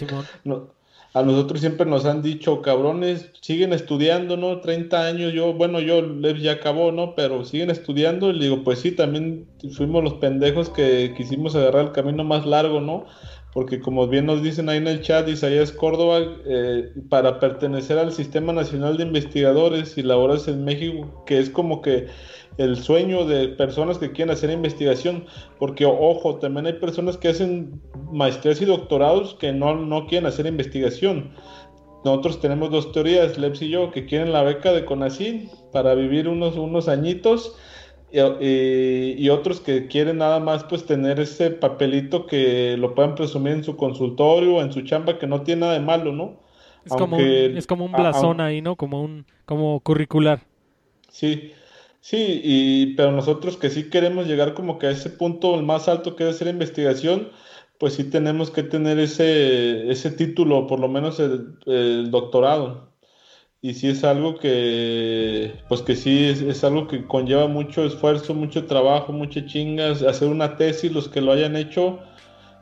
[0.45, 0.75] no,
[1.15, 4.61] a nosotros siempre nos han dicho, cabrones, siguen estudiando, ¿no?
[4.61, 7.15] 30 años, yo, bueno, yo ya acabó, ¿no?
[7.15, 9.47] Pero siguen estudiando y digo, pues sí, también
[9.77, 13.07] fuimos los pendejos que quisimos agarrar el camino más largo, ¿no?
[13.55, 18.13] Porque como bien nos dicen ahí en el chat, Isaías Córdoba, eh, para pertenecer al
[18.13, 22.09] Sistema Nacional de Investigadores y Laborales en México, que es como que
[22.59, 25.25] el sueño de personas que quieren hacer investigación,
[25.61, 27.81] porque ojo, también hay personas que hacen
[28.13, 31.33] maestrías y doctorados que no, no quieren hacer investigación.
[32.05, 36.29] Nosotros tenemos dos teorías, Leps y yo, que quieren la beca de CONACYT para vivir
[36.29, 37.57] unos, unos añitos
[38.15, 43.65] y, otros que quieren nada más pues tener ese papelito que lo puedan presumir en
[43.65, 46.37] su consultorio o en su chamba que no tiene nada de malo, ¿no?
[46.85, 48.77] Es, como, un, es como un blasón ahí, ¿no?
[48.77, 50.41] Como un como curricular.
[51.09, 51.53] Sí,
[52.05, 56.17] Sí, y, pero nosotros que sí queremos llegar como que a ese punto más alto
[56.17, 57.31] que es hacer investigación,
[57.79, 62.91] pues sí tenemos que tener ese, ese título, por lo menos el, doctorado.
[63.65, 68.67] Y sí es algo que, pues que sí es, algo que conlleva mucho esfuerzo, mucho
[68.67, 70.03] trabajo, muchas chingas.
[70.03, 71.99] Hacer una tesis, los que lo hayan hecho,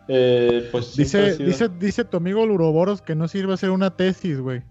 [0.06, 0.94] eh, pues...
[0.94, 4.62] Dice, dice, dice tu amigo Luroboros que no sirve hacer una tesis, güey.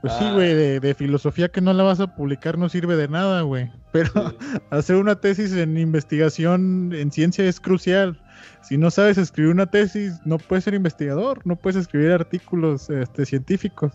[0.00, 3.08] Pues sí, güey, de, de, filosofía que no la vas a publicar no sirve de
[3.08, 3.68] nada, güey.
[3.90, 4.12] Pero
[4.70, 8.16] hacer una tesis en investigación en ciencia es crucial.
[8.62, 13.24] Si no sabes escribir una tesis, no puedes ser investigador, no puedes escribir artículos este,
[13.26, 13.92] científicos.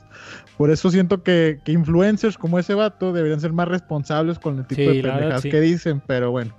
[0.57, 4.91] Por eso siento que, influencers como ese vato deberían ser más responsables con el tipo
[4.91, 6.53] de pendejas que dicen, pero bueno.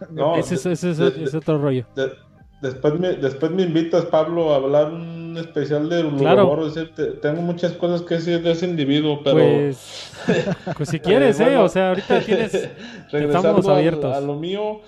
[0.38, 1.86] ese, es otro rollo.
[2.60, 6.70] después, me, después me invitas, Pablo, a hablar un especial de claro.
[7.20, 9.36] tengo muchas cosas que decir de ese individuo, pero.
[9.36, 10.12] Pues,
[10.76, 11.56] pues si quieres, ¿eh?
[11.56, 12.54] O sea, ahorita tienes.
[13.12, 14.14] Estamos abiertos.
[14.14, 14.80] A, lo mío.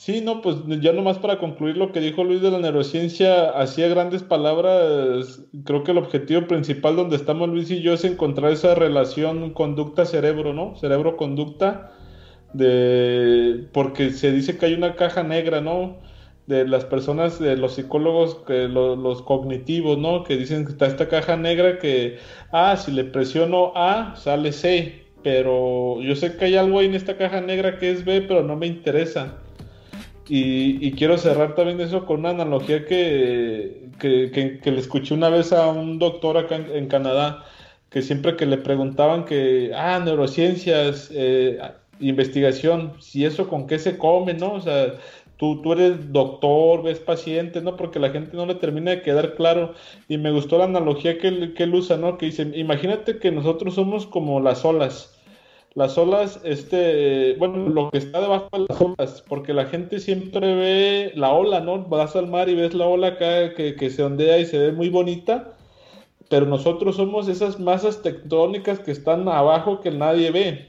[0.00, 3.86] Sí, no, pues ya nomás para concluir lo que dijo Luis de la neurociencia, hacía
[3.88, 5.44] grandes palabras.
[5.64, 10.54] Creo que el objetivo principal donde estamos Luis y yo es encontrar esa relación conducta-cerebro,
[10.54, 10.74] ¿no?
[10.76, 11.92] Cerebro-conducta,
[12.54, 15.98] de porque se dice que hay una caja negra, ¿no?
[16.46, 20.24] de las personas, de los psicólogos, que los cognitivos, ¿no?
[20.24, 22.18] Que dicen que está esta caja negra que,
[22.52, 26.94] ah, si le presiono A, sale C, pero yo sé que hay algo ahí en
[26.94, 29.39] esta caja negra que es B, pero no me interesa.
[30.32, 35.66] Y, quiero cerrar también eso con una analogía que, que, le escuché una vez a
[35.66, 37.44] un doctor acá en, Canadá,
[37.90, 41.58] que siempre que le preguntaban que, ah, neurociencias, eh,
[41.98, 44.52] investigación, si eso con qué se come, ¿no?
[44.52, 44.94] O sea,
[45.36, 47.76] tú, tú eres doctor, ves pacientes, ¿no?
[47.76, 49.74] Porque la gente no le termina de quedar claro.
[50.08, 52.18] Y me gustó la analogía que que él usa, ¿no?
[52.18, 55.19] Que dice, imagínate que nosotros somos como las olas.
[55.74, 60.54] Las olas, este, bueno, lo que está debajo de las olas, porque la gente siempre
[60.54, 61.84] ve la ola, ¿no?
[61.84, 64.72] Vas al mar y ves la ola acá que, que se ondea y se ve
[64.72, 65.56] muy bonita,
[66.28, 70.68] pero nosotros somos esas masas tectónicas que están abajo que nadie ve,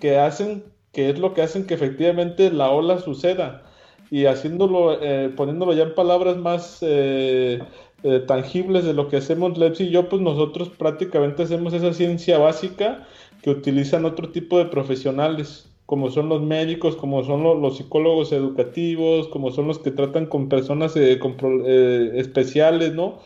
[0.00, 3.62] que hacen que es lo que hacen que efectivamente la ola suceda.
[4.10, 7.62] Y haciéndolo, eh, poniéndolo ya en palabras más eh,
[8.04, 12.38] eh, tangibles de lo que hacemos Lepsi y yo, pues nosotros prácticamente hacemos esa ciencia
[12.38, 13.06] básica
[13.42, 19.28] que utilizan otro tipo de profesionales, como son los médicos, como son los, psicólogos educativos,
[19.28, 23.18] como son los que tratan con personas especiales, ¿no?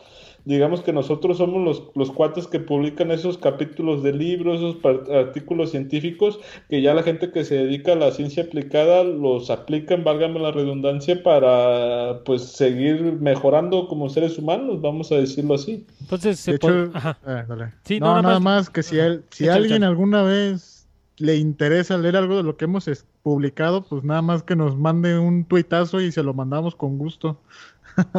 [0.47, 4.77] Digamos que nosotros somos los, los cuates que publican esos capítulos de libros, esos
[5.11, 6.39] artículos científicos,
[6.71, 10.53] que ya la gente que se dedica a la ciencia aplicada los aplican, válgame la
[10.53, 15.85] redundancia, para pues seguir mejorando como seres humanos, vamos a decirlo así.
[16.01, 16.91] Entonces, se puede...
[17.27, 18.99] Eh, sí, no, nada, más, que si,
[19.31, 20.87] si alguien alguna vez
[21.19, 22.89] le interesa leer algo de lo que hemos
[23.25, 27.41] publicado, pues nada más que nos mande un tuitazo y se lo mandamos con gusto.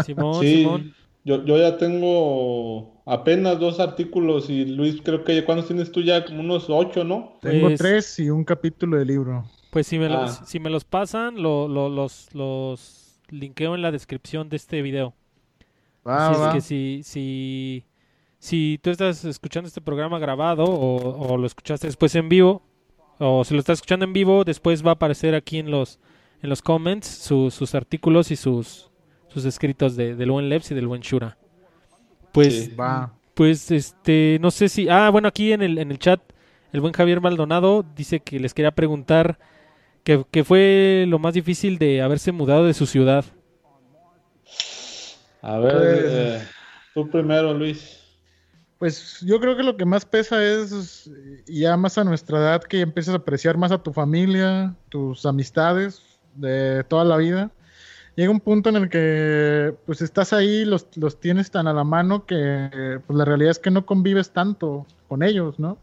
[0.05, 0.93] Simón, Simón.
[1.27, 6.23] Yo, yo ya tengo apenas dos artículos y Luis, creo que ¿cuántos tienes tú ya?
[6.23, 7.33] Como unos ocho, ¿no?
[7.41, 9.43] Tengo pues tres y un capítulo de libro.
[9.69, 10.45] Pues si me, los, ah.
[10.45, 15.15] si me los pasan, lo, los, los linkeo en la descripción de este video.
[16.05, 17.83] Así es que si, si,
[18.39, 22.61] si tú estás escuchando este programa grabado o, lo escuchaste después en vivo,
[23.19, 25.99] o si lo estás escuchando en vivo, después va a aparecer aquí en los,
[26.41, 28.86] en los comments sus artículos y sus,
[29.37, 31.37] sus escritos de, del buen Leps y del buen Shura.
[32.31, 32.71] Pues,
[33.35, 36.19] pues, este, no sé si, ah, bueno, aquí en el, en el chat,
[36.73, 39.37] el buen Javier Maldonado dice que les quería preguntar
[40.03, 43.25] qué fue lo más difícil de haberse mudado de su ciudad.
[45.43, 46.47] A ver, pues, eh,
[46.95, 47.93] tú primero, Luis.
[48.79, 51.11] Pues yo creo que lo que más pesa es
[51.45, 56.01] ya más a nuestra edad que empiezas a apreciar más a tu familia, tus amistades
[56.35, 57.51] de toda la vida
[58.17, 61.83] llega un punto en el que pues estás ahí, los, los tienes tan a la
[61.83, 65.77] mano que pues la realidad es que no convives tanto con ellos, ¿no?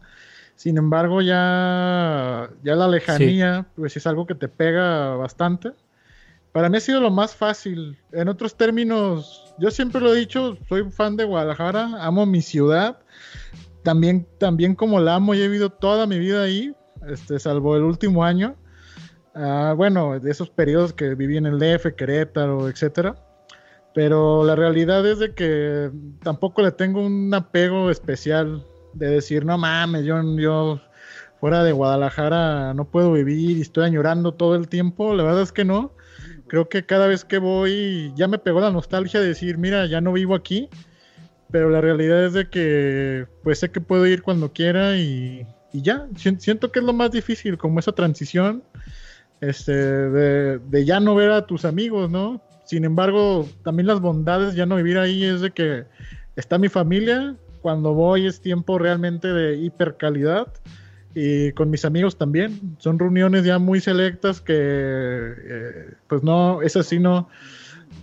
[0.55, 5.71] Sin embargo, ya, ya la lejanía, pues es algo que te pega bastante.
[6.51, 7.97] Para mí ha sido lo más fácil.
[8.11, 12.99] En otros términos, yo siempre lo he dicho, soy fan de Guadalajara, amo mi ciudad.
[13.83, 16.73] También, también como la amo y he vivido toda mi vida ahí,
[17.07, 18.55] este, salvo el último año.
[19.37, 23.15] Ah, bueno, de esos periodos que viví en el DF, Querétaro, etcétera.
[23.93, 25.91] Pero la realidad es de que
[26.23, 30.81] tampoco le tengo un apego especial de decir, no mames, yo, yo
[31.39, 35.13] fuera de Guadalajara no puedo vivir y estoy añorando todo el tiempo.
[35.13, 35.91] La verdad es que no.
[36.47, 39.99] Creo que cada vez que voy ya me pegó la nostalgia de decir, mira, ya
[39.99, 40.69] no vivo aquí.
[41.51, 45.81] Pero la realidad es de que pues sé que puedo ir cuando quiera y, y
[45.81, 46.07] ya.
[46.15, 48.63] Siento que es lo más difícil, como esa transición
[49.41, 52.41] este, de, ya no ver a tus amigos, ¿no?
[52.65, 55.85] Sin embargo, también las bondades ya no vivir ahí es de que
[56.35, 60.47] está mi familia, cuando voy es tiempo realmente de hipercalidad
[61.13, 62.75] y con mis amigos también.
[62.79, 67.29] Son reuniones ya muy selectas que, eh, pues no, es así, no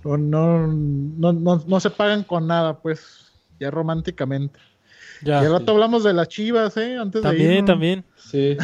[0.05, 4.59] no, no, no, no, se pagan con nada, pues, ya románticamente.
[5.23, 6.97] Ya, y al rato hablamos de las chivas, ¿eh?
[6.97, 8.05] Antes también, de ir, también.
[8.17, 8.57] Sí.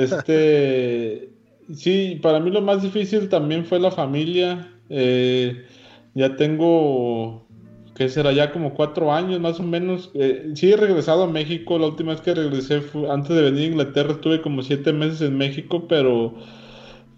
[0.00, 1.30] Este,
[1.72, 4.70] Sí, para mí lo más difícil también fue la familia.
[4.90, 5.64] Eh,
[6.14, 7.46] ya tengo,
[7.94, 8.32] ¿qué será?
[8.32, 10.10] Ya como cuatro años más o menos.
[10.14, 11.78] Eh, sí he regresado a México.
[11.78, 15.22] La última vez que regresé fue, antes de venir a Inglaterra estuve como siete meses
[15.22, 16.34] en México, pero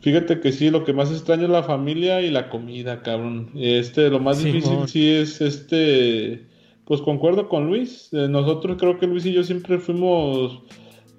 [0.01, 3.51] fíjate que sí, lo que más extraño es la familia y la comida, cabrón.
[3.57, 6.47] Este, lo más difícil sí es este,
[6.85, 8.11] pues concuerdo con Luis.
[8.13, 10.63] Eh, nosotros creo que Luis y yo siempre fuimos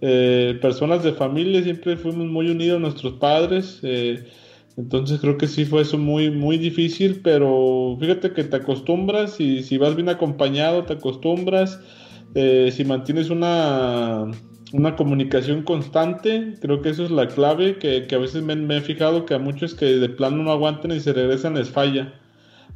[0.02, 3.80] eh, personas de familia, siempre fuimos muy unidos a nuestros padres.
[3.84, 4.24] Eh,
[4.78, 9.64] entonces creo que sí fue eso muy, muy difícil, pero fíjate que te acostumbras y
[9.64, 11.80] si vas bien acompañado te acostumbras.
[12.36, 14.30] Eh, si mantienes una,
[14.74, 19.26] una comunicación constante, creo que eso es la clave, que, a veces me, he fijado
[19.26, 22.14] que a muchos que de plano no aguantan y se regresan les falla.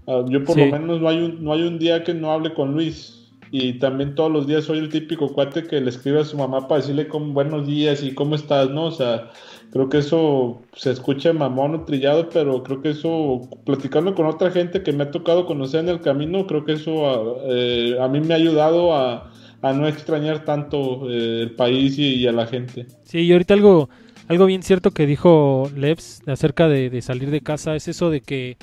[0.08, 2.56] Ah, yo por lo menos no hay, un, no hay un día que no hable
[2.56, 3.21] con Luis
[3.52, 6.70] y también todos los días soy el típico cuate que le escribe a su mamá
[6.70, 8.86] para decirle como buenos días y cómo estás, ¿no?
[8.86, 9.30] O sea,
[9.72, 14.52] creo que eso se escucha mamón o trillado, pero creo que eso, platicando con otra
[14.52, 18.22] gente que me ha tocado conocer en el camino, creo que eso a, eh, mí
[18.22, 19.30] me ha ayudado a,
[19.62, 22.88] no extrañar tanto eh, el país y, a la gente.
[23.04, 23.90] Sí, y ahorita algo,
[24.30, 28.22] algo bien cierto que dijo Leps acerca de, de salir de casa es eso de
[28.22, 28.56] que,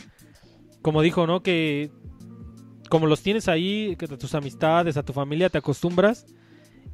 [0.81, 1.43] como dijo, ¿no?
[1.43, 1.91] Que
[2.89, 6.27] como los tienes ahí, a tus amistades, a tu familia, te acostumbras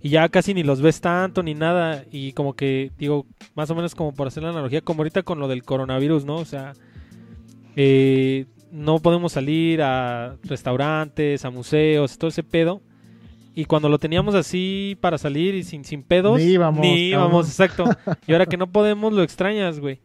[0.05, 2.05] y ya casi ni los ves tanto ni nada.
[2.11, 5.39] Y como que, digo, más o menos como por hacer la analogía, como ahorita con
[5.39, 6.37] lo del coronavirus, ¿no?
[6.37, 6.75] O sea,
[7.75, 12.83] eh, no podemos salir a restaurantes, a museos, todo ese pedo.
[13.55, 16.81] Y cuando lo teníamos así para salir y sin, sin pedos, ni íbamos.
[16.81, 17.85] Ni íbamos, exacto.
[18.27, 20.01] Y ahora que no podemos, lo extrañas, güey.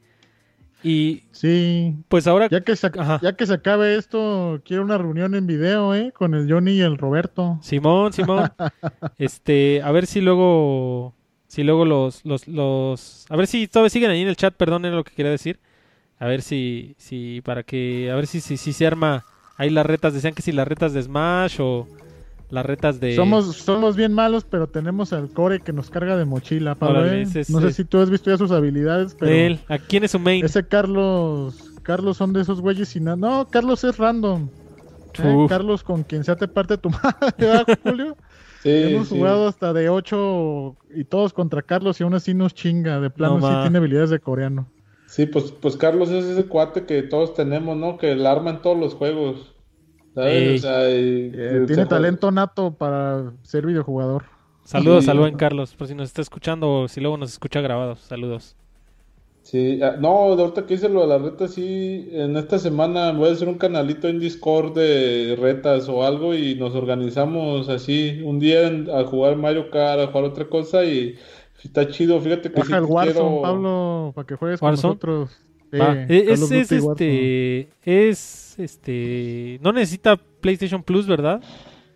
[0.81, 2.89] Y sí, pues ahora ya que se,
[3.21, 6.13] ya que se acabe esto, quiero una reunión en video, ¿eh?
[6.13, 7.59] Con el Johnny y el Roberto.
[7.61, 8.49] Simón, Simón.
[9.17, 11.13] este, a ver si luego
[11.47, 14.85] si luego los los los a ver si todavía siguen ahí en el chat, perdón,
[14.85, 15.59] era lo que quería decir.
[16.17, 19.25] A ver si si para que a ver si si, si se arma
[19.57, 21.87] ahí las retas, decían que si las retas de Smash o
[22.49, 23.15] las retas de...
[23.15, 27.05] Somos, somos bien malos, pero tenemos al core que nos carga de mochila, Pablo.
[27.05, 27.25] ¿eh?
[27.49, 29.31] no sé si tú has visto ya sus habilidades, pero...
[29.31, 29.59] Él.
[29.67, 30.43] ¿A quién es su main?
[30.43, 31.65] Ese Carlos...
[31.83, 33.17] Carlos son de esos güeyes y nada...
[33.17, 34.49] No, Carlos es random.
[35.23, 35.45] ¿Eh?
[35.47, 38.17] Carlos con quien sea te parte tu madre, Julio?
[38.61, 42.99] Sí, Hemos jugado hasta de 8 y todos contra Carlos y aún así nos chinga.
[42.99, 44.67] De plano sí tiene habilidades de coreano.
[45.05, 47.97] Sí, pues, pues Carlos es ese cuate que todos tenemos, ¿no?
[47.97, 49.55] Que el arma en todos los juegos.
[50.15, 54.23] Eh, tiene talento nato para ser videojugador.
[54.63, 57.99] Saludos al buen Carlos, por si nos está escuchando o si luego nos escucha grabados.
[57.99, 58.55] Saludos.
[59.41, 63.11] Sí, ah, no, de ahorita que hice lo de la reta, sí, en esta semana
[63.13, 68.21] voy a hacer un canalito en Discord de retas o algo y nos organizamos así
[68.23, 71.15] un día a jugar Mario Kart, a jugar otra cosa y
[71.63, 75.31] está chido, fíjate que Baja el Warzone, Pablo, para que juegues con nosotros.
[75.71, 81.41] E, es, este, es este, no necesita PlayStation Plus, ¿verdad?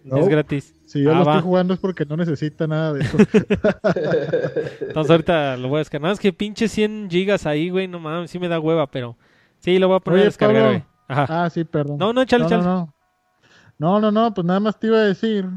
[0.05, 0.75] Es gratis.
[0.85, 3.17] Si yo ah, lo estoy jugando es porque no necesita nada de eso.
[4.81, 6.11] Entonces ahorita lo voy a descargar.
[6.11, 9.17] es que pinche 100 gigas ahí, güey, no mames, sí me da hueva, pero
[9.59, 10.83] sí lo voy a poner a descargar, güey.
[11.07, 11.97] Ah, sí, perdón.
[11.97, 12.93] No, no, échale, no, no,
[13.79, 15.47] no, no, no, pues nada más te iba a decir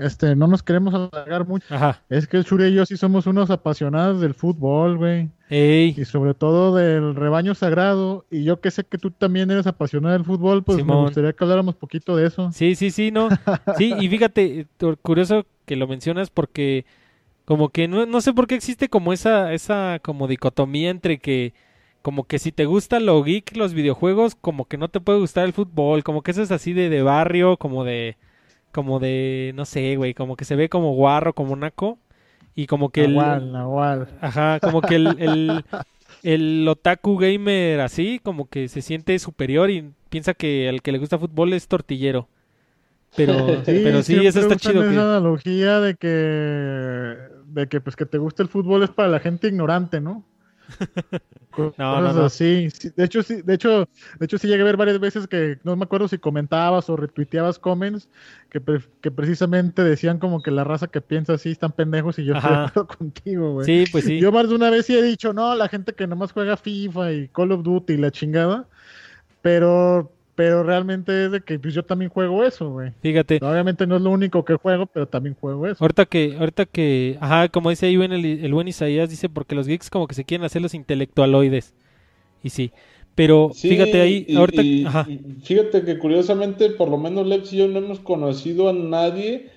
[0.00, 1.66] este, no nos queremos alargar mucho.
[2.08, 5.30] Es que Shuri y yo sí somos unos apasionados del fútbol, güey.
[5.50, 8.26] Y sobre todo del rebaño sagrado.
[8.30, 11.44] Y yo que sé que tú también eres apasionado del fútbol, pues me gustaría que
[11.44, 12.50] habláramos poquito de eso.
[12.52, 13.28] Sí, sí, sí, no.
[13.76, 14.66] Sí, y fíjate,
[15.02, 16.86] curioso que lo mencionas porque
[17.44, 21.54] como que no, no sé por qué existe como esa, esa como dicotomía entre que
[22.02, 25.44] como que si te gusta lo geek, los videojuegos, como que no te puede gustar
[25.44, 28.16] el fútbol, como que eso es así de, de barrio, como de
[28.78, 31.98] como de, no sé, güey, como que se ve como guarro, como naco.
[32.54, 33.18] Y como que el...
[33.18, 35.64] Ajá, como que el,
[36.22, 40.98] el, otaku gamer así, como que se siente superior y piensa que al que le
[40.98, 42.28] gusta fútbol es tortillero.
[43.16, 43.34] Pero
[43.64, 44.88] sí, pero sí eso está chido.
[44.88, 49.18] Esa analogía de que, de que pues que te gusta el fútbol es para la
[49.18, 50.24] gente ignorante, ¿no?
[51.76, 52.28] no, no, no.
[52.28, 55.58] Sí, de hecho, sí, de hecho, de hecho, sí llegué a ver varias veces que
[55.64, 58.08] no me acuerdo si comentabas o retuiteabas comments
[58.50, 58.62] que,
[59.00, 62.50] que precisamente decían como que la raza que piensa así están pendejos y yo estoy
[62.50, 63.66] de acuerdo contigo, güey.
[63.66, 64.18] Sí, pues sí.
[64.18, 67.12] Yo más de una vez sí he dicho, no, la gente que nomás juega FIFA
[67.12, 68.68] y Call of Duty y la chingada,
[69.42, 72.92] pero pero realmente es de que pues, yo también juego eso, güey.
[73.02, 73.40] Fíjate.
[73.42, 75.82] Obviamente no es lo único que juego, pero también juego eso.
[75.82, 79.66] Ahorita que, ahorita que, ajá, como dice ahí el, el buen Isaías, dice porque los
[79.66, 81.74] geeks como que se quieren hacer los intelectualoides.
[82.44, 82.70] Y sí.
[83.16, 85.08] Pero fíjate ahí, ahorita, ajá.
[85.42, 89.50] fíjate que curiosamente, por lo menos Lex y yo no hemos conocido a nadie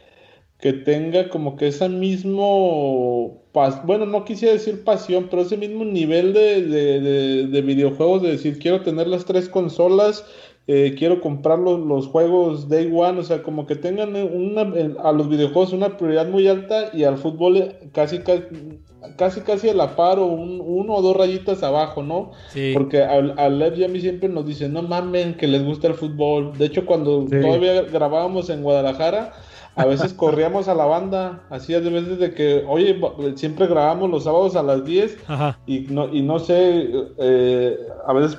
[0.59, 3.43] que tenga como que ese mismo,
[3.85, 8.57] bueno, no quisiera decir pasión, pero ese mismo nivel de, de, de videojuegos, de decir,
[8.57, 10.25] quiero tener las tres consolas
[10.67, 14.61] eh, quiero comprar los, juegos Day One, o sea, como que tengan una,
[15.03, 19.95] a los videojuegos una prioridad muy alta y al fútbol casi casi, casi, a la
[19.95, 22.31] par o un, uno o dos rayitas abajo, ¿no?
[22.73, 25.88] Porque al, al Lev y a mí siempre nos dicen, no mamen que les gusta
[25.88, 26.55] el fútbol.
[26.57, 29.33] De hecho, cuando todavía grabábamos en Guadalajara,
[29.76, 32.99] a veces corríamos a la banda, así de veces de que, oye,
[33.35, 35.18] siempre grabamos los sábados a las 10
[35.65, 38.38] y no, y no sé, eh, a veces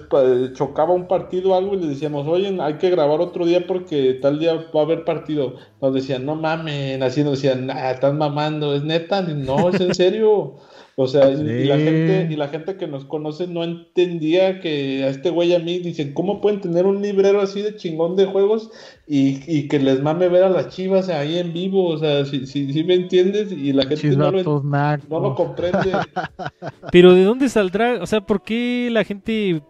[0.54, 4.14] chocaba un partido o algo y le decíamos, oye, hay que grabar otro día porque
[4.20, 5.54] tal día va a haber partido.
[5.80, 9.94] Nos decían, no mamen, así nos decían, ah, estás mamando, es neta, no, es en
[9.94, 10.56] serio.
[10.94, 15.08] O sea, y, la gente, y la gente que nos conoce no entendía que a
[15.08, 18.70] este güey a mí dicen, ¿cómo pueden tener un librero así de chingón de juegos
[19.06, 21.88] y, que les mame ver a las chivas ahí en vivo?
[21.88, 25.92] O sea, si, si, me entiendes, y la gente no lo, no lo comprende.
[26.92, 28.02] Pero ¿de dónde saldrá?
[28.02, 29.62] O sea, ¿por qué la gente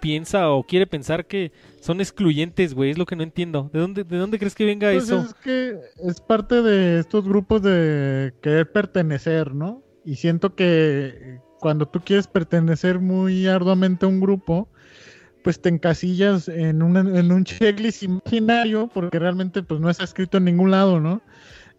[0.00, 2.90] piensa o quiere pensar que son excluyentes, güey?
[2.90, 3.70] Es lo que no entiendo.
[3.72, 5.20] ¿De dónde, de dónde crees que venga pues eso?
[5.20, 9.85] Es que es parte de estos grupos de querer pertenecer, ¿no?
[10.06, 14.68] Y siento que cuando tú quieres pertenecer muy arduamente a un grupo,
[15.42, 20.44] pues te encasillas en, en un checklist imaginario, porque realmente pues no está escrito en
[20.44, 21.22] ningún lado, ¿no?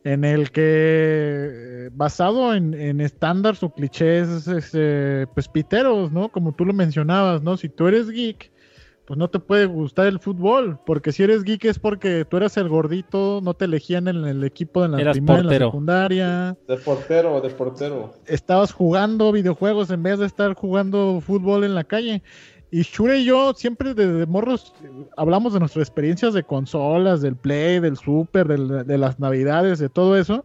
[0.03, 6.29] En el que, basado en, en estándares o clichés, este, pues piteros, ¿no?
[6.29, 7.55] Como tú lo mencionabas, ¿no?
[7.55, 8.51] Si tú eres geek,
[9.07, 12.57] pues no te puede gustar el fútbol, porque si eres geek es porque tú eras
[12.57, 16.57] el gordito, no te elegían en el equipo de la primaria, en la secundaria.
[16.67, 18.13] De portero, de portero.
[18.25, 22.21] Estabas jugando videojuegos en vez de estar jugando fútbol en la calle.
[22.69, 24.73] Y Shure y yo siempre desde morros
[25.15, 30.17] hablamos de nuestras experiencias de consolas, del Play, del Super, de las Navidades, de todo
[30.17, 30.43] eso.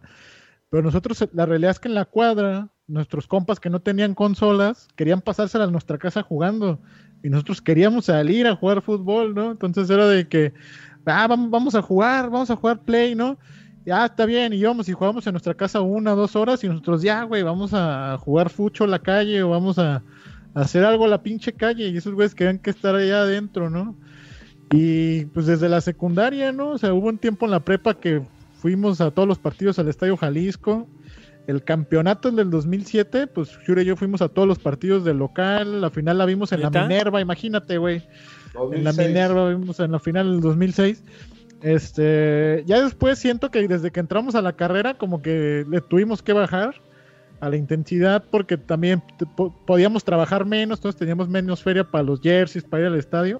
[0.69, 4.87] Pero nosotros, la realidad es que en la cuadra, nuestros compas que no tenían consolas,
[4.95, 6.79] querían pasársela a nuestra casa jugando
[7.23, 9.51] y nosotros queríamos salir a jugar fútbol, ¿no?
[9.51, 10.53] Entonces era de que,
[11.05, 13.37] ah, vamos, a jugar, vamos a jugar play, ¿no?
[13.85, 17.01] Ya está bien, y íbamos y jugamos en nuestra casa una, dos horas y nosotros
[17.01, 20.03] ya, güey, vamos a jugar fucho en la calle o vamos a,
[20.53, 23.95] hacer algo a la pinche calle y esos güeyes querían que estar allá adentro, ¿no?
[24.71, 26.69] Y pues desde la secundaria, ¿no?
[26.69, 28.21] O sea, hubo un tiempo en la prepa que
[28.57, 30.87] fuimos a todos los partidos al Estadio Jalisco
[31.47, 35.81] el campeonato del 2007, pues Shure y yo fuimos a todos los partidos del local,
[35.81, 38.03] la final la vimos en la Minerva, imagínate, güey.
[38.71, 41.03] En la Minerva vimos en la final del 2006.
[41.61, 46.21] Este, ya después siento que desde que entramos a la carrera como que le tuvimos
[46.21, 46.75] que bajar
[47.39, 49.01] a la intensidad porque también
[49.65, 53.39] podíamos trabajar menos, entonces teníamos menos feria para los jerseys, para ir al estadio.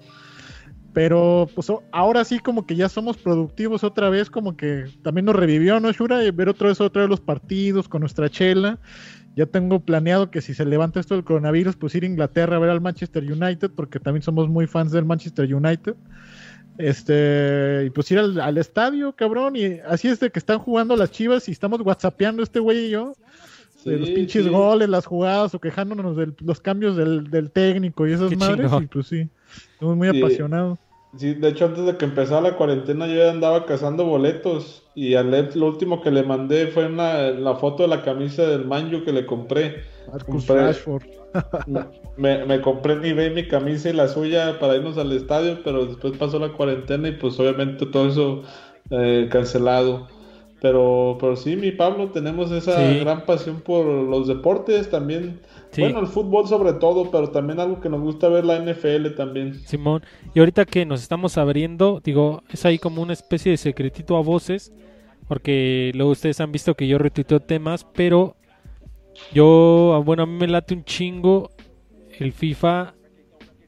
[0.94, 5.34] Pero pues ahora sí como que ya somos productivos otra vez, como que también nos
[5.34, 6.24] revivió, ¿no, Shura?
[6.24, 8.78] Y ver otra vez otra vez los partidos con nuestra chela.
[9.36, 12.60] Ya tengo planeado que si se levanta esto del coronavirus, pues ir a Inglaterra a
[12.60, 15.96] ver al Manchester United, porque también somos muy fans del Manchester United.
[16.78, 21.10] Este, y pues ir al, estadio, cabrón, y así es de que están jugando las
[21.10, 23.16] chivas y estamos whatsappeando este güey y yo.
[23.84, 28.36] de los pinches goles, las jugadas o quejándonos de los cambios del, técnico y esas
[28.36, 28.70] madres.
[28.80, 30.78] Y pues sí, estamos muy apasionados.
[31.16, 35.14] Sí, de hecho antes de que empezara la cuarentena yo ya andaba cazando boletos y
[35.14, 38.64] a Led lo último que le mandé fue una, la foto de la camisa del
[38.64, 39.84] Manjo que le compré.
[42.16, 46.16] me, me, compré mi mi camisa y la suya para irnos al estadio, pero después
[46.16, 48.42] pasó la cuarentena y pues obviamente todo eso
[48.90, 50.08] eh, cancelado.
[50.60, 55.40] Pero, pero sí, mi Pablo, tenemos esa gran pasión por los deportes también
[55.78, 59.54] bueno, el fútbol sobre todo, pero también algo que nos gusta ver la NFL también.
[59.54, 60.02] Simón,
[60.34, 64.22] y ahorita que nos estamos abriendo, digo, es ahí como una especie de secretito a
[64.22, 64.72] voces,
[65.28, 68.36] porque luego ustedes han visto que yo retuiteo temas, pero
[69.32, 71.50] yo, bueno, a mí me late un chingo
[72.18, 72.94] el FIFA,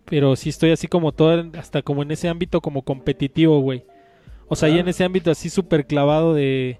[0.04, 3.84] pero sí estoy así como todo, hasta como en ese ámbito como competitivo, güey.
[4.48, 6.78] O sea, ahí en ese ámbito así súper clavado de,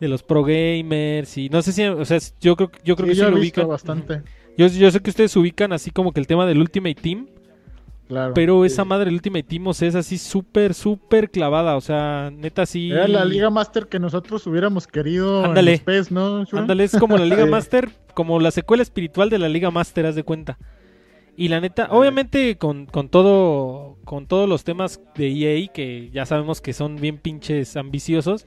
[0.00, 3.14] de los pro gamers y no sé si, o sea, yo creo, yo creo que
[3.14, 4.22] sí lo ubico bastante.
[4.56, 7.28] Yo, yo sé que ustedes ubican así como que el tema del Ultimate Team.
[8.08, 11.76] Claro, pero esa madre del Ultimate Team o sea, es así súper, súper clavada.
[11.76, 12.90] O sea, neta sí.
[12.92, 15.82] Era la Liga Master que nosotros hubiéramos querido Ándale.
[15.86, 16.44] en ¿no?
[16.52, 20.14] Ándale, es como la Liga Master, como la secuela espiritual de la Liga Master, haz
[20.14, 20.58] de cuenta.
[21.36, 26.24] Y la neta, obviamente con, con todo, con todos los temas de EA, que ya
[26.24, 28.46] sabemos que son bien pinches ambiciosos.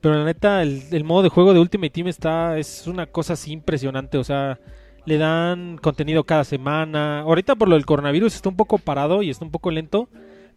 [0.00, 3.34] Pero la neta, el, el modo de juego de Ultimate Team está, es una cosa
[3.34, 4.16] así impresionante.
[4.16, 4.58] O sea,
[5.06, 7.20] le dan contenido cada semana.
[7.20, 10.08] Ahorita por lo del coronavirus está un poco parado y está un poco lento.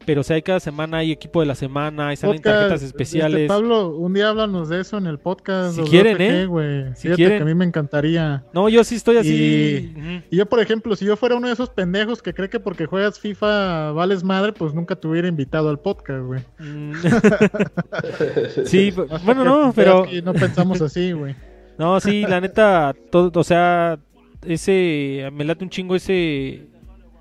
[0.06, 3.48] Pero o sea, cada semana hay equipo de la semana, hay salen tarjetas este, especiales.
[3.48, 5.76] Pablo, un día háblanos de eso en el podcast.
[5.76, 6.94] Si quieren, ¿eh?
[6.96, 7.38] Si quieren.
[7.38, 8.46] que a mí me encantaría.
[8.54, 9.92] No, yo sí estoy así.
[10.30, 12.86] Y, yo, por ejemplo, si yo fuera uno de esos pendejos que cree que porque
[12.86, 16.42] juegas FIFA vales madre, pues nunca te hubiera invitado al podcast, güey.
[16.60, 16.94] Mm.
[18.66, 18.94] sí,
[19.26, 20.06] bueno, no, pero...
[20.24, 21.36] No pensamos así, güey.
[21.78, 24.00] No, sí, la neta, todo, o sea,
[24.46, 26.68] ese, me late un chingo ese,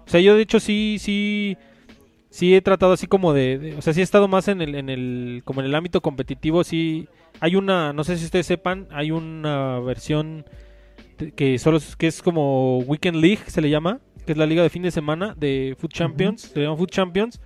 [0.06, 1.56] o sea, yo de hecho sí, sí,
[2.30, 4.88] sí he tratado así como de, o sea, sí he estado más en el, en
[4.88, 7.08] el, como en el ámbito competitivo, sí,
[7.40, 10.44] hay una, no sé si ustedes sepan, hay una versión
[11.34, 14.70] que solo que es como Weekend League, se le llama, que es la liga de
[14.70, 17.40] fin de semana de Food Champions, se llama Food Champions,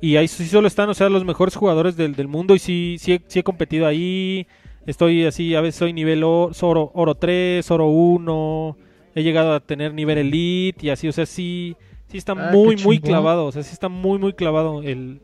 [0.00, 2.96] y ahí sí solo están, o sea, los mejores jugadores del, del mundo y sí,
[2.98, 4.46] sí, sí he competido ahí,
[4.86, 6.50] estoy así, a veces soy nivel oro,
[6.94, 8.76] oro 3, oro 1,
[9.14, 11.76] he llegado a tener nivel elite y así, o sea, sí,
[12.08, 15.20] sí está ah, muy, muy clavado, o sea, sí está muy, muy clavado el,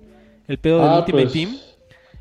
[0.47, 1.57] el pedo del ah, Ultimate pues, Team.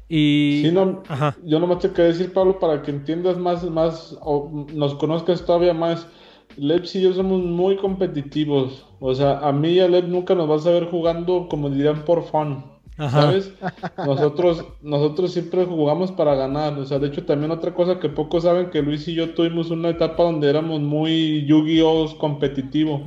[0.10, 0.62] Y...
[0.64, 1.04] Sí, no,
[1.44, 5.74] Yo nomás te quería decir, Pablo, para que entiendas más, más o nos conozcas todavía
[5.74, 6.08] más.
[6.56, 8.86] Leps y yo somos muy competitivos.
[9.00, 12.06] O sea, a mí y a Lep nunca nos vas a ver jugando, como dirían,
[12.06, 12.64] por fun.
[12.98, 13.54] ¿Sabes?
[13.98, 16.78] Nosotros, nosotros siempre jugamos para ganar.
[16.80, 19.70] O sea, de hecho, también otra cosa que pocos saben que Luis y yo tuvimos
[19.70, 22.18] una etapa donde éramos muy Yu-Gi-Oh!
[22.18, 23.04] competitivo.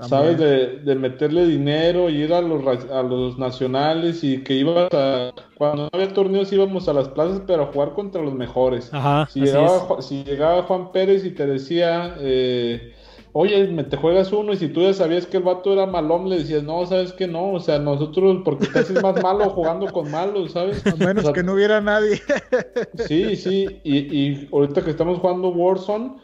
[0.00, 0.38] ¿Sabes?
[0.38, 5.32] De, de, meterle dinero y ir a los, a los nacionales y que ibas a.
[5.56, 8.92] Cuando no había torneos íbamos a las plazas, pero a jugar contra los mejores.
[8.92, 12.16] Ajá, si, llegaba, si llegaba Juan Pérez y te decía.
[12.18, 12.92] Eh,
[13.36, 16.30] oye, me te juegas uno y si tú ya sabías que el vato era malón,
[16.30, 19.92] le decías, no, sabes que no, o sea, nosotros, porque casi es más malo jugando
[19.92, 20.86] con malos, ¿sabes?
[20.86, 22.22] A menos que no hubiera nadie.
[23.08, 26.14] sí, sí, y, y ahorita que estamos jugando Warzone,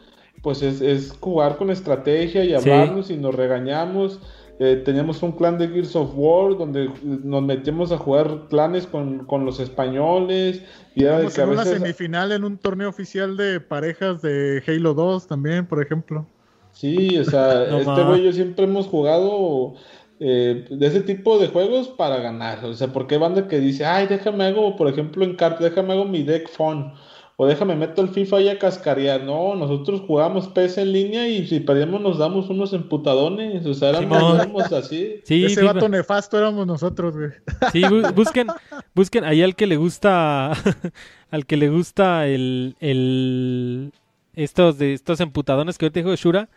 [0.41, 4.21] pues es, es jugar con estrategia y hablarnos y nos regañamos.
[4.59, 9.27] Eh, teníamos un clan de Gears of War donde nos metimos a jugar clanes con,
[9.43, 10.63] los españoles.
[10.95, 15.65] Y era en una semifinal en un torneo oficial de parejas de Halo 2 también,
[15.65, 16.25] por ejemplo.
[16.73, 19.75] Sí, o sea, este güey yo siempre hemos jugado
[20.19, 22.63] eh, de ese tipo de juegos para ganar.
[22.65, 25.93] O sea, porque hay banda que dice, ay, déjame hago, por ejemplo, en carta, déjame
[25.93, 26.93] hago mi deck fun
[27.37, 29.23] o déjame meto el FIFA y a cascarear.
[29.23, 33.65] No, nosotros jugamos PS en línea y si perdemos nos damos unos emputadones.
[33.65, 35.21] O sea, éramos, así.
[35.25, 37.31] Sí, Ese vato nefasto éramos nosotros, güey.
[37.71, 37.81] Sí,
[38.13, 38.45] busquen,
[38.93, 40.51] busquen ahí al que le gusta,
[41.31, 43.91] al que le gusta el, el
[44.35, 46.47] estos de estos emputadones que ahorita dijo Shura.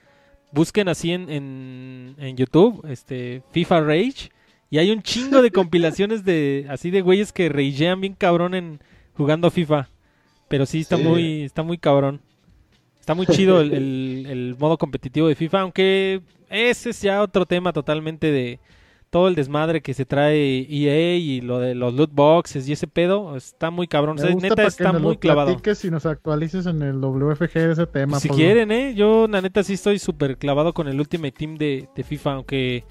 [0.54, 4.30] Busquen así en, en, en YouTube, este, FIFA Rage.
[4.70, 8.80] Y hay un chingo de compilaciones de así de güeyes que ragean bien cabrón en
[9.14, 9.88] jugando FIFA.
[10.48, 12.20] Pero sí está muy está muy cabrón.
[13.00, 18.30] Está muy chido el, modo competitivo de FIFA, aunque ese es ya otro tema totalmente
[18.32, 18.60] de
[19.14, 22.88] todo el desmadre que se trae EA y lo de los loot boxes y ese
[22.88, 23.36] pedo.
[23.36, 24.16] Está muy cabrón.
[24.42, 25.56] neta está muy clavado.
[25.76, 28.18] si nos actualices en el WFG ese tema.
[28.18, 28.92] Si quieren, ¿eh?
[28.96, 32.84] Yo, la neta, sí estoy súper clavado con el Ultimate Team de, de FIFA, aunque...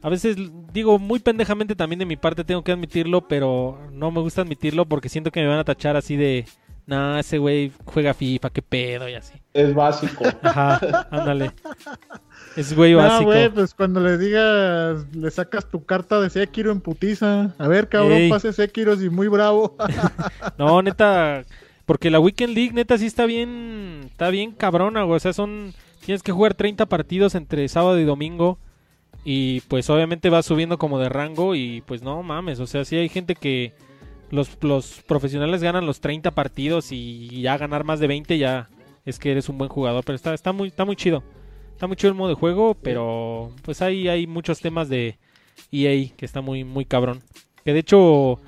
[0.00, 0.36] A veces
[0.72, 4.86] digo muy pendejamente también de mi parte, tengo que admitirlo, pero no me gusta admitirlo
[4.86, 6.44] porque siento que me van a tachar así de
[6.88, 9.34] no, ese güey juega FIFA, qué pedo y así.
[9.52, 10.24] Es básico.
[10.42, 11.52] Ajá, ándale.
[12.58, 13.20] Es güey básico.
[13.20, 17.54] No, güey, pues cuando le digas, le sacas tu carta de Sekiro en putiza.
[17.56, 19.76] A ver, cabrón, pase Sekiro y muy bravo.
[20.58, 21.44] no, neta,
[21.86, 25.18] porque la Weekend League, neta, sí está bien, está bien cabrona, güey.
[25.18, 25.72] O sea, son,
[26.04, 28.58] tienes que jugar 30 partidos entre sábado y domingo.
[29.24, 32.96] Y pues obviamente va subiendo como de rango y pues no mames, o sea, sí
[32.96, 33.72] hay gente que
[34.30, 38.68] los, los profesionales ganan los 30 partidos y ya ganar más de 20 ya
[39.04, 40.04] es que eres un buen jugador.
[40.04, 41.22] Pero está, está, muy, está muy chido.
[41.78, 45.16] Está muy chido el modo de juego, pero pues ahí hay muchos temas de
[45.70, 47.22] EA que está muy, muy cabrón.
[47.64, 48.40] Que de hecho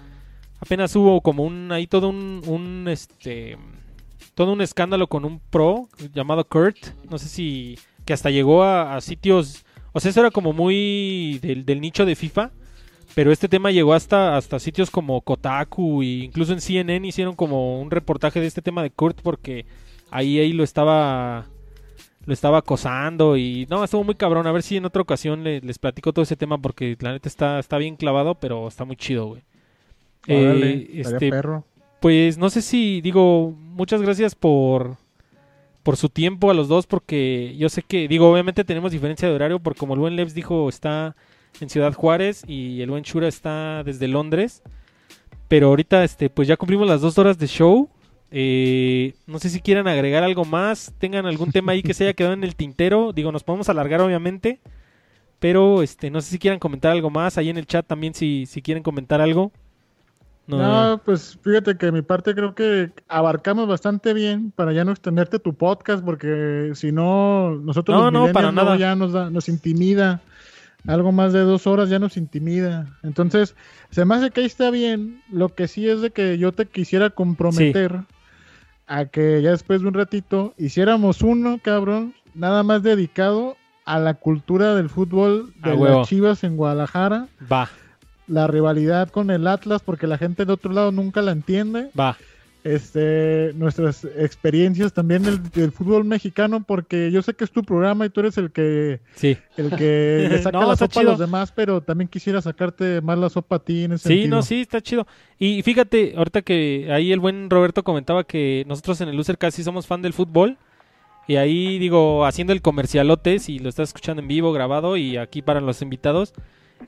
[0.58, 3.56] apenas hubo como un, ahí todo un, un este,
[4.34, 6.78] todo un escándalo con un pro llamado Kurt.
[7.08, 11.64] No sé si, que hasta llegó a, sitios, o sea, eso era como muy del,
[11.64, 12.50] del nicho de FIFA
[13.14, 17.80] pero este tema llegó hasta, hasta sitios como Kotaku e incluso en CNN hicieron como
[17.80, 19.66] un reportaje de este tema de Kurt porque
[20.10, 21.46] ahí, ahí lo estaba
[22.30, 24.46] lo estaba acosando y no, estuvo muy cabrón.
[24.46, 27.58] A ver si en otra ocasión les platico todo ese tema porque la neta está,
[27.58, 29.42] está bien clavado, pero está muy chido, güey.
[30.28, 31.64] Eh, este, perro.
[31.98, 34.96] Pues no sé si digo, muchas gracias por
[35.82, 39.34] por su tiempo a los dos porque yo sé que digo, obviamente tenemos diferencia de
[39.34, 41.16] horario porque como el buen Leves dijo, está
[41.60, 44.62] en Ciudad Juárez y el buen Chura está desde Londres.
[45.48, 47.88] Pero ahorita, este, pues ya cumplimos las dos horas de show.
[48.30, 52.14] Eh, no sé si quieran agregar algo más, tengan algún tema ahí que se haya
[52.14, 53.12] quedado en el tintero.
[53.12, 54.60] Digo, nos podemos alargar obviamente.
[55.38, 57.38] Pero este, no sé si quieran comentar algo más.
[57.38, 59.52] Ahí en el chat también si, si quieren comentar algo.
[60.46, 65.38] No, pues fíjate que mi parte creo que abarcamos bastante bien para ya no extenderte
[65.38, 68.76] tu podcast porque si no nosotros no, no, para nada.
[68.76, 70.20] ya nos, da, nos intimida
[70.88, 72.86] algo más de dos horas ya nos intimida.
[73.02, 73.54] Entonces,
[73.90, 75.22] se me hace que ahí está bien.
[75.30, 78.00] Lo que sí es de que yo te quisiera comprometer
[78.90, 84.14] a que ya después de un ratito hiciéramos uno, cabrón, nada más dedicado a la
[84.14, 87.28] cultura del fútbol de las Chivas en Guadalajara.
[87.50, 87.70] Va.
[88.26, 91.90] La rivalidad con el Atlas, porque la gente del otro lado nunca la entiende.
[91.98, 92.16] Va
[92.64, 98.10] este, nuestras experiencias también del, fútbol mexicano, porque yo sé que es tu programa y
[98.10, 99.36] tú eres el que, sí.
[99.56, 103.30] el que le saca la sopa a los demás, pero también quisiera sacarte más la
[103.30, 105.06] sopa a ti en ese Sí, no, sí, está chido.
[105.38, 109.62] Y fíjate, ahorita que ahí el buen Roberto comentaba que nosotros en el Loser casi
[109.62, 110.58] somos fan del fútbol.
[111.26, 115.42] Y ahí digo, haciendo el comercialote, si lo estás escuchando en vivo, grabado, y aquí
[115.42, 116.34] para los invitados.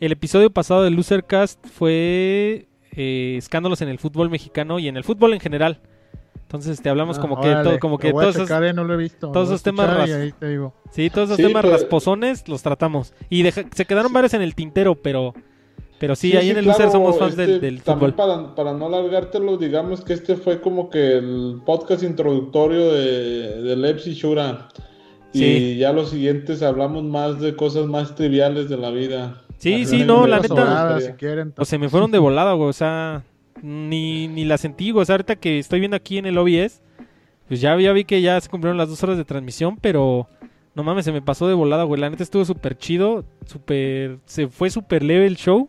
[0.00, 2.66] El episodio pasado del Losercast fue
[2.96, 5.80] eh, escándalos en el fútbol mexicano y en el fútbol en general.
[6.42, 10.06] Entonces te hablamos como, que todo, como que todos esos, eh, todos esos temas
[10.90, 13.14] Sí, todos esos temas rasposones los tratamos.
[13.30, 15.34] Y se quedaron varios en el tintero, pero
[16.02, 18.12] pero sí, ahí en el Lucer somos fans del, este, fútbol.
[18.14, 23.76] Para, para, no alargártelo, digamos que este fue como que el podcast introductorio de, de
[23.76, 24.66] Leps y Shura.
[25.32, 29.42] Y ya los siguientes hablamos más de cosas más triviales de la vida.
[29.62, 30.98] Sí, sí, no, la neta.
[31.56, 32.68] o se me fueron de volada, güey.
[32.68, 33.22] O sea,
[33.62, 35.02] ni, ni la sentí, güey.
[35.02, 36.82] O sea, ahorita que estoy viendo aquí en el OBS,
[37.46, 40.28] pues ya, ya vi que ya se cumplieron las dos horas de transmisión, pero
[40.74, 42.00] No mames, se me pasó de volada, güey.
[42.00, 43.24] La neta estuvo súper chido.
[43.46, 44.18] Súper.
[44.24, 45.68] Se fue súper leve el show.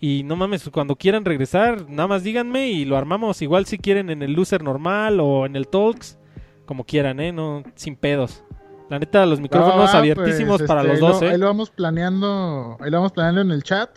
[0.00, 3.40] Y no mames, cuando quieran regresar, nada más díganme y lo armamos.
[3.42, 6.18] Igual si quieren en el loser normal o en el talks.
[6.66, 7.32] Como quieran, ¿eh?
[7.32, 8.42] No, sin pedos.
[8.90, 11.30] La neta, los micrófonos ah, abiertísimos pues, para este, los dos, ¿eh?
[11.30, 12.76] Ahí lo vamos planeando.
[12.80, 13.90] Ahí lo vamos planeando en el chat.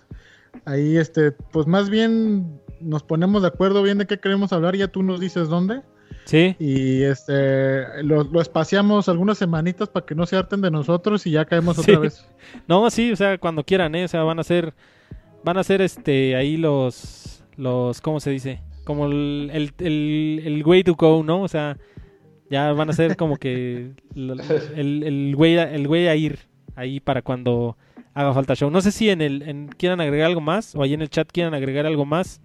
[0.65, 4.75] Ahí, este, pues más bien nos ponemos de acuerdo bien de qué queremos hablar.
[4.75, 5.81] Ya tú nos dices dónde.
[6.25, 6.55] Sí.
[6.59, 11.45] Y este lo, espaciamos algunas semanitas para que no se harten de nosotros y ya
[11.45, 12.27] caemos otra vez.
[12.67, 14.05] No, sí, o sea, cuando quieran, ¿eh?
[14.05, 14.73] O sea, van a ser,
[15.43, 18.61] van a ser este, ahí los, los, ¿cómo se dice?
[18.85, 21.41] Como el, el, el, way to go, ¿no?
[21.41, 21.77] O sea,
[22.49, 24.41] ya van a ser como que el,
[24.75, 26.39] el, way, el a ir
[26.75, 27.77] ahí para cuando
[28.13, 28.69] haga falta show.
[28.71, 31.29] No sé si en el, en, quieran agregar algo más o ahí en el chat
[31.31, 32.41] quieran agregar algo más.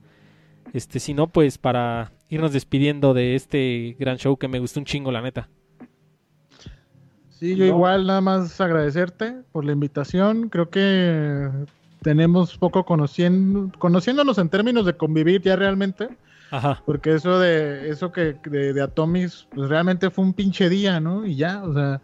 [0.72, 4.86] Este, si no, pues para irnos despidiendo de este gran show que me gustó un
[4.86, 5.48] chingo, la neta.
[7.28, 10.48] Sí, yo igual nada más agradecerte por la invitación.
[10.48, 11.48] Creo que
[12.02, 16.08] tenemos poco conociendo, conociéndonos en términos de convivir ya realmente.
[16.52, 16.82] Ajá.
[16.84, 21.26] Porque eso de eso que de, de Atomis, pues realmente fue un pinche día, ¿no?
[21.26, 22.00] Y ya, o sea,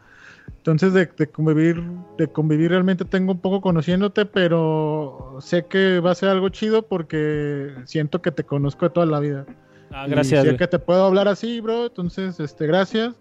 [0.56, 1.82] entonces de, de, convivir,
[2.16, 6.82] de convivir realmente tengo un poco conociéndote, pero sé que va a ser algo chido
[6.82, 9.44] porque siento que te conozco de toda la vida.
[9.90, 10.44] Ah, gracias.
[10.44, 11.86] sé que te puedo hablar así, bro.
[11.86, 13.14] Entonces, este, gracias.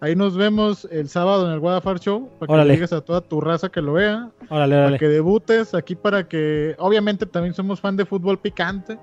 [0.00, 3.22] Ahí nos vemos el sábado en el Guadafar Show para que le digas a toda
[3.22, 4.28] tu raza que lo vea.
[4.50, 4.84] Órale, órale.
[4.84, 8.98] Para que debutes aquí para que, obviamente también somos fan de fútbol picante.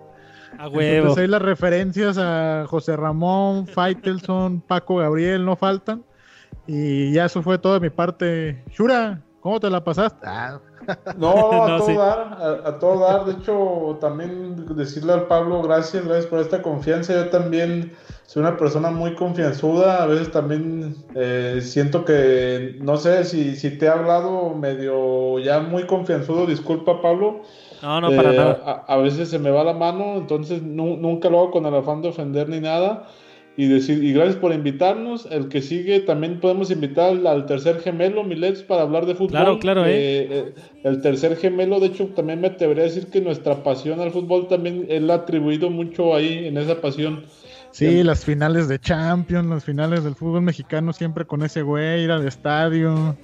[0.57, 0.79] A huevo.
[0.81, 6.03] Entonces ahí las referencias a José Ramón, Faitelson, Paco Gabriel no faltan.
[6.67, 8.63] Y ya eso fue todo de mi parte.
[8.69, 10.25] Shura, ¿cómo te la pasaste?
[10.27, 10.59] Ah.
[11.17, 11.29] No,
[11.63, 13.25] a todo dar, a, todo dar.
[13.25, 17.13] De hecho, también decirle al Pablo, gracias, gracias por esta confianza.
[17.13, 17.93] Yo también
[18.25, 20.03] soy una persona muy confianzuda.
[20.03, 25.59] A veces también eh, siento que, no sé, si, si te he hablado medio ya
[25.59, 27.41] muy confianzudo, disculpa, Pablo.
[27.81, 28.85] No, no, para eh, nada.
[28.87, 32.09] A, veces se me va la mano, entonces nunca lo hago con el afán de
[32.09, 33.07] ofender ni nada
[33.57, 35.27] y decir, y gracias por invitarnos.
[35.29, 39.31] El que sigue también podemos invitar al, tercer gemelo, Milets, para hablar de fútbol.
[39.31, 39.91] Claro, claro, eh.
[39.91, 40.55] Eh, eh.
[40.83, 44.47] El tercer gemelo, de hecho, también me atrevería a decir que nuestra pasión al fútbol
[44.47, 47.25] también él ha atribuido mucho ahí en esa pasión.
[47.71, 52.11] Sí, las finales de Champions, las finales del fútbol mexicano, siempre con ese güey, ir
[52.11, 53.15] al estadio,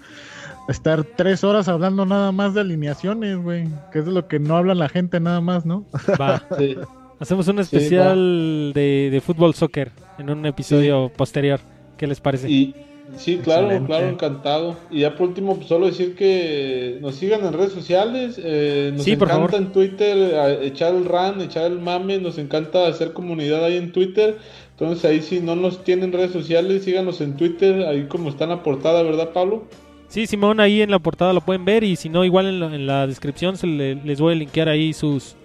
[0.67, 4.57] estar tres horas hablando nada más de alineaciones, güey, que es de lo que no
[4.57, 5.85] habla la gente nada más, ¿no?
[6.19, 6.75] Va, sí.
[7.19, 11.59] Hacemos un especial de, de, fútbol soccer en un episodio posterior.
[11.97, 12.47] ¿Qué les parece?
[12.47, 12.75] Y,
[13.15, 14.77] sí, claro, claro, encantado.
[14.91, 18.39] Y ya por último, pues, solo decir que nos sigan en redes sociales.
[18.43, 22.19] Eh, nos encanta en Twitter echar el run, echar el mame.
[22.19, 24.37] Nos encanta hacer comunidad ahí en Twitter.
[24.79, 28.51] Entonces ahí si no nos tienen redes sociales, síganos en Twitter, ahí como está en
[28.51, 29.63] la portada, ¿verdad, Pablo?
[30.07, 33.07] Sí, Simón, ahí en la portada lo pueden ver y si no, igual en la,
[33.07, 35.35] descripción se les voy a linkear ahí sus,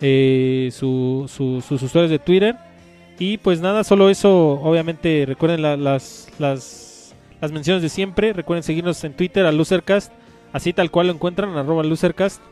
[0.00, 2.56] eh, sus usuarios de Twitter.
[3.18, 4.60] Y pues nada, solo eso.
[4.62, 8.32] Obviamente recuerden las, las, las menciones de siempre.
[8.32, 10.12] Recuerden seguirnos en Twitter a Losercast.
[10.52, 12.42] Así tal cual lo encuentran, arroba Losercast.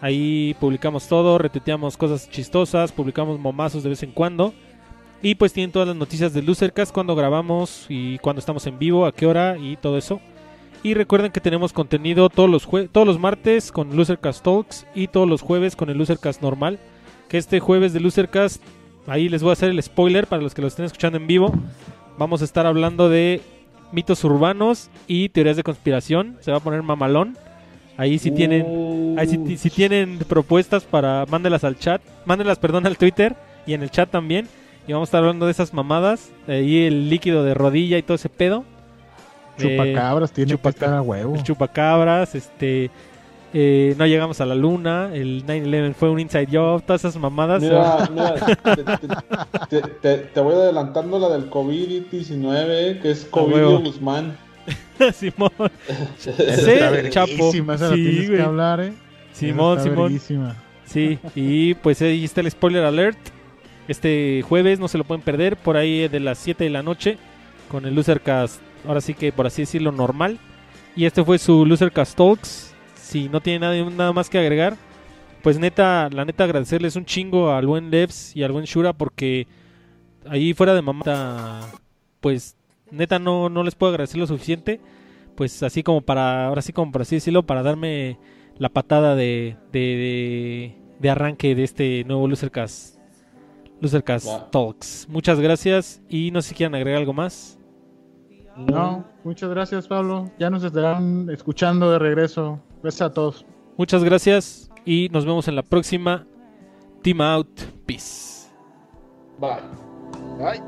[0.00, 4.54] Ahí publicamos todo, retuiteamos cosas chistosas, publicamos momazos de vez en cuando.
[5.22, 9.04] Y pues tienen todas las noticias de Losercast, cuando grabamos y cuando estamos en vivo,
[9.04, 10.20] a qué hora y todo eso.
[10.82, 15.28] Y recuerden que tenemos contenido todos los, todos los martes con Losercast Talks y todos
[15.28, 16.78] los jueves con el Losercast normal
[17.30, 18.60] que este jueves de Losercast,
[19.06, 21.54] ahí les voy a hacer el spoiler para los que lo estén escuchando en vivo.
[22.18, 23.40] Vamos a estar hablando de
[23.92, 26.38] mitos urbanos y teorías de conspiración.
[26.40, 27.38] Se va a poner mamalón.
[27.96, 33.36] Ahí si tienen, ahí si, tienen propuestas para mándelas al chat, mándelas perdón al Twitter
[33.64, 34.48] y en el chat también.
[34.88, 38.16] Y vamos a estar hablando de esas mamadas, ahí el líquido de rodilla y todo
[38.16, 38.64] ese pedo.
[39.68, 41.36] Chupacabras, tiene chupacabras, huevo.
[41.42, 42.90] Chupacabras, este,
[43.52, 47.62] eh, no llegamos a la luna, el 9-11 fue un inside job, todas esas mamadas.
[47.62, 48.34] Mira, mira,
[50.00, 54.36] te, voy adelantando la del COVID-19, que es COVID Guzmán.
[55.14, 55.50] Simón.
[56.16, 56.30] sí,
[57.10, 57.50] Chapo.
[57.50, 58.92] sí, que hablar, ¿eh?
[59.32, 60.20] Simón, Simón.
[60.84, 63.18] Sí, y pues ahí está el spoiler alert.
[63.88, 67.18] Este jueves no se lo pueden perder, por ahí de las 7 de la noche,
[67.68, 70.38] con el Losercast, ahora sí que por así decirlo, normal.
[70.96, 72.70] Y este fue su Losercast Talks
[73.10, 74.76] si no tiene nada, nada más que agregar,
[75.42, 79.48] pues neta, la neta agradecerles un chingo al buen Levs y al buen Shura porque
[80.28, 81.68] ahí fuera de mamá,
[82.20, 82.56] pues
[82.90, 84.80] neta no, no les puedo agradecer lo suficiente,
[85.34, 88.18] pues así como para, ahora sí como por así decirlo, para darme
[88.58, 92.96] la patada de, de, de, arranque de este nuevo Losercast,
[93.80, 95.06] Losercast Talks.
[95.08, 97.58] Muchas gracias y no sé si quieren agregar algo más.
[98.66, 100.30] No, muchas gracias, Pablo.
[100.38, 102.60] Ya nos estarán escuchando de regreso.
[102.82, 103.46] Gracias a todos.
[103.76, 106.26] Muchas gracias y nos vemos en la próxima.
[107.02, 107.60] Team Out.
[107.86, 108.50] Peace.
[109.38, 109.60] Bye.
[110.38, 110.58] Bye.